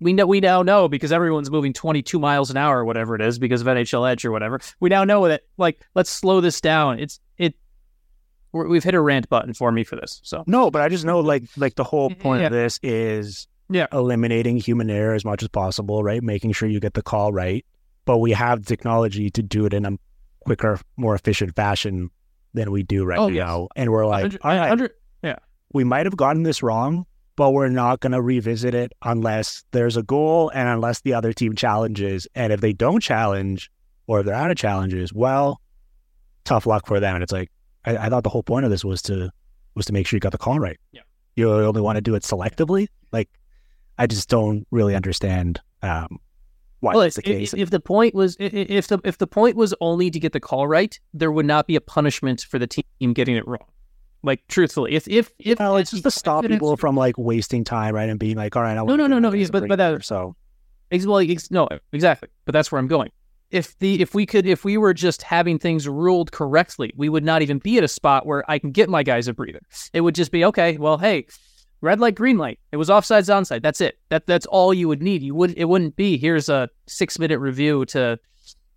we 0.00 0.12
know 0.12 0.26
we 0.26 0.40
now 0.40 0.62
know 0.62 0.88
because 0.88 1.12
everyone's 1.12 1.50
moving 1.50 1.72
22 1.72 2.18
miles 2.18 2.50
an 2.50 2.56
hour 2.56 2.78
or 2.78 2.84
whatever 2.84 3.14
it 3.14 3.20
is 3.20 3.38
because 3.38 3.60
of 3.60 3.66
NHL 3.66 4.08
Edge 4.10 4.24
or 4.24 4.30
whatever. 4.30 4.60
We 4.80 4.88
now 4.88 5.04
know 5.04 5.28
that 5.28 5.42
like 5.56 5.80
let's 5.94 6.10
slow 6.10 6.40
this 6.40 6.60
down. 6.60 6.98
It's 7.00 7.20
it 7.36 7.54
we're, 8.52 8.68
we've 8.68 8.84
hit 8.84 8.94
a 8.94 9.00
rant 9.00 9.28
button 9.28 9.54
for 9.54 9.72
me 9.72 9.84
for 9.84 9.96
this. 9.96 10.20
So 10.22 10.44
No, 10.46 10.70
but 10.70 10.82
I 10.82 10.88
just 10.88 11.04
know 11.04 11.20
like 11.20 11.44
like 11.56 11.74
the 11.74 11.84
whole 11.84 12.10
mm-hmm. 12.10 12.20
point 12.20 12.40
Yeah. 12.40 12.46
of 12.46 12.52
this 12.52 12.78
is 12.82 13.48
Yeah. 13.68 13.86
eliminating 13.92 14.58
human 14.58 14.90
error 14.90 15.14
as 15.14 15.24
much 15.24 15.42
as 15.42 15.48
possible, 15.48 16.02
right? 16.02 16.22
Making 16.22 16.52
sure 16.52 16.68
you 16.68 16.80
get 16.80 16.94
the 16.94 17.02
call 17.02 17.32
right. 17.32 17.64
But 18.04 18.18
we 18.18 18.32
have 18.32 18.64
technology 18.64 19.30
to 19.30 19.42
do 19.42 19.66
it 19.66 19.74
in 19.74 19.84
a 19.84 19.92
quicker, 20.40 20.80
more 20.96 21.14
efficient 21.14 21.54
fashion 21.54 22.10
than 22.54 22.70
we 22.70 22.82
do 22.82 23.04
right 23.04 23.18
Oh, 23.18 23.28
yes. 23.28 23.44
now. 23.44 23.68
And 23.76 23.90
we're 23.90 24.06
like, 24.06 24.22
100 24.22 24.40
all 24.42 24.50
right, 24.50 24.60
100 24.60 24.92
we 25.72 25.84
might 25.84 26.06
have 26.06 26.16
gotten 26.16 26.42
this 26.42 26.62
wrong, 26.62 27.06
but 27.38 27.52
we're 27.52 27.68
not 27.68 28.00
going 28.00 28.10
to 28.10 28.20
revisit 28.20 28.74
it 28.74 28.92
unless 29.04 29.62
there's 29.70 29.96
a 29.96 30.02
goal 30.02 30.50
and 30.50 30.68
unless 30.68 31.02
the 31.02 31.14
other 31.14 31.32
team 31.32 31.54
challenges. 31.54 32.26
And 32.34 32.52
if 32.52 32.60
they 32.60 32.72
don't 32.72 33.00
challenge 33.00 33.70
or 34.08 34.18
if 34.18 34.26
they're 34.26 34.34
out 34.34 34.50
of 34.50 34.56
challenges, 34.56 35.12
well, 35.12 35.60
tough 36.44 36.66
luck 36.66 36.84
for 36.88 36.98
them. 36.98 37.14
And 37.14 37.22
it's 37.22 37.30
like, 37.32 37.48
I, 37.84 37.96
I 37.96 38.08
thought 38.08 38.24
the 38.24 38.28
whole 38.28 38.42
point 38.42 38.64
of 38.64 38.72
this 38.72 38.84
was 38.84 39.00
to 39.02 39.30
was 39.76 39.86
to 39.86 39.92
make 39.92 40.04
sure 40.08 40.16
you 40.16 40.20
got 40.20 40.32
the 40.32 40.38
call 40.38 40.58
right. 40.58 40.78
Yeah. 40.90 41.02
You 41.36 41.52
only 41.52 41.80
want 41.80 41.94
to 41.94 42.00
do 42.00 42.16
it 42.16 42.24
selectively. 42.24 42.88
Like, 43.12 43.28
I 43.98 44.08
just 44.08 44.28
don't 44.28 44.66
really 44.72 44.96
understand 44.96 45.60
um, 45.82 46.18
why 46.80 46.94
well, 46.94 47.02
that's 47.02 47.14
the 47.16 47.22
case. 47.22 47.54
if 47.54 47.70
the 47.70 47.78
point 47.78 48.16
was 48.16 48.36
i- 48.40 48.44
i- 48.44 48.66
if 48.68 48.88
the 48.88 48.98
if 49.04 49.18
the 49.18 49.28
point 49.28 49.54
was 49.56 49.74
only 49.80 50.10
to 50.10 50.18
get 50.18 50.32
the 50.32 50.40
call 50.40 50.66
right, 50.66 50.98
there 51.14 51.30
would 51.30 51.46
not 51.46 51.68
be 51.68 51.76
a 51.76 51.80
punishment 51.80 52.40
for 52.50 52.58
the 52.58 52.66
team 52.66 53.12
getting 53.12 53.36
it 53.36 53.46
wrong. 53.46 53.66
Like 54.22 54.46
truthfully, 54.48 54.94
if 54.94 55.06
if 55.08 55.30
if 55.38 55.58
well, 55.60 55.76
it's 55.76 55.90
just 55.92 56.02
to 56.02 56.10
stop 56.10 56.44
people 56.44 56.76
from 56.76 56.96
like 56.96 57.16
wasting 57.16 57.62
time, 57.64 57.94
right, 57.94 58.08
and 58.08 58.18
being 58.18 58.36
like, 58.36 58.56
all 58.56 58.62
right, 58.62 58.72
I 58.76 58.82
No, 58.84 58.96
no, 58.96 59.06
no, 59.06 59.18
no, 59.18 59.32
yes, 59.32 59.50
but- 59.50 59.68
but 59.68 59.76
that- 59.76 60.04
so 60.04 60.34
Ex- 60.90 61.06
Well, 61.06 61.18
ex- 61.18 61.50
no, 61.50 61.68
exactly. 61.92 62.28
But 62.46 62.52
that's 62.52 62.72
where 62.72 62.78
I'm 62.78 62.88
going. 62.88 63.10
If 63.50 63.78
the 63.78 64.00
if 64.02 64.14
we 64.14 64.26
could 64.26 64.46
if 64.46 64.64
we 64.64 64.76
were 64.76 64.92
just 64.94 65.22
having 65.22 65.58
things 65.58 65.86
ruled 65.88 66.32
correctly, 66.32 66.92
we 66.96 67.08
would 67.08 67.24
not 67.24 67.42
even 67.42 67.58
be 67.58 67.78
at 67.78 67.84
a 67.84 67.88
spot 67.88 68.26
where 68.26 68.42
I 68.50 68.58
can 68.58 68.72
get 68.72 68.88
my 68.88 69.02
guys 69.02 69.28
a 69.28 69.32
breather. 69.34 69.60
It 69.92 70.00
would 70.00 70.14
just 70.14 70.32
be 70.32 70.44
okay. 70.46 70.76
Well, 70.78 70.98
hey, 70.98 71.26
red 71.80 72.00
light, 72.00 72.14
green 72.14 72.38
light. 72.38 72.58
It 72.72 72.76
was 72.76 72.88
offsides, 72.88 73.28
onside. 73.32 73.62
That's 73.62 73.80
it. 73.80 73.98
That 74.08 74.26
that's 74.26 74.46
all 74.46 74.74
you 74.74 74.88
would 74.88 75.02
need. 75.02 75.22
You 75.22 75.34
would 75.34 75.54
it 75.56 75.66
wouldn't 75.66 75.94
be 75.96 76.18
here's 76.18 76.48
a 76.48 76.68
six 76.86 77.18
minute 77.18 77.38
review 77.38 77.84
to 77.86 78.18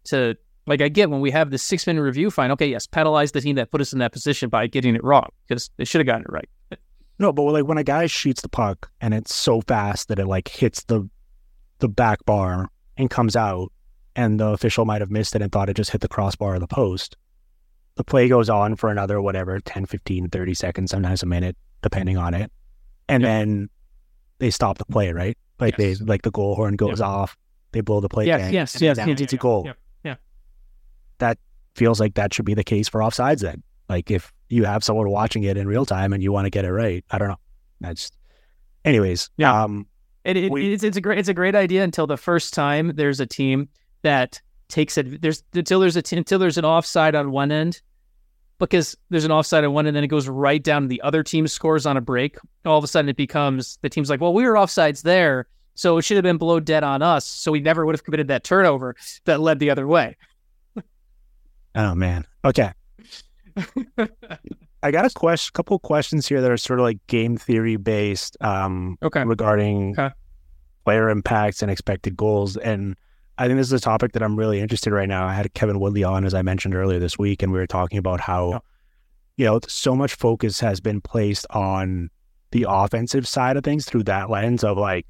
to 0.05 0.35
like 0.67 0.81
I 0.81 0.89
get 0.89 1.09
when 1.09 1.21
we 1.21 1.31
have 1.31 1.49
the 1.51 1.57
six 1.57 1.87
minute 1.87 2.01
review. 2.01 2.29
Fine, 2.31 2.51
okay, 2.51 2.67
yes, 2.67 2.85
penalize 2.87 3.31
the 3.31 3.41
team 3.41 3.55
that 3.55 3.71
put 3.71 3.81
us 3.81 3.93
in 3.93 3.99
that 3.99 4.11
position 4.11 4.49
by 4.49 4.67
getting 4.67 4.95
it 4.95 5.03
wrong 5.03 5.27
because 5.47 5.69
they 5.77 5.85
should 5.85 5.99
have 5.99 6.05
gotten 6.07 6.21
it 6.23 6.31
right. 6.31 6.49
No, 7.19 7.31
but 7.31 7.43
like 7.43 7.65
when 7.65 7.77
a 7.77 7.83
guy 7.83 8.07
shoots 8.07 8.41
the 8.41 8.49
puck 8.49 8.89
and 8.99 9.13
it's 9.13 9.33
so 9.35 9.61
fast 9.61 10.07
that 10.07 10.17
it 10.19 10.25
like 10.25 10.47
hits 10.47 10.83
the 10.85 11.07
the 11.79 11.87
back 11.89 12.23
bar 12.25 12.69
and 12.97 13.09
comes 13.09 13.35
out, 13.35 13.71
and 14.15 14.39
the 14.39 14.47
official 14.47 14.85
might 14.85 15.01
have 15.01 15.09
missed 15.11 15.35
it 15.35 15.41
and 15.41 15.51
thought 15.51 15.69
it 15.69 15.75
just 15.75 15.91
hit 15.91 16.01
the 16.01 16.07
crossbar 16.07 16.55
or 16.55 16.59
the 16.59 16.67
post. 16.67 17.15
The 17.95 18.03
play 18.03 18.27
goes 18.27 18.49
on 18.49 18.75
for 18.75 18.89
another 18.89 19.21
whatever 19.21 19.59
10, 19.59 19.85
15, 19.85 20.29
30 20.29 20.53
seconds, 20.53 20.91
sometimes 20.91 21.23
a 21.23 21.25
minute, 21.25 21.57
depending 21.81 22.17
on 22.17 22.33
it. 22.33 22.51
And 23.09 23.21
Yeah. 23.23 23.29
then 23.29 23.69
they 24.39 24.49
stop 24.49 24.77
the 24.77 24.85
play, 24.85 25.11
right? 25.11 25.37
Like 25.59 25.75
Yes. 25.77 25.99
they 25.99 26.05
like 26.05 26.21
the 26.23 26.31
goal 26.31 26.55
horn 26.55 26.75
goes 26.75 27.01
off, 27.01 27.35
they 27.71 27.81
blow 27.81 27.99
the 27.99 28.09
play. 28.09 28.25
Yes, 28.27 28.41
gang, 28.41 28.53
yes, 28.53 28.75
and 28.75 28.81
yes, 28.81 28.97
then 28.97 29.07
yeah, 29.09 29.13
it's 29.19 29.33
yeah, 29.33 29.37
a 29.37 29.39
goal. 29.39 29.63
yeah, 29.65 29.71
yeah. 29.71 29.75
That 31.21 31.37
feels 31.75 31.99
like 31.99 32.15
that 32.15 32.33
should 32.33 32.45
be 32.45 32.53
the 32.53 32.63
case 32.63 32.89
for 32.89 32.99
offsides 33.01 33.39
then. 33.39 33.63
Like 33.89 34.11
if 34.11 34.31
you 34.49 34.65
have 34.65 34.83
someone 34.83 35.09
watching 35.09 35.43
it 35.43 35.55
in 35.57 35.67
real 35.67 35.85
time 35.85 36.11
and 36.13 36.21
you 36.21 36.31
want 36.31 36.45
to 36.45 36.49
get 36.49 36.65
it 36.65 36.71
right, 36.71 37.03
I 37.09 37.17
don't 37.17 37.29
know. 37.29 37.39
That's 37.79 38.11
anyways. 38.85 39.29
Yeah. 39.37 39.63
Um 39.63 39.87
It, 40.23 40.37
it, 40.37 40.51
We- 40.51 40.73
it's, 40.73 40.83
it's 40.83 40.97
a 40.97 41.01
great 41.01 41.17
it's 41.19 41.29
a 41.29 41.33
great 41.33 41.55
idea 41.55 41.83
until 41.83 42.05
the 42.07 42.17
first 42.17 42.53
time 42.53 42.91
there's 42.95 43.19
a 43.19 43.25
team 43.25 43.69
that 44.01 44.41
takes 44.67 44.97
it 44.97 45.21
there's 45.21 45.43
until 45.53 45.79
there's 45.79 45.95
a 45.95 46.01
t- 46.01 46.15
until 46.17 46.39
there's 46.39 46.57
an 46.57 46.65
offside 46.65 47.15
on 47.15 47.31
one 47.31 47.51
end 47.51 47.81
because 48.57 48.95
there's 49.09 49.25
an 49.25 49.31
offside 49.31 49.63
on 49.65 49.73
one 49.73 49.85
and 49.87 49.95
then 49.95 50.03
it 50.03 50.07
goes 50.07 50.27
right 50.29 50.63
down 50.63 50.83
to 50.83 50.87
the 50.87 51.01
other 51.01 51.23
team 51.23 51.47
scores 51.47 51.85
on 51.85 51.97
a 51.97 52.01
break 52.01 52.37
all 52.65 52.77
of 52.77 52.83
a 52.83 52.87
sudden 52.87 53.09
it 53.09 53.17
becomes 53.17 53.77
the 53.81 53.89
team's 53.89 54.09
like 54.09 54.21
well 54.21 54.33
we 54.33 54.45
were 54.45 54.53
offsides 54.53 55.01
there 55.03 55.47
so 55.75 55.97
it 55.97 56.03
should 56.03 56.15
have 56.17 56.23
been 56.23 56.37
below 56.37 56.59
dead 56.59 56.83
on 56.83 57.01
us 57.01 57.25
so 57.25 57.51
we 57.51 57.59
never 57.59 57.85
would 57.85 57.95
have 57.95 58.03
committed 58.03 58.27
that 58.29 58.43
turnover 58.43 58.95
that 59.25 59.39
led 59.41 59.59
the 59.59 59.69
other 59.69 59.87
way 59.87 60.15
oh 61.75 61.95
man. 61.95 62.25
Okay. 62.45 62.71
I 64.83 64.89
got 64.91 65.05
a 65.05 65.09
question 65.09 65.51
couple 65.53 65.77
questions 65.79 66.27
here 66.27 66.41
that 66.41 66.49
are 66.51 66.57
sort 66.57 66.79
of 66.79 66.83
like 66.83 67.05
game 67.07 67.37
theory 67.37 67.75
based 67.75 68.35
um 68.41 68.97
okay 69.03 69.23
regarding 69.23 69.91
Okay. 69.99 70.13
player 70.85 71.09
impacts 71.09 71.61
and 71.61 71.69
expected 71.69 72.15
goals. 72.17 72.57
And 72.57 72.95
I 73.37 73.47
think 73.47 73.57
this 73.57 73.67
is 73.67 73.73
a 73.73 73.79
topic 73.79 74.13
that 74.13 74.23
I'm 74.23 74.35
really 74.37 74.59
interested 74.59 74.89
in 74.89 74.93
right 74.95 75.07
now. 75.09 75.25
I 75.27 75.33
had 75.33 75.53
Kevin 75.53 75.79
Woodley 75.79 76.03
on, 76.03 76.25
as 76.25 76.33
I 76.33 76.41
mentioned 76.41 76.75
earlier 76.75 76.99
this 76.99 77.17
week, 77.17 77.41
and 77.41 77.51
we 77.51 77.57
were 77.59 77.67
talking 77.67 77.97
about 77.97 78.19
how, 78.19 78.49
Yeah. 78.51 78.59
you 79.37 79.45
know, 79.45 79.59
so 79.67 79.95
much 79.95 80.13
focus 80.15 80.59
has 80.59 80.79
been 80.79 81.01
placed 81.01 81.45
on 81.49 82.09
the 82.51 82.65
offensive 82.67 83.27
side 83.27 83.57
of 83.57 83.63
things 83.63 83.85
through 83.85 84.03
that 84.03 84.29
lens 84.29 84.63
of 84.63 84.77
like 84.77 85.07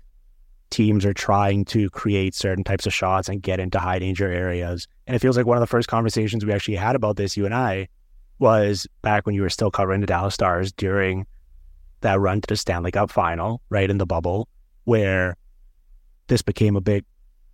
teams 0.71 1.05
are 1.05 1.13
trying 1.13 1.65
to 1.65 1.89
create 1.91 2.33
certain 2.33 2.63
types 2.63 2.87
of 2.87 2.93
shots 2.93 3.29
and 3.29 3.41
get 3.41 3.59
into 3.59 3.77
high 3.77 3.99
danger 3.99 4.31
areas. 4.31 4.87
And 5.05 5.15
it 5.15 5.19
feels 5.19 5.37
like 5.37 5.45
one 5.45 5.57
of 5.57 5.61
the 5.61 5.67
first 5.67 5.87
conversations 5.87 6.45
we 6.45 6.53
actually 6.53 6.77
had 6.77 6.95
about 6.95 7.17
this, 7.17 7.37
you 7.37 7.45
and 7.45 7.53
I, 7.53 7.87
was 8.39 8.87
back 9.03 9.25
when 9.25 9.35
you 9.35 9.43
were 9.43 9.49
still 9.49 9.69
covering 9.69 10.01
the 10.01 10.07
Dallas 10.07 10.33
Stars 10.33 10.71
during 10.71 11.27
that 12.01 12.19
run 12.19 12.41
to 12.41 12.47
the 12.47 12.55
Stanley 12.55 12.91
Cup 12.91 13.11
final, 13.11 13.61
right 13.69 13.89
in 13.89 13.99
the 13.99 14.05
bubble, 14.07 14.47
where 14.85 15.37
this 16.27 16.41
became 16.41 16.75
a 16.75 16.81
big 16.81 17.05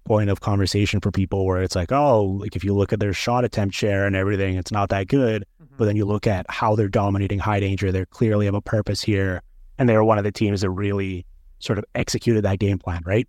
point 0.05 0.30
of 0.30 0.39
conversation 0.39 1.01
for 1.01 1.11
people 1.11 1.45
where 1.45 1.61
it's 1.61 1.76
like, 1.76 1.91
oh, 1.91 2.24
like 2.24 2.55
if 2.55 2.63
you 2.63 2.74
look 2.74 2.93
at 2.93 2.99
their 3.01 3.11
shot 3.11 3.43
attempt 3.43 3.76
share 3.76 4.07
and 4.07 4.15
everything, 4.15 4.55
it's 4.55 4.72
not 4.72 4.88
that 4.89 5.07
good. 5.07 5.45
Mm-hmm. 5.61 5.76
But 5.78 5.86
then 5.86 5.97
you 5.97 6.05
look 6.05 6.26
at 6.26 6.45
how 6.49 6.76
they're 6.76 6.88
dominating 6.88 7.39
high 7.39 7.59
danger, 7.59 7.91
They're 7.91 8.05
clearly 8.05 8.45
have 8.45 8.55
a 8.55 8.61
purpose 8.61 9.01
here. 9.01 9.41
And 9.78 9.88
they're 9.88 10.03
one 10.03 10.18
of 10.18 10.24
the 10.24 10.32
teams 10.32 10.61
that 10.61 10.70
really 10.70 11.26
sort 11.60 11.80
of 11.80 11.86
executed 11.95 12.43
that 12.43 12.60
game 12.60 12.78
plan, 12.78 13.01
right? 13.05 13.28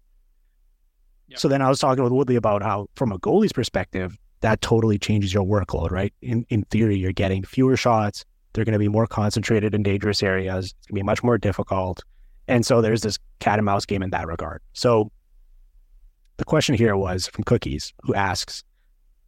Yep. 1.29 1.39
So 1.39 1.49
then 1.49 1.63
I 1.63 1.69
was 1.69 1.79
talking 1.79 2.03
with 2.03 2.13
Woodley 2.13 2.37
about 2.37 2.63
how, 2.63 2.89
from 2.95 3.13
a 3.13 3.19
goalie's 3.19 3.53
perspective, 3.53 4.17
that 4.41 4.61
totally 4.61 4.99
changes 4.99 5.35
your 5.35 5.45
workload, 5.45 5.91
right? 5.91 6.13
In 6.23 6.47
in 6.49 6.63
theory, 6.65 6.97
you're 6.97 7.13
getting 7.13 7.43
fewer 7.43 7.77
shots. 7.77 8.25
They're 8.53 8.65
going 8.65 8.73
to 8.73 8.79
be 8.79 8.89
more 8.89 9.07
concentrated 9.07 9.75
in 9.75 9.83
dangerous 9.83 10.23
areas. 10.23 10.67
It's 10.67 10.87
going 10.87 10.97
to 10.97 11.03
be 11.03 11.03
much 11.03 11.23
more 11.23 11.39
difficult. 11.39 12.03
And 12.47 12.65
so 12.65 12.81
there's 12.81 13.03
this 13.03 13.19
cat 13.41 13.59
and 13.59 13.67
mouse 13.67 13.85
game 13.85 14.03
in 14.03 14.11
that 14.11 14.27
regard. 14.27 14.63
So 14.73 15.13
the 16.39 16.45
question 16.45 16.75
here 16.75 16.97
was 16.97 17.27
from 17.27 17.45
Cookies, 17.45 17.93
who 18.03 18.15
asks, 18.15 18.65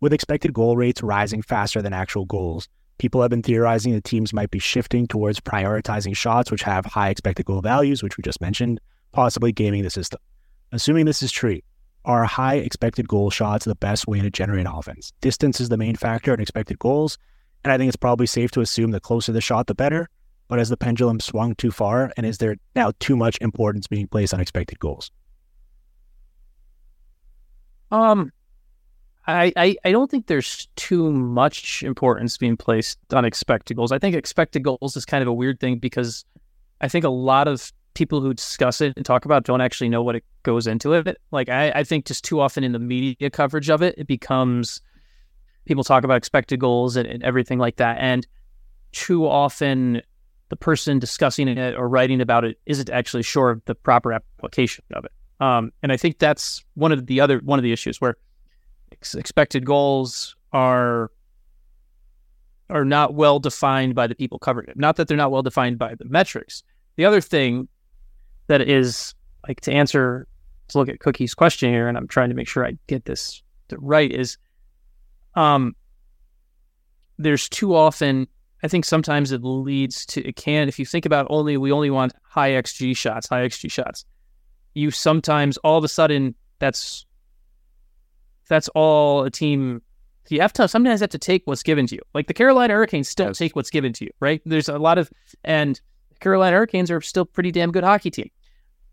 with 0.00 0.12
expected 0.12 0.54
goal 0.54 0.76
rates 0.76 1.02
rising 1.02 1.42
faster 1.42 1.82
than 1.82 1.92
actual 1.92 2.24
goals, 2.24 2.68
people 3.00 3.22
have 3.22 3.30
been 3.30 3.42
theorizing 3.42 3.94
that 3.94 4.04
teams 4.04 4.34
might 4.34 4.50
be 4.50 4.58
shifting 4.58 5.06
towards 5.06 5.40
prioritizing 5.40 6.14
shots 6.14 6.50
which 6.50 6.62
have 6.62 6.84
high 6.84 7.08
expected 7.08 7.46
goal 7.46 7.62
values, 7.62 8.02
which 8.02 8.18
we 8.18 8.22
just 8.22 8.42
mentioned, 8.42 8.78
possibly 9.12 9.52
gaming 9.52 9.82
the 9.82 9.88
system. 9.88 10.20
Assuming 10.70 11.06
this 11.06 11.22
is 11.22 11.32
true, 11.32 11.60
are 12.04 12.24
high 12.24 12.56
expected 12.56 13.08
goal 13.08 13.30
shots 13.30 13.64
the 13.64 13.74
best 13.74 14.06
way 14.06 14.20
to 14.20 14.30
generate 14.30 14.66
offense? 14.70 15.14
Distance 15.22 15.62
is 15.62 15.70
the 15.70 15.78
main 15.78 15.96
factor 15.96 16.34
in 16.34 16.40
expected 16.40 16.78
goals, 16.78 17.16
and 17.64 17.72
I 17.72 17.78
think 17.78 17.88
it's 17.88 17.96
probably 17.96 18.26
safe 18.26 18.50
to 18.50 18.60
assume 18.60 18.90
the 18.90 19.00
closer 19.00 19.32
the 19.32 19.40
shot, 19.40 19.66
the 19.66 19.74
better. 19.74 20.06
But 20.48 20.58
has 20.58 20.68
the 20.68 20.76
pendulum 20.76 21.20
swung 21.20 21.54
too 21.54 21.70
far, 21.70 22.12
and 22.18 22.26
is 22.26 22.36
there 22.36 22.56
now 22.76 22.92
too 23.00 23.16
much 23.16 23.38
importance 23.40 23.86
being 23.86 24.08
placed 24.08 24.34
on 24.34 24.40
expected 24.40 24.78
goals? 24.78 25.10
Um, 27.90 28.30
I, 29.26 29.52
I 29.56 29.76
I 29.84 29.92
don't 29.92 30.10
think 30.10 30.26
there's 30.26 30.68
too 30.76 31.12
much 31.12 31.82
importance 31.82 32.36
being 32.38 32.56
placed 32.56 32.98
on 33.12 33.24
expected 33.24 33.76
goals. 33.76 33.92
I 33.92 33.98
think 33.98 34.16
expected 34.16 34.62
goals 34.64 34.96
is 34.96 35.04
kind 35.04 35.22
of 35.22 35.28
a 35.28 35.32
weird 35.32 35.60
thing 35.60 35.78
because 35.78 36.24
I 36.80 36.88
think 36.88 37.04
a 37.04 37.10
lot 37.10 37.46
of 37.46 37.72
people 37.94 38.20
who 38.20 38.32
discuss 38.32 38.80
it 38.80 38.94
and 38.96 39.04
talk 39.04 39.24
about 39.24 39.38
it 39.38 39.44
don't 39.44 39.60
actually 39.60 39.88
know 39.88 40.02
what 40.02 40.16
it 40.16 40.24
goes 40.42 40.66
into 40.66 40.94
it. 40.94 41.18
Like 41.30 41.48
I, 41.48 41.70
I 41.70 41.84
think 41.84 42.06
just 42.06 42.24
too 42.24 42.40
often 42.40 42.64
in 42.64 42.72
the 42.72 42.78
media 42.78 43.30
coverage 43.30 43.68
of 43.68 43.82
it, 43.82 43.94
it 43.98 44.06
becomes 44.06 44.80
people 45.66 45.84
talk 45.84 46.04
about 46.04 46.16
expected 46.16 46.58
goals 46.58 46.96
and, 46.96 47.06
and 47.06 47.22
everything 47.22 47.58
like 47.58 47.76
that, 47.76 47.98
and 48.00 48.26
too 48.92 49.26
often 49.26 50.02
the 50.48 50.56
person 50.56 50.98
discussing 50.98 51.46
it 51.46 51.76
or 51.76 51.88
writing 51.88 52.20
about 52.20 52.44
it 52.44 52.58
isn't 52.66 52.90
actually 52.90 53.22
sure 53.22 53.50
of 53.50 53.64
the 53.66 53.74
proper 53.74 54.12
application 54.12 54.84
of 54.94 55.04
it. 55.04 55.12
Um, 55.40 55.72
and 55.82 55.92
I 55.92 55.96
think 55.96 56.18
that's 56.18 56.64
one 56.74 56.90
of 56.90 57.06
the 57.06 57.20
other 57.20 57.38
one 57.38 57.58
of 57.58 57.62
the 57.62 57.72
issues 57.72 58.00
where 58.00 58.16
ex- 58.92 59.14
expected 59.14 59.64
goals 59.64 60.36
are 60.52 61.10
are 62.68 62.84
not 62.84 63.14
well 63.14 63.40
defined 63.40 63.94
by 63.94 64.06
the 64.06 64.14
people 64.14 64.38
covering 64.38 64.68
it. 64.68 64.78
Not 64.78 64.96
that 64.96 65.08
they're 65.08 65.16
not 65.16 65.32
well 65.32 65.42
defined 65.42 65.78
by 65.78 65.94
the 65.96 66.04
metrics. 66.04 66.62
The 66.96 67.04
other 67.04 67.20
thing 67.20 67.68
that 68.46 68.60
is 68.60 69.14
like 69.46 69.60
to 69.62 69.72
answer 69.72 70.26
to 70.68 70.78
look 70.78 70.88
at 70.88 71.00
Cookie's 71.00 71.34
question 71.34 71.72
here, 71.72 71.88
and 71.88 71.98
I'm 71.98 72.06
trying 72.06 72.28
to 72.28 72.34
make 72.34 72.48
sure 72.48 72.64
I 72.64 72.74
get 72.86 73.04
this 73.04 73.42
right, 73.72 74.10
is 74.10 74.38
um 75.34 75.74
there's 77.18 77.48
too 77.48 77.74
often 77.74 78.26
I 78.62 78.68
think 78.68 78.84
sometimes 78.84 79.32
it 79.32 79.42
leads 79.42 80.04
to 80.06 80.26
it 80.26 80.36
can 80.36 80.68
if 80.68 80.78
you 80.78 80.86
think 80.86 81.06
about 81.06 81.26
only 81.30 81.56
we 81.56 81.72
only 81.72 81.90
want 81.90 82.12
high 82.22 82.50
XG 82.50 82.96
shots, 82.96 83.28
high 83.28 83.46
XG 83.46 83.70
shots. 83.70 84.04
You 84.74 84.90
sometimes 84.90 85.56
all 85.58 85.78
of 85.78 85.84
a 85.84 85.88
sudden 85.88 86.34
that's 86.58 87.06
that's 88.50 88.68
all 88.74 89.24
a 89.24 89.30
team 89.30 89.80
you 90.28 90.40
have 90.40 90.52
to 90.52 90.68
sometimes 90.68 91.00
have 91.00 91.10
to 91.10 91.18
take 91.18 91.42
what's 91.46 91.62
given 91.64 91.86
to 91.88 91.94
you. 91.96 92.02
Like 92.14 92.26
the 92.28 92.34
Carolina 92.34 92.74
Hurricanes 92.74 93.08
still 93.08 93.28
Yes. 93.28 93.38
take 93.38 93.56
what's 93.56 93.70
given 93.70 93.92
to 93.94 94.04
you, 94.04 94.10
right? 94.20 94.40
There's 94.44 94.68
a 94.68 94.78
lot 94.78 94.96
of 94.98 95.10
and 95.42 95.80
Carolina 96.20 96.56
Hurricanes 96.56 96.88
are 96.90 97.00
still 97.00 97.24
pretty 97.24 97.50
damn 97.50 97.72
good 97.72 97.82
hockey 97.82 98.10
team. 98.12 98.30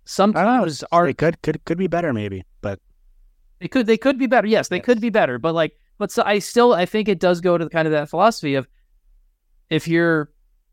Some 0.05 0.31
I 0.35 0.43
don't 0.43 0.57
know. 0.57 0.63
teams 0.65 0.83
are 0.91 1.05
They 1.05 1.13
could 1.13 1.41
could 1.43 1.63
could 1.65 1.77
be 1.77 1.85
better, 1.87 2.11
maybe, 2.13 2.43
but 2.61 2.79
they 3.59 3.67
could 3.67 3.85
they 3.85 3.97
could 3.97 4.17
be 4.17 4.25
better. 4.25 4.47
Yes, 4.47 4.69
they 4.69 4.77
Yes. 4.77 4.85
could 4.85 5.01
be 5.01 5.09
better. 5.11 5.37
But 5.37 5.53
like 5.53 5.77
but 5.99 6.11
so 6.11 6.23
I 6.25 6.39
still 6.39 6.73
I 6.73 6.85
think 6.87 7.07
it 7.07 7.19
does 7.19 7.39
go 7.41 7.57
to 7.57 7.63
the 7.63 7.69
kind 7.69 7.87
of 7.87 7.91
that 7.91 8.09
philosophy 8.09 8.55
of 8.55 8.67
if 9.69 9.87
you're 9.87 10.31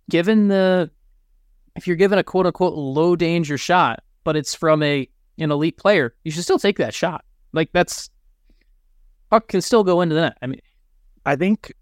given 0.08 0.48
the 0.48 0.90
if 1.76 1.86
you're 1.86 1.96
given 1.96 2.18
a 2.18 2.22
quote 2.24 2.46
unquote 2.46 2.74
low 2.74 3.16
danger 3.16 3.58
shot, 3.58 4.02
but 4.22 4.36
it's 4.36 4.54
from 4.54 4.82
a 4.82 5.08
an 5.38 5.50
elite 5.50 5.76
player, 5.76 6.14
you 6.24 6.30
should 6.30 6.44
still 6.44 6.58
take 6.60 6.78
that 6.78 6.94
shot. 6.94 7.24
Like 7.52 7.70
that's 7.72 8.08
puck 9.34 9.48
can 9.48 9.60
still 9.60 9.82
go 9.82 10.00
into 10.00 10.14
the 10.14 10.20
net. 10.20 10.38
I 10.42 10.46
mean 10.46 10.60
I 11.26 11.34
think 11.34 11.72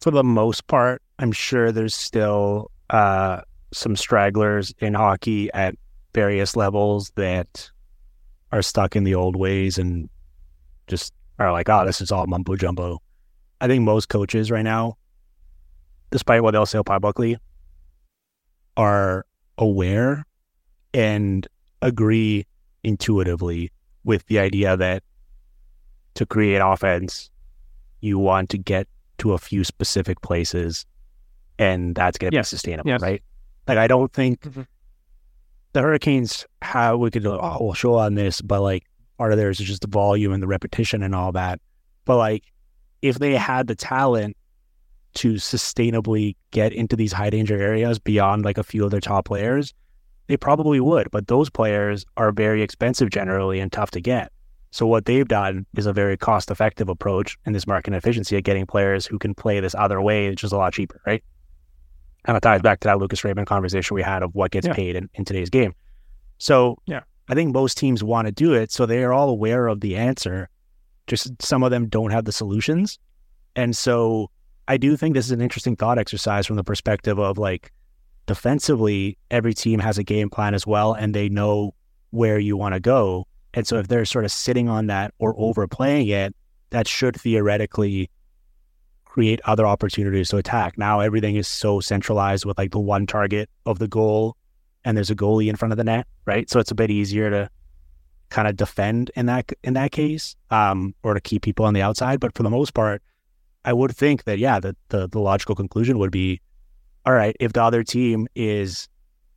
for 0.00 0.10
the 0.10 0.24
most 0.24 0.66
part, 0.66 1.02
I'm 1.18 1.32
sure 1.32 1.72
there's 1.72 1.94
still 1.94 2.70
uh, 2.90 3.42
some 3.72 3.96
stragglers 3.96 4.72
in 4.78 4.94
hockey 4.94 5.52
at 5.52 5.74
various 6.14 6.56
levels 6.56 7.12
that 7.16 7.70
are 8.52 8.62
stuck 8.62 8.96
in 8.96 9.04
the 9.04 9.14
old 9.14 9.36
ways 9.36 9.78
and 9.78 10.08
just 10.86 11.12
are 11.38 11.52
like, 11.52 11.68
oh, 11.68 11.84
this 11.84 12.00
is 12.00 12.12
all 12.12 12.26
mumbo 12.26 12.56
jumbo. 12.56 13.02
I 13.60 13.66
think 13.66 13.82
most 13.82 14.08
coaches 14.08 14.50
right 14.50 14.62
now, 14.62 14.96
despite 16.10 16.42
what 16.42 16.52
they'll 16.52 16.66
say 16.66 16.80
publicly, 16.84 17.36
are 18.76 19.26
aware 19.58 20.24
and 20.94 21.46
agree 21.82 22.46
intuitively 22.84 23.70
with 24.04 24.24
the 24.26 24.38
idea 24.38 24.76
that 24.76 25.02
to 26.14 26.26
create 26.26 26.58
offense, 26.58 27.30
you 28.00 28.18
want 28.18 28.48
to 28.50 28.58
get 28.58 28.86
to 29.18 29.32
a 29.32 29.38
few 29.38 29.64
specific 29.64 30.20
places 30.22 30.86
and 31.58 31.94
that's 31.94 32.16
going 32.16 32.30
to 32.30 32.34
Yes. 32.36 32.46
be 32.50 32.56
sustainable, 32.56 32.88
Yes. 32.90 33.02
right? 33.02 33.22
Like, 33.68 33.76
I 33.78 33.86
don't 33.86 34.12
think 34.12 34.40
Mhm. 34.42 34.66
the 35.74 35.82
Hurricanes, 35.82 36.46
how 36.62 36.96
we 36.96 37.10
could, 37.10 37.26
oh, 37.26 37.58
we'll 37.60 37.74
show 37.74 37.94
on 37.96 38.14
this, 38.14 38.40
but 38.40 38.62
like 38.62 38.84
part 39.18 39.32
of 39.32 39.38
theirs 39.38 39.60
is 39.60 39.66
just 39.66 39.82
the 39.82 39.88
volume 39.88 40.32
and 40.32 40.42
the 40.42 40.46
repetition 40.46 41.02
and 41.02 41.14
all 41.14 41.32
that. 41.32 41.60
But 42.06 42.16
like, 42.16 42.44
if 43.02 43.18
they 43.18 43.34
had 43.36 43.66
the 43.66 43.74
talent 43.74 44.36
to 45.14 45.34
sustainably 45.34 46.36
get 46.50 46.72
into 46.72 46.96
these 46.96 47.12
high 47.12 47.30
danger 47.30 47.56
areas 47.60 47.98
beyond 47.98 48.44
like 48.44 48.56
a 48.58 48.62
few 48.62 48.84
of 48.84 48.90
their 48.90 49.00
top 49.00 49.26
players, 49.26 49.74
they 50.28 50.36
probably 50.36 50.80
would. 50.80 51.10
But 51.10 51.26
those 51.26 51.50
players 51.50 52.06
are 52.16 52.30
very 52.32 52.62
expensive 52.62 53.10
generally 53.10 53.60
and 53.60 53.70
tough 53.70 53.90
to 53.92 54.00
get. 54.00 54.32
So 54.72 54.86
what 54.86 55.04
they've 55.04 55.26
done 55.26 55.66
is 55.76 55.86
a 55.86 55.92
very 55.92 56.16
cost 56.16 56.50
effective 56.50 56.88
approach 56.88 57.36
in 57.44 57.52
this 57.52 57.66
market 57.66 57.92
efficiency 57.92 58.36
of 58.36 58.44
getting 58.44 58.66
players 58.66 59.04
who 59.04 59.18
can 59.18 59.34
play 59.34 59.58
this 59.60 59.74
other 59.74 60.00
way, 60.00 60.30
which 60.30 60.44
is 60.44 60.52
a 60.52 60.56
lot 60.56 60.72
cheaper, 60.72 61.00
right? 61.06 61.24
Kind 62.24 62.36
of 62.36 62.42
ties 62.42 62.62
back 62.62 62.80
to 62.80 62.88
that 62.88 62.98
Lucas 62.98 63.24
Raymond 63.24 63.46
conversation 63.48 63.94
we 63.94 64.02
had 64.02 64.22
of 64.22 64.34
what 64.34 64.52
gets 64.52 64.66
Yeah. 64.68 64.74
paid 64.74 64.94
in, 64.96 65.10
in 65.14 65.24
today's 65.24 65.50
game. 65.50 65.74
So 66.38 66.78
Yeah. 66.86 67.00
I 67.28 67.34
think 67.34 67.52
most 67.52 67.78
teams 67.78 68.04
want 68.04 68.26
to 68.26 68.32
do 68.32 68.52
it. 68.54 68.70
So 68.70 68.86
they 68.86 69.02
are 69.02 69.12
all 69.12 69.28
aware 69.28 69.66
of 69.66 69.80
the 69.80 69.96
answer. 69.96 70.48
Just 71.06 71.40
some 71.42 71.62
of 71.62 71.70
them 71.70 71.88
don't 71.88 72.10
have 72.10 72.24
the 72.24 72.32
solutions. 72.32 72.98
And 73.56 73.76
so 73.76 74.30
I 74.68 74.76
do 74.76 74.96
think 74.96 75.14
this 75.14 75.24
is 75.26 75.32
an 75.32 75.40
interesting 75.40 75.74
thought 75.74 75.98
exercise 75.98 76.46
from 76.46 76.56
the 76.56 76.64
perspective 76.64 77.18
of 77.18 77.38
like 77.38 77.72
defensively, 78.26 79.18
every 79.30 79.52
team 79.54 79.80
has 79.80 79.98
a 79.98 80.04
game 80.04 80.30
plan 80.30 80.54
as 80.54 80.64
well, 80.66 80.92
and 80.92 81.12
they 81.14 81.28
know 81.28 81.74
where 82.10 82.38
you 82.38 82.56
want 82.56 82.74
to 82.74 82.80
go. 82.80 83.26
And 83.54 83.66
so 83.66 83.78
if 83.78 83.88
they're 83.88 84.04
sort 84.04 84.24
of 84.24 84.32
sitting 84.32 84.68
on 84.68 84.86
that 84.86 85.12
or 85.18 85.34
overplaying 85.36 86.08
it, 86.08 86.34
that 86.70 86.86
should 86.86 87.20
theoretically 87.20 88.10
create 89.04 89.40
other 89.44 89.66
opportunities 89.66 90.28
to 90.28 90.36
attack. 90.36 90.78
Now 90.78 91.00
everything 91.00 91.34
is 91.34 91.48
so 91.48 91.80
centralized 91.80 92.44
with 92.44 92.58
like 92.58 92.70
the 92.70 92.78
one 92.78 93.06
target 93.06 93.50
of 93.66 93.80
the 93.80 93.88
goal 93.88 94.36
and 94.84 94.96
there's 94.96 95.10
a 95.10 95.16
goalie 95.16 95.48
in 95.48 95.56
front 95.56 95.72
of 95.72 95.78
the 95.78 95.84
net, 95.84 96.06
right? 96.26 96.48
So 96.48 96.60
it's 96.60 96.70
a 96.70 96.74
bit 96.76 96.90
easier 96.90 97.28
to 97.30 97.50
kind 98.30 98.46
of 98.48 98.56
defend 98.56 99.10
in 99.16 99.26
that 99.26 99.50
in 99.62 99.74
that 99.74 99.92
case, 99.92 100.36
um, 100.50 100.94
or 101.02 101.14
to 101.14 101.20
keep 101.20 101.42
people 101.42 101.66
on 101.66 101.74
the 101.74 101.82
outside. 101.82 102.20
But 102.20 102.34
for 102.34 102.42
the 102.42 102.50
most 102.50 102.72
part, 102.72 103.02
I 103.64 103.72
would 103.72 103.94
think 103.94 104.24
that 104.24 104.38
yeah, 104.38 104.60
the, 104.60 104.76
the 104.88 105.08
the 105.08 105.18
logical 105.18 105.54
conclusion 105.54 105.98
would 105.98 106.12
be, 106.12 106.40
all 107.04 107.12
right, 107.12 107.36
if 107.40 107.52
the 107.52 107.62
other 107.62 107.82
team 107.82 108.28
is 108.34 108.88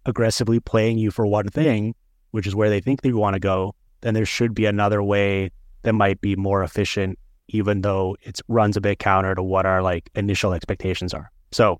aggressively 0.05 0.59
playing 0.59 0.97
you 0.97 1.11
for 1.11 1.25
one 1.25 1.47
thing, 1.47 1.95
which 2.31 2.47
is 2.47 2.55
where 2.55 2.69
they 2.69 2.79
think 2.79 3.01
they 3.01 3.11
want 3.11 3.33
to 3.33 3.39
go, 3.39 3.75
then 4.03 4.13
there 4.13 4.25
should 4.25 4.53
be 4.53 4.65
another 4.65 5.01
way 5.01 5.49
that 5.81 5.93
might 5.93 6.21
be 6.21 6.35
more 6.35 6.63
efficient, 6.63 7.17
even 7.47 7.81
though 7.81 8.15
it 8.21 8.39
runs 8.47 8.77
a 8.77 8.81
bit 8.81 8.99
counter 8.99 9.33
to 9.33 9.41
what 9.41 9.65
our 9.65 9.81
like 9.81 10.09
initial 10.15 10.53
expectations 10.53 11.13
are. 11.13 11.31
So 11.51 11.79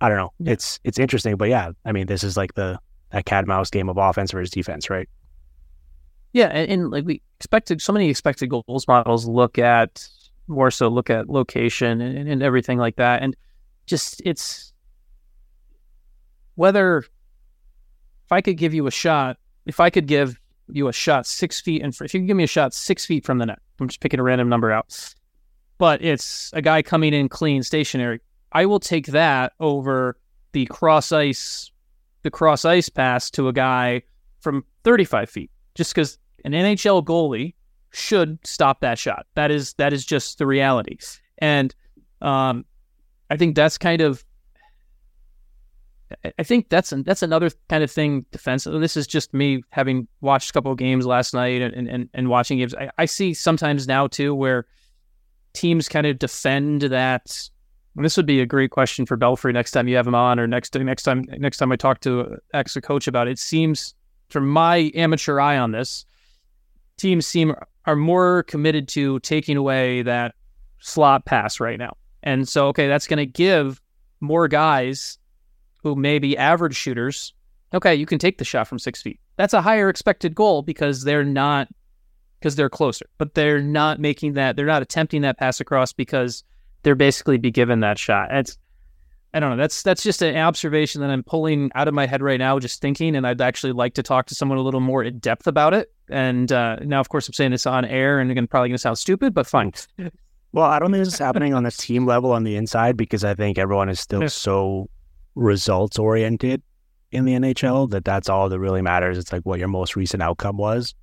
I 0.00 0.08
don't 0.08 0.18
know. 0.18 0.32
Yeah. 0.40 0.52
It's 0.52 0.80
it's 0.84 0.98
interesting, 0.98 1.36
but 1.36 1.48
yeah, 1.48 1.70
I 1.84 1.92
mean, 1.92 2.06
this 2.06 2.22
is 2.22 2.36
like 2.36 2.54
the 2.54 2.78
that 3.10 3.24
cat 3.24 3.46
mouse 3.46 3.70
game 3.70 3.88
of 3.88 3.96
offense 3.96 4.32
versus 4.32 4.50
defense, 4.50 4.90
right? 4.90 5.08
Yeah, 6.32 6.46
and, 6.46 6.70
and 6.70 6.90
like 6.90 7.04
we 7.04 7.22
expected, 7.38 7.80
so 7.80 7.92
many 7.92 8.10
expected 8.10 8.48
goals 8.48 8.88
models 8.88 9.26
look 9.26 9.58
at 9.58 10.06
more 10.48 10.70
so 10.70 10.88
look 10.88 11.08
at 11.08 11.30
location 11.30 12.00
and, 12.00 12.28
and 12.28 12.42
everything 12.42 12.78
like 12.78 12.96
that, 12.96 13.22
and 13.22 13.36
just 13.86 14.20
it's 14.24 14.72
whether 16.56 16.98
if 16.98 18.32
I 18.32 18.40
could 18.40 18.56
give 18.56 18.74
you 18.74 18.86
a 18.86 18.90
shot, 18.90 19.38
if 19.66 19.80
I 19.80 19.90
could 19.90 20.06
give 20.06 20.40
you 20.68 20.88
a 20.88 20.92
shot 20.92 21.26
six 21.26 21.60
feet, 21.60 21.82
and 21.82 21.94
if 21.94 22.14
you 22.14 22.20
can 22.20 22.26
give 22.26 22.36
me 22.36 22.44
a 22.44 22.48
shot 22.48 22.74
six 22.74 23.04
feet 23.04 23.24
from 23.24 23.38
the 23.38 23.46
net, 23.46 23.58
I'm 23.80 23.88
just 23.88 24.00
picking 24.00 24.20
a 24.20 24.22
random 24.22 24.48
number 24.48 24.70
out, 24.72 25.14
but 25.78 26.02
it's 26.02 26.50
a 26.52 26.62
guy 26.62 26.82
coming 26.82 27.12
in 27.12 27.28
clean, 27.28 27.62
stationary. 27.62 28.20
I 28.52 28.66
will 28.66 28.80
take 28.80 29.06
that 29.08 29.52
over 29.60 30.16
the 30.52 30.66
cross 30.66 31.12
ice, 31.12 31.70
the 32.22 32.30
cross 32.30 32.64
ice 32.64 32.88
pass 32.88 33.30
to 33.32 33.48
a 33.48 33.52
guy 33.52 34.02
from 34.40 34.64
35 34.84 35.28
feet, 35.28 35.50
just 35.74 35.94
because 35.94 36.18
an 36.44 36.52
NHL 36.52 37.04
goalie 37.04 37.54
should 37.92 38.38
stop 38.46 38.80
that 38.80 38.98
shot. 38.98 39.26
That 39.34 39.50
is 39.50 39.74
that 39.74 39.92
is 39.92 40.04
just 40.04 40.38
the 40.38 40.46
reality, 40.46 40.98
and 41.38 41.74
um, 42.22 42.64
I 43.30 43.36
think 43.36 43.54
that's 43.54 43.78
kind 43.78 44.00
of. 44.00 44.24
I- 46.38 46.42
think 46.42 46.68
that's 46.68 46.92
that's 47.04 47.22
another 47.22 47.50
kind 47.68 47.82
of 47.82 47.90
thing 47.90 48.26
defensive. 48.30 48.78
This 48.80 48.96
is 48.96 49.06
just 49.06 49.32
me 49.34 49.62
having 49.70 50.06
watched 50.20 50.50
a 50.50 50.52
couple 50.52 50.72
of 50.72 50.78
games 50.78 51.06
last 51.06 51.34
night 51.34 51.62
and 51.62 51.88
and, 51.88 52.08
and 52.12 52.28
watching 52.28 52.58
games. 52.58 52.74
I, 52.74 52.90
I 52.98 53.04
see 53.06 53.34
sometimes 53.34 53.86
now 53.86 54.06
too 54.06 54.34
where 54.34 54.66
teams 55.52 55.88
kind 55.88 56.06
of 56.06 56.18
defend 56.18 56.82
that. 56.82 57.48
And 57.96 58.04
this 58.04 58.16
would 58.16 58.26
be 58.26 58.40
a 58.40 58.46
great 58.46 58.70
question 58.70 59.06
for 59.06 59.16
Belfry 59.16 59.52
next 59.52 59.70
time 59.70 59.86
you 59.86 59.96
have 59.96 60.06
him 60.06 60.16
on, 60.16 60.40
or 60.40 60.46
next 60.46 60.74
next 60.74 61.04
time 61.04 61.26
next 61.38 61.58
time 61.58 61.70
I 61.72 61.76
talk 61.76 62.00
to 62.00 62.38
ex 62.52 62.76
coach 62.82 63.06
about 63.06 63.28
it. 63.28 63.32
It 63.32 63.38
seems 63.38 63.94
from 64.30 64.48
my 64.48 64.90
amateur 64.94 65.38
eye 65.38 65.58
on 65.58 65.70
this, 65.70 66.04
teams 66.96 67.26
seem 67.26 67.54
are 67.86 67.96
more 67.96 68.42
committed 68.44 68.88
to 68.88 69.20
taking 69.20 69.56
away 69.56 70.02
that 70.02 70.34
slot 70.80 71.24
pass 71.24 71.60
right 71.60 71.78
now. 71.78 71.96
And 72.22 72.48
so, 72.48 72.68
okay, 72.68 72.88
that's 72.88 73.06
going 73.06 73.18
to 73.18 73.26
give 73.26 73.80
more 74.20 74.48
guys 74.48 75.18
who 75.84 75.94
may 75.94 76.18
be 76.18 76.36
average 76.36 76.74
shooters. 76.74 77.32
Okay, 77.72 77.94
you 77.94 78.06
can 78.06 78.18
take 78.18 78.38
the 78.38 78.44
shot 78.44 78.66
from 78.66 78.80
six 78.80 79.00
feet. 79.02 79.20
That's 79.36 79.54
a 79.54 79.62
higher 79.62 79.88
expected 79.88 80.34
goal 80.34 80.62
because 80.62 81.04
they're 81.04 81.24
not 81.24 81.68
because 82.40 82.56
they're 82.56 82.70
closer, 82.70 83.06
but 83.18 83.34
they're 83.34 83.62
not 83.62 84.00
making 84.00 84.32
that. 84.32 84.56
They're 84.56 84.66
not 84.66 84.82
attempting 84.82 85.22
that 85.22 85.38
pass 85.38 85.60
across 85.60 85.92
because 85.92 86.42
they're 86.82 86.94
basically 86.94 87.38
be 87.38 87.50
given 87.50 87.80
that 87.80 87.98
shot. 87.98 88.28
It's 88.32 88.58
I 89.34 89.40
don't 89.40 89.50
know. 89.50 89.56
That's 89.56 89.82
that's 89.82 90.02
just 90.02 90.22
an 90.22 90.36
observation 90.36 91.00
that 91.00 91.10
I'm 91.10 91.22
pulling 91.22 91.70
out 91.74 91.88
of 91.88 91.94
my 91.94 92.06
head 92.06 92.22
right 92.22 92.38
now, 92.38 92.58
just 92.58 92.80
thinking, 92.80 93.16
and 93.16 93.26
I'd 93.26 93.40
actually 93.40 93.72
like 93.72 93.94
to 93.94 94.02
talk 94.02 94.26
to 94.26 94.34
someone 94.34 94.58
a 94.58 94.62
little 94.62 94.80
more 94.80 95.02
in 95.02 95.18
depth 95.18 95.46
about 95.46 95.74
it. 95.74 95.92
And 96.08 96.50
uh, 96.52 96.76
now, 96.82 97.00
of 97.00 97.08
course, 97.08 97.28
I'm 97.28 97.34
saying 97.34 97.50
this 97.50 97.66
on 97.66 97.84
air, 97.84 98.20
and 98.20 98.30
again, 98.30 98.46
probably 98.46 98.68
going 98.68 98.76
to 98.76 98.80
sound 98.80 98.98
stupid, 98.98 99.34
but 99.34 99.46
fine. 99.46 99.72
Well, 100.52 100.66
I 100.66 100.78
don't 100.78 100.92
think 100.92 101.04
this 101.04 101.14
is 101.14 101.18
happening 101.18 101.52
on 101.52 101.64
the 101.64 101.72
team 101.72 102.06
level 102.06 102.30
on 102.30 102.44
the 102.44 102.54
inside 102.54 102.96
because 102.96 103.24
I 103.24 103.34
think 103.34 103.58
everyone 103.58 103.88
is 103.88 103.98
still 103.98 104.28
so 104.28 104.88
results 105.34 105.98
oriented 105.98 106.62
in 107.12 107.24
the 107.24 107.34
NHL 107.34 107.90
that 107.90 108.04
that's 108.04 108.28
all 108.28 108.48
that 108.48 108.58
really 108.58 108.82
matters. 108.82 109.18
It's 109.18 109.32
like 109.32 109.42
what 109.42 109.58
your 109.58 109.68
most 109.68 109.96
recent 109.96 110.22
outcome 110.22 110.56
was. 110.56 110.94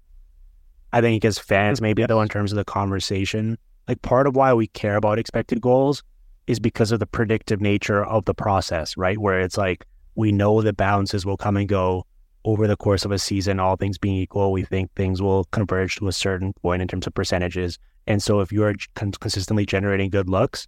I 0.93 1.01
think 1.01 1.23
as 1.23 1.39
fans, 1.39 1.81
maybe 1.81 2.05
though, 2.05 2.21
in 2.21 2.27
terms 2.27 2.51
of 2.51 2.57
the 2.57 2.65
conversation, 2.65 3.57
like 3.87 4.01
part 4.01 4.27
of 4.27 4.35
why 4.35 4.53
we 4.53 4.67
care 4.67 4.97
about 4.97 5.19
expected 5.19 5.61
goals 5.61 6.03
is 6.47 6.59
because 6.59 6.91
of 6.91 6.99
the 6.99 7.07
predictive 7.07 7.61
nature 7.61 8.03
of 8.03 8.25
the 8.25 8.33
process, 8.33 8.97
right? 8.97 9.17
Where 9.17 9.39
it's 9.39 9.57
like 9.57 9.85
we 10.15 10.31
know 10.31 10.61
that 10.61 10.75
balances 10.75 11.25
will 11.25 11.37
come 11.37 11.55
and 11.55 11.69
go 11.69 12.05
over 12.43 12.67
the 12.67 12.75
course 12.75 13.05
of 13.05 13.11
a 13.11 13.19
season, 13.19 13.59
all 13.59 13.75
things 13.75 13.97
being 13.97 14.15
equal. 14.15 14.51
We 14.51 14.63
think 14.63 14.91
things 14.95 15.21
will 15.21 15.45
converge 15.45 15.95
to 15.97 16.07
a 16.07 16.11
certain 16.11 16.53
point 16.53 16.81
in 16.81 16.87
terms 16.87 17.07
of 17.07 17.13
percentages. 17.13 17.77
And 18.07 18.21
so 18.21 18.41
if 18.41 18.51
you're 18.51 18.75
consistently 18.95 19.65
generating 19.65 20.09
good 20.09 20.27
looks, 20.27 20.67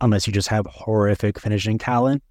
unless 0.00 0.26
you 0.26 0.32
just 0.32 0.48
have 0.48 0.66
horrific 0.66 1.40
finishing 1.40 1.78
talent 1.78 2.22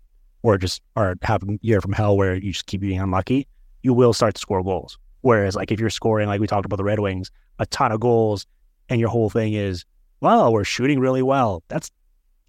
or 0.44 0.58
just 0.58 0.82
are 0.96 1.16
having 1.22 1.56
a 1.56 1.60
year 1.62 1.82
from 1.82 1.94
hell 1.94 2.16
where 2.18 2.36
you 2.36 2.52
just 2.52 2.68
keep 2.68 2.82
being 2.82 3.00
unlucky, 3.00 3.48
you 3.84 3.94
will 3.94 4.14
start 4.14 4.36
to 4.36 4.40
score 4.40 4.64
goals. 4.64 4.98
Whereas 5.22 5.56
like 5.56 5.72
if 5.72 5.80
you're 5.80 5.90
scoring, 5.90 6.28
like 6.28 6.40
we 6.40 6.48
talked 6.48 6.66
about 6.66 6.78
the 6.78 6.84
Red 6.84 7.00
Wings, 7.00 7.32
a 7.60 7.66
ton 7.66 7.92
of 7.92 8.00
goals 8.00 8.46
and 8.90 9.00
your 9.00 9.10
whole 9.10 9.30
thing 9.30 9.54
is, 9.54 9.84
well, 10.22 10.54
we're 10.54 10.64
shooting 10.64 11.00
really 11.00 11.22
well. 11.22 11.64
That's 11.68 11.92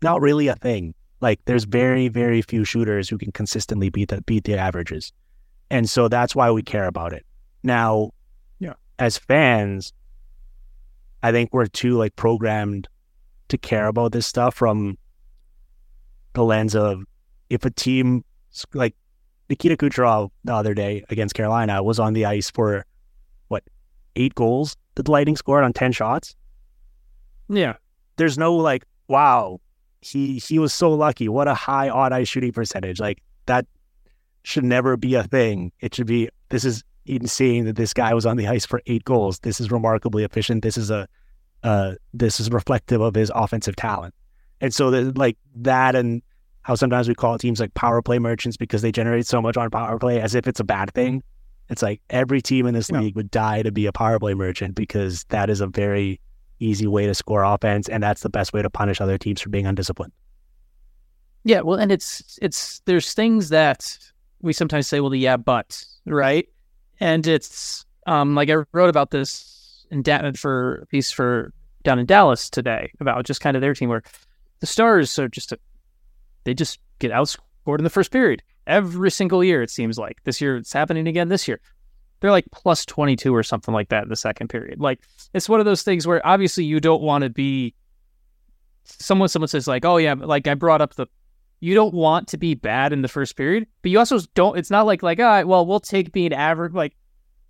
not 0.02 0.20
really 0.20 0.48
a 0.48 0.54
thing. 0.54 0.94
Like 1.20 1.40
there's 1.46 1.64
very, 1.64 2.08
very 2.08 2.42
few 2.42 2.64
shooters 2.64 3.08
who 3.08 3.18
can 3.18 3.32
consistently 3.32 3.90
beat 3.90 4.10
the 4.10 4.20
beat 4.22 4.44
the 4.44 4.56
averages. 4.56 5.12
And 5.70 5.90
so 5.90 6.08
that's 6.08 6.34
why 6.36 6.50
we 6.50 6.62
care 6.62 6.86
about 6.86 7.12
it. 7.12 7.26
Now, 7.62 8.10
Yeah. 8.60 8.74
as 8.98 9.18
fans, 9.18 9.92
I 11.22 11.32
think 11.32 11.52
we're 11.52 11.66
too 11.66 11.96
like 11.96 12.14
programmed 12.16 12.88
to 13.48 13.58
care 13.58 13.88
about 13.88 14.12
this 14.12 14.26
stuff 14.26 14.54
from 14.54 14.96
the 16.34 16.44
lens 16.44 16.76
of 16.76 17.02
if 17.50 17.64
a 17.64 17.70
team 17.70 18.24
like 18.74 18.94
Nikita 19.48 19.76
Kucherov 19.76 20.30
the 20.44 20.54
other 20.54 20.74
day 20.74 21.04
against 21.08 21.34
Carolina 21.34 21.82
was 21.82 21.98
on 21.98 22.12
the 22.12 22.24
ice 22.24 22.50
for 22.50 22.84
what 23.48 23.64
eight 24.16 24.34
goals 24.34 24.76
that 24.94 25.04
the 25.04 25.10
Lightning 25.10 25.36
scored 25.36 25.64
on 25.64 25.72
ten 25.72 25.92
shots. 25.92 26.34
Yeah, 27.48 27.76
There's 28.16 28.36
no 28.36 28.54
like, 28.54 28.84
wow, 29.06 29.60
he 30.00 30.38
he 30.38 30.58
was 30.58 30.74
so 30.74 30.92
lucky. 30.92 31.28
What 31.28 31.48
a 31.48 31.54
high 31.54 31.88
odd 31.88 32.12
ice 32.12 32.28
shooting 32.28 32.52
percentage. 32.52 33.00
Like 33.00 33.22
that 33.46 33.66
should 34.42 34.64
never 34.64 34.96
be 34.96 35.14
a 35.14 35.24
thing. 35.24 35.72
It 35.80 35.94
should 35.94 36.06
be 36.06 36.28
this 36.50 36.64
is 36.64 36.84
insane 37.06 37.64
that 37.64 37.76
this 37.76 37.94
guy 37.94 38.12
was 38.12 38.26
on 38.26 38.36
the 38.36 38.46
ice 38.46 38.66
for 38.66 38.82
eight 38.86 39.04
goals. 39.04 39.38
This 39.40 39.60
is 39.60 39.70
remarkably 39.70 40.24
efficient. 40.24 40.62
This 40.62 40.76
is 40.76 40.90
a 40.90 41.08
uh 41.62 41.94
this 42.12 42.38
is 42.38 42.50
reflective 42.50 43.00
of 43.00 43.14
his 43.14 43.32
offensive 43.34 43.76
talent. 43.76 44.14
And 44.60 44.74
so 44.74 44.90
the, 44.90 45.12
like 45.18 45.36
that 45.56 45.94
and 45.96 46.22
how 46.62 46.74
sometimes 46.74 47.08
we 47.08 47.14
call 47.14 47.38
teams 47.38 47.60
like 47.60 47.72
power 47.74 48.02
play 48.02 48.18
merchants 48.18 48.56
because 48.56 48.82
they 48.82 48.92
generate 48.92 49.26
so 49.26 49.40
much 49.40 49.56
on 49.56 49.70
power 49.70 49.98
play 49.98 50.20
as 50.20 50.34
if 50.34 50.46
it's 50.46 50.60
a 50.60 50.64
bad 50.64 50.92
thing. 50.92 51.22
It's 51.70 51.82
like 51.82 52.00
every 52.10 52.40
team 52.42 52.66
in 52.66 52.74
this 52.74 52.90
Yeah. 52.90 53.00
league 53.00 53.16
would 53.16 53.30
die 53.30 53.62
to 53.62 53.70
be 53.72 53.86
a 53.86 53.92
power 53.92 54.18
play 54.18 54.34
merchant 54.34 54.74
because 54.74 55.24
that 55.30 55.48
is 55.50 55.60
a 55.60 55.66
very 55.66 56.20
easy 56.60 56.86
way 56.86 57.06
to 57.06 57.14
score 57.14 57.42
offense 57.44 57.88
and 57.88 58.02
that's 58.02 58.22
the 58.22 58.28
best 58.30 58.52
way 58.52 58.62
to 58.62 58.68
punish 58.70 59.00
other 59.00 59.16
teams 59.18 59.40
for 59.40 59.48
being 59.48 59.66
undisciplined. 59.66 60.12
yeah. 61.44 61.60
Well, 61.60 61.78
and 61.78 61.90
it's 61.92 62.38
it's 62.42 62.80
there's 62.84 63.14
things 63.14 63.48
that 63.50 63.98
we 64.42 64.52
sometimes 64.52 64.86
say, 64.86 65.00
well, 65.00 65.10
the 65.10 65.18
yeah, 65.18 65.36
but 65.36 65.82
right, 66.06 66.48
and 67.00 67.26
it's 67.26 67.84
um 68.06 68.34
like 68.34 68.50
I 68.50 68.56
wrote 68.72 68.90
about 68.90 69.10
this 69.10 69.86
in 69.90 70.02
da- 70.02 70.32
for 70.32 70.76
a 70.82 70.86
piece 70.86 71.10
for 71.10 71.52
down 71.84 71.98
in 71.98 72.06
Dallas 72.06 72.50
today 72.50 72.90
about 73.00 73.24
just 73.24 73.40
kind 73.40 73.56
of 73.56 73.60
their 73.62 73.74
team 73.74 73.88
where 73.88 74.02
the 74.60 74.66
Stars 74.66 75.18
are 75.18 75.28
just 75.28 75.52
a, 75.52 75.58
they 76.48 76.54
just 76.54 76.80
get 76.98 77.12
outscored 77.12 77.78
in 77.78 77.84
the 77.84 77.90
first 77.90 78.10
period 78.10 78.42
every 78.66 79.10
single 79.10 79.44
year. 79.44 79.62
It 79.62 79.70
seems 79.70 79.98
like 79.98 80.18
this 80.24 80.40
year 80.40 80.56
it's 80.56 80.72
happening 80.72 81.06
again. 81.06 81.28
This 81.28 81.46
year 81.46 81.60
they're 82.20 82.30
like 82.30 82.46
plus 82.50 82.86
twenty 82.86 83.16
two 83.16 83.34
or 83.34 83.42
something 83.42 83.74
like 83.74 83.90
that 83.90 84.04
in 84.04 84.08
the 84.08 84.16
second 84.16 84.48
period. 84.48 84.80
Like 84.80 85.00
it's 85.34 85.48
one 85.48 85.60
of 85.60 85.66
those 85.66 85.82
things 85.82 86.06
where 86.06 86.26
obviously 86.26 86.64
you 86.64 86.80
don't 86.80 87.02
want 87.02 87.24
to 87.24 87.30
be. 87.30 87.74
Someone 88.84 89.28
someone 89.28 89.48
says 89.48 89.68
like, 89.68 89.84
oh 89.84 89.98
yeah, 89.98 90.14
like 90.14 90.46
I 90.48 90.54
brought 90.54 90.80
up 90.80 90.94
the. 90.94 91.06
You 91.60 91.74
don't 91.74 91.92
want 91.92 92.28
to 92.28 92.38
be 92.38 92.54
bad 92.54 92.92
in 92.92 93.02
the 93.02 93.08
first 93.08 93.36
period, 93.36 93.66
but 93.82 93.90
you 93.90 93.98
also 93.98 94.20
don't. 94.34 94.56
It's 94.56 94.70
not 94.70 94.86
like 94.86 95.02
like, 95.02 95.18
all 95.18 95.26
right, 95.26 95.46
well, 95.46 95.66
we'll 95.66 95.80
take 95.80 96.12
being 96.12 96.32
average. 96.32 96.72
Like, 96.72 96.96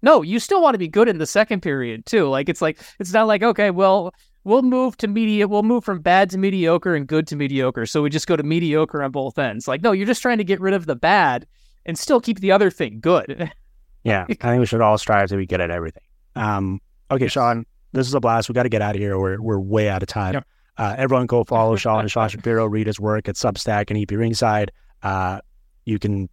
no, 0.03 0.23
you 0.23 0.41
still 0.41 0.63
want 0.63 0.75
to 0.75 0.79
be 0.79 0.89
good 0.89 1.09
in 1.09 1.19
the 1.19 1.27
second 1.27 1.61
period 1.61 2.05
too. 2.05 2.29
Like 2.29 2.49
it's 2.49 2.63
like 2.63 2.81
it's 2.99 3.13
not 3.13 3.29
like 3.29 3.45
okay, 3.45 3.71
well, 3.71 4.13
we'll 4.45 4.63
move 4.63 4.97
to 4.99 5.09
media. 5.09 5.49
We'll 5.49 5.63
move 5.63 5.85
from 5.85 6.01
bad 6.01 6.31
to 6.31 6.39
mediocre 6.39 6.95
and 6.95 7.07
good 7.07 7.27
to 7.29 7.37
mediocre. 7.37 7.87
So 7.87 8.03
we 8.03 8.11
just 8.11 8.27
go 8.27 8.37
to 8.37 8.43
mediocre 8.43 9.03
on 9.03 9.11
both 9.11 9.39
ends. 9.39 9.69
Like 9.69 9.83
no, 9.83 9.93
you're 9.93 10.07
just 10.07 10.23
trying 10.23 10.39
to 10.39 10.45
get 10.45 10.61
rid 10.61 10.75
of 10.75 10.87
the 10.87 10.97
bad 10.97 11.47
and 11.87 11.99
still 11.99 12.21
keep 12.21 12.41
the 12.41 12.53
other 12.53 12.71
thing 12.71 13.01
good. 13.01 13.53
Yeah, 14.05 14.27
I 14.29 14.35
think 14.35 14.61
we 14.61 14.67
should 14.67 14.81
all 14.81 14.97
strive 14.97 15.29
to 15.31 15.37
be 15.37 15.45
good 15.45 15.61
at 15.61 15.71
everything. 15.71 16.05
Um, 16.35 16.81
okay. 17.11 17.29
Sean, 17.29 17.67
this 17.93 18.07
is 18.07 18.15
a 18.15 18.21
blast. 18.21 18.49
We 18.49 18.55
got 18.55 18.63
to 18.63 18.69
get 18.69 18.81
out 18.81 18.95
of 18.95 19.01
here. 19.01 19.19
We're 19.19 19.41
we're 19.41 19.59
way 19.59 19.89
out 19.89 20.03
of 20.03 20.09
time. 20.09 20.35
Yep. 20.35 20.47
Uh, 20.79 20.95
everyone, 20.97 21.27
go 21.27 21.45
follow 21.45 21.77
Sean 21.77 22.01
and 22.01 22.11
Sean 22.11 22.29
Shapiro. 22.29 22.67
Read 22.67 22.87
his 22.87 23.01
work 23.01 23.29
at 23.29 23.35
Substack 23.35 23.91
and 23.91 23.99
EP 23.99 24.09
Rinkside. 24.09 24.69
Uh, 25.03 25.41
you 25.85 25.99
can 25.99 26.29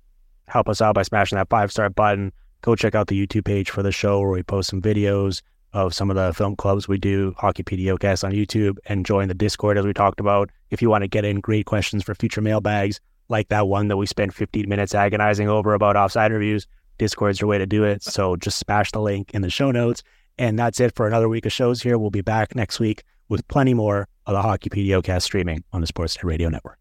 help 0.47 0.69
us 0.69 0.79
out 0.79 0.95
by 0.95 1.01
smashing 1.01 1.37
that 1.37 1.49
five 1.49 1.71
star 1.71 1.89
button. 1.89 2.31
Go 2.61 2.75
check 2.75 2.95
out 2.95 3.07
the 3.07 3.27
YouTube 3.27 3.45
page 3.45 3.71
for 3.71 3.83
the 3.83 3.91
show 3.91 4.19
where 4.19 4.29
we 4.29 4.43
post 4.43 4.69
some 4.69 4.81
videos 4.81 5.41
of 5.76 5.93
some 5.93 6.09
of 6.09 6.15
the 6.15 6.34
film 6.34 6.55
clubs 6.55 6.88
we 6.88 6.97
do, 6.97 7.36
Hockey 7.38 7.61
PDOcast 7.61 8.23
on 8.23 8.32
YouTube, 8.32 8.78
and 8.86 9.05
join 9.05 9.28
the 9.28 9.34
Discord 9.34 9.78
as 9.78 9.86
we 9.86 9.93
talked 9.93 10.21
about. 10.21 10.49
If 10.71 10.82
you 10.82 10.89
want 10.89 11.03
to 11.03 11.07
get 11.09 11.26
in 11.26 11.41
great 11.41 11.65
questions 11.65 12.01
for 12.01 12.15
future 12.15 12.41
mailbags, 12.41 13.01
like 13.28 13.49
that 13.49 13.67
one 13.67 13.89
that 13.89 13.97
we 13.97 14.05
spent 14.05 14.34
15 14.34 14.69
minutes 14.69 14.95
agonizing 14.95 15.49
over 15.49 15.73
about 15.73 15.97
offside 15.97 16.32
reviews, 16.32 16.65
Discord's 16.97 17.41
your 17.41 17.49
way 17.49 17.57
to 17.57 17.65
do 17.65 17.84
it. 17.84 18.03
So 18.03 18.38
just 18.38 18.57
smash 18.57 18.91
the 18.93 19.01
link 19.01 19.32
in 19.34 19.41
the 19.41 19.49
show 19.49 19.69
notes. 19.69 20.01
And 20.38 20.57
that's 20.57 20.80
it 20.80 20.95
for 20.95 21.07
another 21.07 21.28
week 21.28 21.45
of 21.45 21.51
shows 21.51 21.82
here. 21.82 21.97
We'll 21.97 22.09
be 22.09 22.21
back 22.21 22.55
next 22.55 22.80
week 22.80 23.03
with 23.28 23.45
plenty 23.49 23.73
more 23.73 24.07
of 24.26 24.34
the 24.34 24.41
Hockey 24.41 24.69
PDOcast 24.69 25.23
streaming 25.23 25.65
on 25.73 25.82
the 25.82 25.88
Sportsnet 25.88 26.23
Radio 26.23 26.47
Network. 26.47 26.80